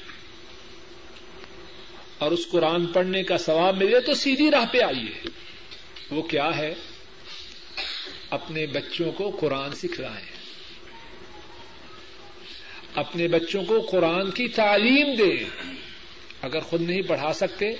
اور 2.25 2.33
اس 2.33 2.49
قرآن 2.51 2.85
پڑھنے 2.85 3.23
کا 3.23 3.37
ثواب 3.37 3.77
ملے 3.77 3.99
تو 3.99 4.13
سیدھی 4.13 4.51
راہ 4.51 4.65
پہ 4.71 4.81
آئیے۔ 4.81 5.29
وہ 6.11 6.21
کیا 6.21 6.57
ہے؟ 6.57 6.73
اپنے 8.29 8.67
بچوں 8.67 9.11
کو 9.11 9.29
قرآن 9.29 9.75
سکھلائیں۔ 9.75 10.25
اپنے 12.95 13.27
بچوں 13.27 13.65
کو 13.65 13.81
قرآن 13.81 14.31
کی 14.31 14.47
تعلیم 14.47 15.15
دے 15.15 15.43
اگر 16.41 16.59
خود 16.59 16.81
نہیں 16.81 17.01
پڑھا 17.01 17.33
سکتے، 17.33 17.73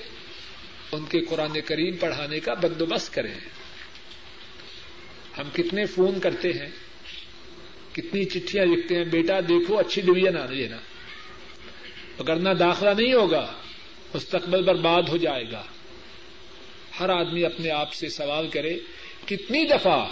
ان 0.92 1.06
کے 1.06 1.20
قرآن 1.20 1.62
کریم 1.62 1.98
پڑھانے 1.98 2.40
کا 2.40 2.54
بندوبست 2.54 3.14
کریں۔ 3.14 3.34
ہم 5.38 5.50
کتنے 5.54 5.86
فون 5.86 6.20
کرتے 6.20 6.50
ہیں، 6.50 6.70
کتنی 7.96 8.26
چٹھیاں 8.26 8.66
لکھتے 8.66 8.98
ہیں، 8.98 9.06
بیٹا 9.06 9.40
دیکھو 9.40 9.80
اچھی 9.80 10.02
ڈویژن 10.02 10.38
آ 10.38 10.46
لینا 10.46 10.78
اگر 12.20 12.36
نہ 12.36 12.50
داخلہ 12.50 12.90
نہیں 12.90 13.14
ہوگا۔ 13.14 13.54
مستقبل 14.14 14.64
برباد 14.64 15.04
ہو 15.04 15.18
جائے 15.18 15.44
گا۔ 15.52 15.64
ہر 17.00 17.10
آدمی 17.10 17.46
اپنے 17.46 17.70
آپ 17.72 17.94
سے 17.94 18.10
سوال 18.10 18.48
کرے، 18.48 18.78
کتنی 19.26 19.68
دفعہ 19.68 20.06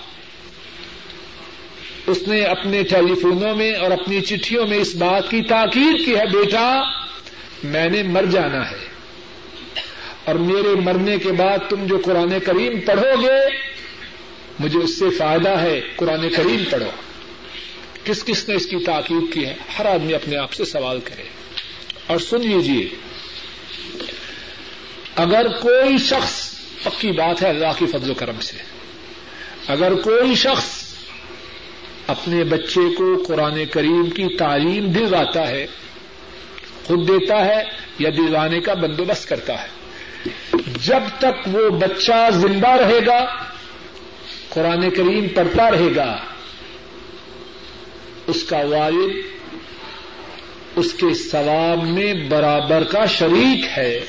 اس 2.08 2.28
نے 2.28 2.44
اپنے 2.44 2.84
ٹیلی 2.84 3.16
فونوں 3.16 3.56
میں 3.56 3.74
اور 3.74 3.92
اپنی 3.92 4.22
چٹھیوں 4.22 4.68
میں 4.68 4.78
اس 4.78 4.96
بات 4.96 5.32
کی 5.32 5.42
تاکید 5.42 6.06
کی 6.06 6.16
ہے، 6.16 6.26
بیٹا، 6.26 6.82
میں 7.64 7.90
نے 7.90 8.04
مر 8.04 8.26
جانا 8.32 8.72
ہے۔ 8.72 8.86
اور 10.26 10.36
میرے 10.36 10.76
مرنے 10.76 11.18
کے 11.18 11.32
بعد 11.32 11.58
تم 11.70 11.86
جو 11.86 12.00
قرآن 12.06 12.40
کریم 12.46 12.82
پڑھو 12.82 13.22
گے، 13.22 13.58
مجھے 14.60 14.80
اس 14.80 15.00
سے 15.00 15.10
فائدہ 15.10 15.50
ہے، 15.50 15.82
قرآن 15.96 16.30
کریم 16.30 16.64
پڑھو۔ 16.70 16.90
کس 18.04 18.24
کس 18.24 18.50
نے 18.50 18.56
اس 18.56 18.66
کی 18.66 18.78
تاکید 18.78 19.34
کی 19.34 19.46
ہے؟ 19.46 19.54
ہر 19.80 19.86
آدمی 19.86 20.14
اپنے 20.14 20.38
آپ 20.38 20.54
سے 20.54 20.66
سوال 20.66 21.00
کرے۔ 21.00 21.24
اور 22.08 22.18
سن 22.18 22.42
لیجیے 22.42 22.90
اگر 25.16 25.48
کوئی 25.48 25.98
شخص، 25.98 26.56
پکی 26.84 27.12
بات 27.12 27.44
ہے 27.44 27.50
اللہ 27.50 27.78
کی 27.78 27.86
فضل 27.86 28.10
و 28.12 28.14
کرم 28.14 28.40
سے، 28.40 28.58
اگر 29.68 29.94
کوئی 29.96 30.36
شخص 30.36 30.84
اپنے 32.08 32.44
بچے 32.44 32.96
کو 32.96 33.24
قرآن 33.28 33.66
کریم 33.66 34.10
کی 34.10 34.38
تعلیم 34.38 34.92
دلواتا 34.92 35.48
ہے، 35.48 35.66
خود 36.86 37.08
دیتا 37.08 37.46
ہے 37.46 37.64
یا 38.00 38.10
دلوانے 38.18 38.60
کا 38.60 38.74
بندوبست 38.74 39.30
کرتا 39.30 39.54
ہے، 39.64 39.68
جب 40.84 41.04
تک 41.20 41.48
وہ 41.48 41.70
بچہ 41.70 42.30
زندہ 42.32 42.70
رہے 42.70 43.00
گا، 43.06 43.26
قرآن 44.50 44.90
کریم 44.90 45.28
پڑھتا 45.28 45.72
رہے 45.72 45.96
گا، 45.96 46.18
اس 48.28 48.44
کا 48.44 48.58
والد 48.58 49.16
اس 50.76 50.94
کے 50.94 51.14
ثواب 51.14 51.84
میں 51.84 52.14
برابر 52.14 52.84
کا 52.84 53.06
شریک 53.06 53.66
ہے۔ 53.78 54.00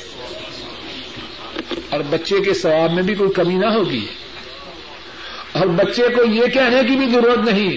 اور 1.91 2.01
بچے 2.11 2.41
کے 2.41 2.55
ثواب 2.55 2.93
میں 2.93 3.03
بھی 3.03 3.15
کوئی 3.15 3.32
کمی 3.32 3.55
نہ 3.55 3.66
ہوگی۔ 3.66 4.07
اور 5.53 5.66
بچے 5.66 6.03
کو 6.16 6.24
یہ 6.24 6.47
کہنے 6.55 6.89
کی 6.89 6.97
بھی 6.97 7.07
ضرورت 7.07 7.39
نہیں 7.39 7.77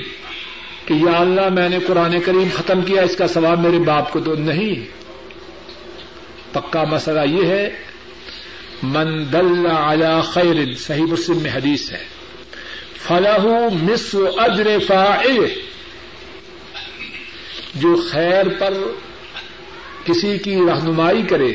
کہ 0.85 0.93
یا 0.93 1.19
اللہ 1.19 1.49
میں 1.49 1.69
نے 1.69 1.79
قرآن 1.87 2.19
کریم 2.19 2.47
ختم 2.53 2.81
کیا، 2.81 3.01
اس 3.01 3.15
کا 3.15 3.27
ثواب 3.27 3.59
میرے 3.59 3.79
باپ 3.79 4.11
کو 4.11 4.19
تو 4.19 4.35
نہیں۔ 4.35 4.75
پکا 6.51 6.83
مسئلہ 6.83 7.21
یہ 7.29 7.47
ہے، 7.47 7.69
من 8.83 9.33
دل 9.33 9.65
علی 9.65 10.21
خیر، 10.23 10.73
صحیح 10.79 11.03
مسلم 11.03 11.37
میں 11.37 11.51
حدیث 11.51 11.91
ہے۔ 11.91 12.03
فلاح 13.07 13.45
مس 13.81 14.15
اجر 14.37 14.67
فاعل۔ 14.87 15.45
جو 17.75 18.01
خیر 18.11 18.43
پر 18.59 18.73
کسی 20.03 20.37
کی 20.37 20.55
رہنمائی 20.55 21.21
کرے، 21.21 21.53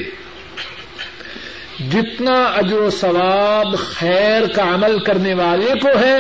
جتنا 1.93 2.45
اجر 2.45 2.79
و 2.79 2.91
ثواب 2.91 3.79
خیر 3.79 4.47
کا 4.47 4.75
عمل 4.75 4.99
کرنے 4.99 5.35
والے 5.35 5.71
کو 5.83 5.89
ہے، 5.99 6.17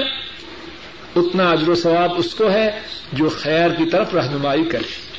اتنا 1.16 1.50
اجر 1.50 1.68
و 1.68 1.74
ثواب 1.74 2.12
اس 2.16 2.34
کو 2.34 2.50
ہے 2.50 2.80
جو 3.12 3.28
خیر 3.28 3.70
کی 3.70 3.84
طرف 3.84 4.14
رہنمائی 4.14 4.64
کرے۔ 4.64 5.12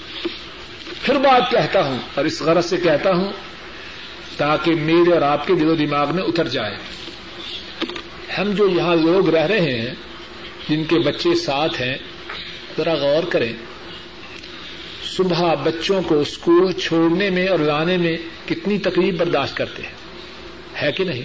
پھر 1.02 1.16
بات 1.16 1.52
کہتا 1.52 1.86
ہوں 1.86 1.98
اور 2.16 2.26
اس 2.26 2.41
غرض 2.41 2.66
سے 2.66 2.78
کہتا 2.78 3.16
ہوں، 3.16 3.32
تاکہ 4.38 4.76
میرے 4.76 5.14
اور 5.14 5.22
آپ 5.22 5.48
کے 5.48 5.54
دل 5.56 5.70
و 5.70 5.76
دماغ 5.76 6.16
میں 6.16 6.24
اتر 6.24 6.48
جائے۔ 6.48 6.78
ہم 8.38 8.52
جو 8.52 8.70
یہاں 8.70 8.95
لوگ 8.95 9.30
رہ 9.30 9.45
رہے 9.45 9.62
ہیں، 9.62 9.95
جن 10.70 10.84
کے 10.84 11.00
بچے 11.00 11.36
ساتھ 11.36 11.82
ہیں، 11.82 11.98
ذرا 12.78 12.94
غور 12.94 13.24
کریں۔ 13.24 13.54
صبح 15.15 15.53
بچوں 15.53 16.02
کو 16.02 16.19
اسکول 16.19 16.72
چھوڑنے 16.72 17.30
میں 17.30 17.48
اور 17.48 17.60
لانے 17.60 17.98
میں 17.98 18.18
کتنی 18.48 18.80
تکلیف 18.80 19.14
برداشت 19.14 19.57
کرتے 19.57 19.84
ہیں؟ 19.84 19.91
ہے 20.81 20.91
کہ 20.91 21.03
نہیں؟ 21.03 21.22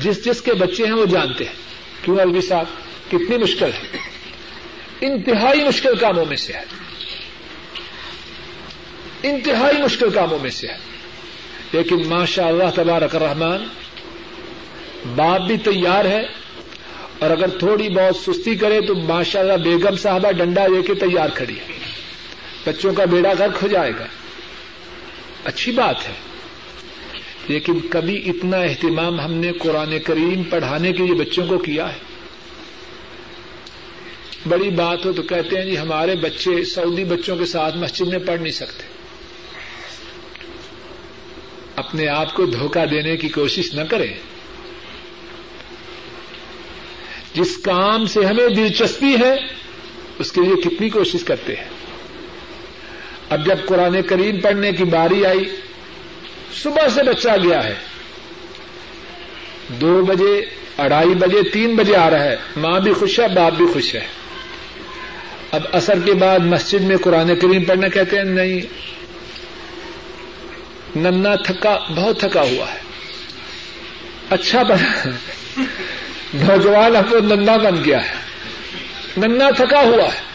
جس 0.00 0.24
جس 0.24 0.42
کے 0.42 0.52
بچے 0.52 0.84
ہیں 0.84 0.92
وہ 0.92 1.06
جانتے 1.06 1.44
ہیں۔ 1.44 1.52
کیوں 2.04 2.18
الوی 2.18 2.40
صاحب؟ 2.40 2.64
کتنی 3.08 3.36
مشکل 3.36 3.66
ہے۔ 3.66 3.98
انتہائی 5.00 5.64
مشکل 5.64 5.96
کاموں 5.96 6.24
میں 6.24 6.36
سے 6.36 6.52
ہے۔ 6.52 6.62
انتہائی 9.22 9.82
مشکل 9.82 10.10
کاموں 10.10 10.38
میں 10.42 10.50
سے 10.50 10.68
ہے۔ 10.68 10.76
لیکن 11.72 12.06
ماشاء 12.06 12.46
اللہ 12.46 12.70
تبارک 12.74 13.16
الرحمان 13.16 13.64
باپ 15.16 15.40
بھی 15.40 15.56
تیار 15.56 16.04
ہے۔ 16.04 16.22
اور 17.18 17.30
اگر 17.30 17.48
تھوڑی 17.48 17.88
بہت 17.88 18.16
سستی 18.16 18.54
کرے 18.54 18.80
تو 18.80 18.94
ماشاء 18.94 19.40
اللہ 19.40 19.52
بیگم 19.52 19.96
صاحبہ 19.96 20.30
ڈنڈا 20.30 20.66
لے 20.66 20.82
کے 20.82 20.94
تیار 20.94 21.28
کھڑی 21.28 21.58
ہے۔ 21.58 21.89
بچوں 22.66 22.94
کا 22.94 23.04
بیڑا 23.04 23.32
گرک 23.38 23.58
ہو 23.62 23.68
جائے 23.68 23.92
گا۔ 24.00 24.06
اچھی 25.44 25.72
بات 25.72 26.08
ہے۔ 26.08 26.14
لیکن 27.48 27.78
کبھی 27.90 28.30
اتنا 28.30 28.56
اہتمام 28.56 29.20
ہم 29.20 29.32
نے 29.32 29.52
قرآن 29.52 29.98
کریم 29.98 30.42
پڑھانے 30.42 30.92
کے 30.92 31.02
لیے 31.02 31.14
بچوں 31.14 31.46
کو 31.46 31.58
کیا 31.58 31.92
ہے۔ 31.92 31.98
بڑی 34.48 34.70
بات 34.70 35.06
ہو 35.06 35.12
تو 35.12 35.22
کہتے 35.22 35.56
ہیں 35.56 35.64
جی 35.64 35.78
ہمارے 35.78 36.14
بچے 36.14 36.64
سعودی 36.64 37.04
بچوں 37.04 37.36
کے 37.36 37.46
ساتھ 37.46 37.76
مسجد 37.76 38.06
میں 38.06 38.18
پڑھ 38.18 38.40
نہیں 38.40 38.52
سکتے۔ 38.52 38.82
اپنے 41.76 42.08
آپ 42.08 42.34
کو 42.34 42.46
دھوکہ 42.46 42.86
دینے 42.86 43.16
کی 43.16 43.28
کوشش 43.28 43.74
نہ 43.74 43.80
کریں۔ 43.90 44.14
جس 47.34 47.58
کام 47.58 48.06
سے 48.06 48.24
ہمیں 48.24 48.48
دلچسپی 48.48 49.14
ہے، 49.20 49.36
اس 50.18 50.32
کے 50.32 50.40
لیے 50.40 50.62
کتنی 50.62 50.88
کوشش 50.88 51.24
کرتے 51.24 51.54
ہیں۔ 51.54 51.79
اب 53.30 53.46
جب 53.46 53.66
قرآن 53.66 54.02
کریم 54.02 54.40
پڑھنے 54.40 54.72
کی 54.72 54.84
باری 54.84 55.26
آئی، 55.26 55.56
صبح 56.62 56.88
سے 56.88 57.02
بچہ 57.02 57.28
گیا 57.42 57.64
ہے۔ 57.64 57.74
دو 59.68 60.04
بجے 60.04 60.44
اڑائی 60.78 61.08
بجے، 61.08 61.42
تین 61.50 61.76
بجے 61.76 61.96
آ 61.96 62.10
رہا 62.10 62.24
ہے۔ 62.24 62.36
ماں 62.56 62.80
بھی 62.80 62.92
خوش 62.92 63.20
ہے، 63.20 63.28
باپ 63.28 63.52
بھی 63.52 63.66
خوش 63.72 63.94
ہے۔ 63.94 64.06
اب 65.50 65.60
اثر 65.72 65.98
کے 66.04 66.12
بعد 66.12 66.38
مسجد 66.38 66.80
میں 66.80 66.96
قرآن 66.96 67.36
کریم 67.36 67.64
پڑھنا 67.64 67.88
کہتے 67.88 68.16
ہیں، 68.16 68.24
نہیں۔ 68.24 68.60
ننا 70.98 71.34
تھکا، 71.34 71.78
بہت 71.94 72.20
تھکا 72.20 72.42
ہوا 72.42 72.72
ہے۔ 72.72 72.78
اچھا 74.30 74.62
بنا۔ 74.62 75.08
نوجوان 76.34 76.96
اب 76.96 77.12
وہ 77.12 77.20
ننا 77.20 77.56
بن 77.56 77.84
گیا 77.84 78.08
ہے۔ 78.08 78.14
ننا 79.16 79.50
تھکا 79.50 79.80
ہوا 79.80 80.04
ہے۔ 80.04 80.29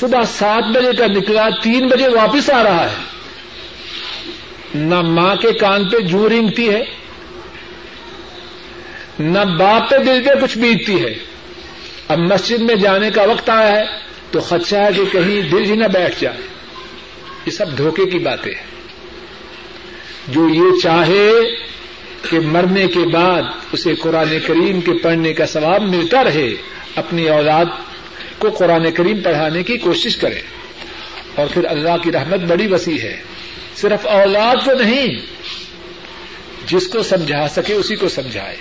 صبح 0.00 0.22
سات 0.22 0.76
بجے 0.76 0.92
کا 0.98 1.06
نکلا، 1.06 1.48
تین 1.62 1.88
بجے 1.88 2.08
واپس 2.08 2.50
آ 2.50 2.62
رہا 2.62 2.90
ہے۔ 2.90 2.94
نہ 4.74 5.00
ماں 5.00 5.36
کے 5.36 5.52
کان 5.52 5.88
پہ 5.88 5.98
جو 5.98 6.28
رینگتی 6.28 6.68
ہے، 6.68 6.82
نہ 9.18 9.38
باپ 9.58 9.90
پہ 9.90 9.98
دل 9.98 10.22
پہ 10.24 10.44
کچھ 10.44 10.58
بیتتی 10.58 11.04
ہے۔ 11.04 11.14
اب 12.08 12.18
مسجد 12.18 12.60
میں 12.60 12.74
جانے 12.74 13.10
کا 13.10 13.22
وقت 13.22 13.50
آیا 13.50 13.72
ہے، 13.72 13.84
تو 14.30 14.40
خدشہ 14.40 14.76
ہے 14.76 14.88
کہ 14.96 15.04
کہیں 15.12 15.42
دل 15.42 15.64
ہی 15.64 15.76
نہ 15.76 15.84
بیٹھ 15.84 16.20
جائے۔ 16.20 16.36
یہ 17.46 17.50
سب 17.50 17.78
دھوکے 17.78 18.06
کی 18.06 18.18
باتیں 18.18 18.54
ہیں۔ 18.54 18.66
جو 20.28 20.48
یہ 20.48 20.80
چاہے 20.82 21.30
کہ 22.30 22.40
مرنے 22.40 22.86
کے 22.86 23.00
بعد 23.00 23.42
اسے 23.72 23.94
قرآن 23.94 24.38
کریم 24.46 24.80
کے 24.80 24.92
پڑھنے 24.92 25.34
کا 25.34 25.46
ثواب 25.46 25.82
ملتا 25.82 26.24
رہے، 26.24 26.54
اپنی 26.96 27.28
اولاد 27.28 27.64
کو 28.38 28.50
قرآن 28.50 28.90
کریم 28.90 29.20
پڑھانے 29.22 29.62
کی 29.62 29.78
کوشش 29.78 30.16
کرے 30.16 30.40
اور 31.34 31.46
پھر 31.54 31.64
اللہ 31.64 31.96
کی 32.02 32.12
رحمت 32.12 32.40
بڑی 32.40 32.66
وسیع 32.66 32.98
ہے۔ 32.98 33.22
صرف 33.76 34.06
اولاد 34.06 34.56
کو 34.64 34.72
نہیں، 34.72 35.06
جس 36.66 36.88
کو 36.88 37.02
سمجھا 37.02 37.48
سکے 37.48 37.72
اسی 37.72 37.96
کو 37.96 38.08
سمجھائے۔ 38.08 38.56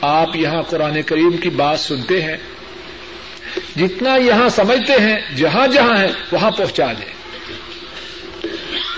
آپ 0.00 0.36
یہاں 0.36 0.62
قرآن 0.62 1.02
کریم 1.02 1.36
کی 1.36 1.50
بات 1.50 1.80
سنتے 1.80 2.22
ہیں۔ 2.22 2.36
جتنا 3.76 4.16
یہاں 4.16 4.48
سمجھتے 4.48 4.92
ہیں، 4.92 5.36
جہاں 5.36 5.66
جہاں 5.66 5.98
ہے 5.98 6.12
وہاں 6.32 6.50
پہنچا 6.50 6.92
دیں 6.92 7.18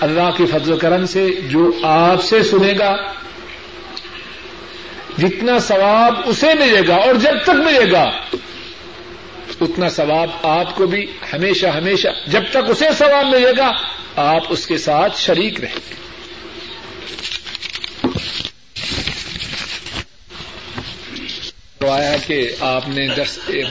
اللہ 0.01 0.29
کی 0.37 0.45
فضل 0.45 0.71
و 0.73 0.77
کرم 0.77 1.05
سے 1.05 1.29
جو 1.47 1.71
آپ 1.83 2.23
سے 2.23 2.43
سنے 2.43 2.73
گا، 2.79 2.95
جتنا 5.17 5.59
ثواب 5.59 6.13
اسے 6.25 6.53
ملے 6.59 6.87
گا 6.87 6.95
اور 6.95 7.15
جب 7.15 7.43
تک 7.43 7.49
ملے 7.49 7.91
گا 7.91 8.11
اتنا 9.61 9.89
ثواب 9.89 10.29
آپ 10.43 10.75
کو 10.75 10.87
بھی 10.87 11.05
ہمیشہ 11.33 11.67
ہمیشہ 11.67 12.07
جب 12.27 12.43
تک 12.49 12.69
اسے 12.69 12.85
ثواب 12.97 13.25
ملے 13.25 13.51
گا، 13.57 13.71
آپ 14.15 14.43
اس 14.49 14.67
کے 14.67 14.77
ساتھ 14.77 15.19
شریک 15.19 15.61
رہیں 15.61 15.75
گے۔ 15.75 16.01
آیا 21.89 22.15
کہ 22.27 22.51
آپ 22.59 22.89
نے 22.89 23.07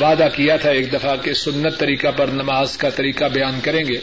وعدہ 0.01 0.29
کیا 0.37 0.57
تھا 0.57 0.71
ایک 0.71 0.93
دفعہ 0.93 1.17
کہ 1.17 1.33
سنت 1.33 1.79
طریقہ 1.79 2.09
پر 2.17 2.27
نماز 2.27 2.77
کا 2.77 2.91
طریقہ 2.91 3.25
بیان 3.25 3.61
کریں 3.63 3.85
گے۔ 3.89 3.99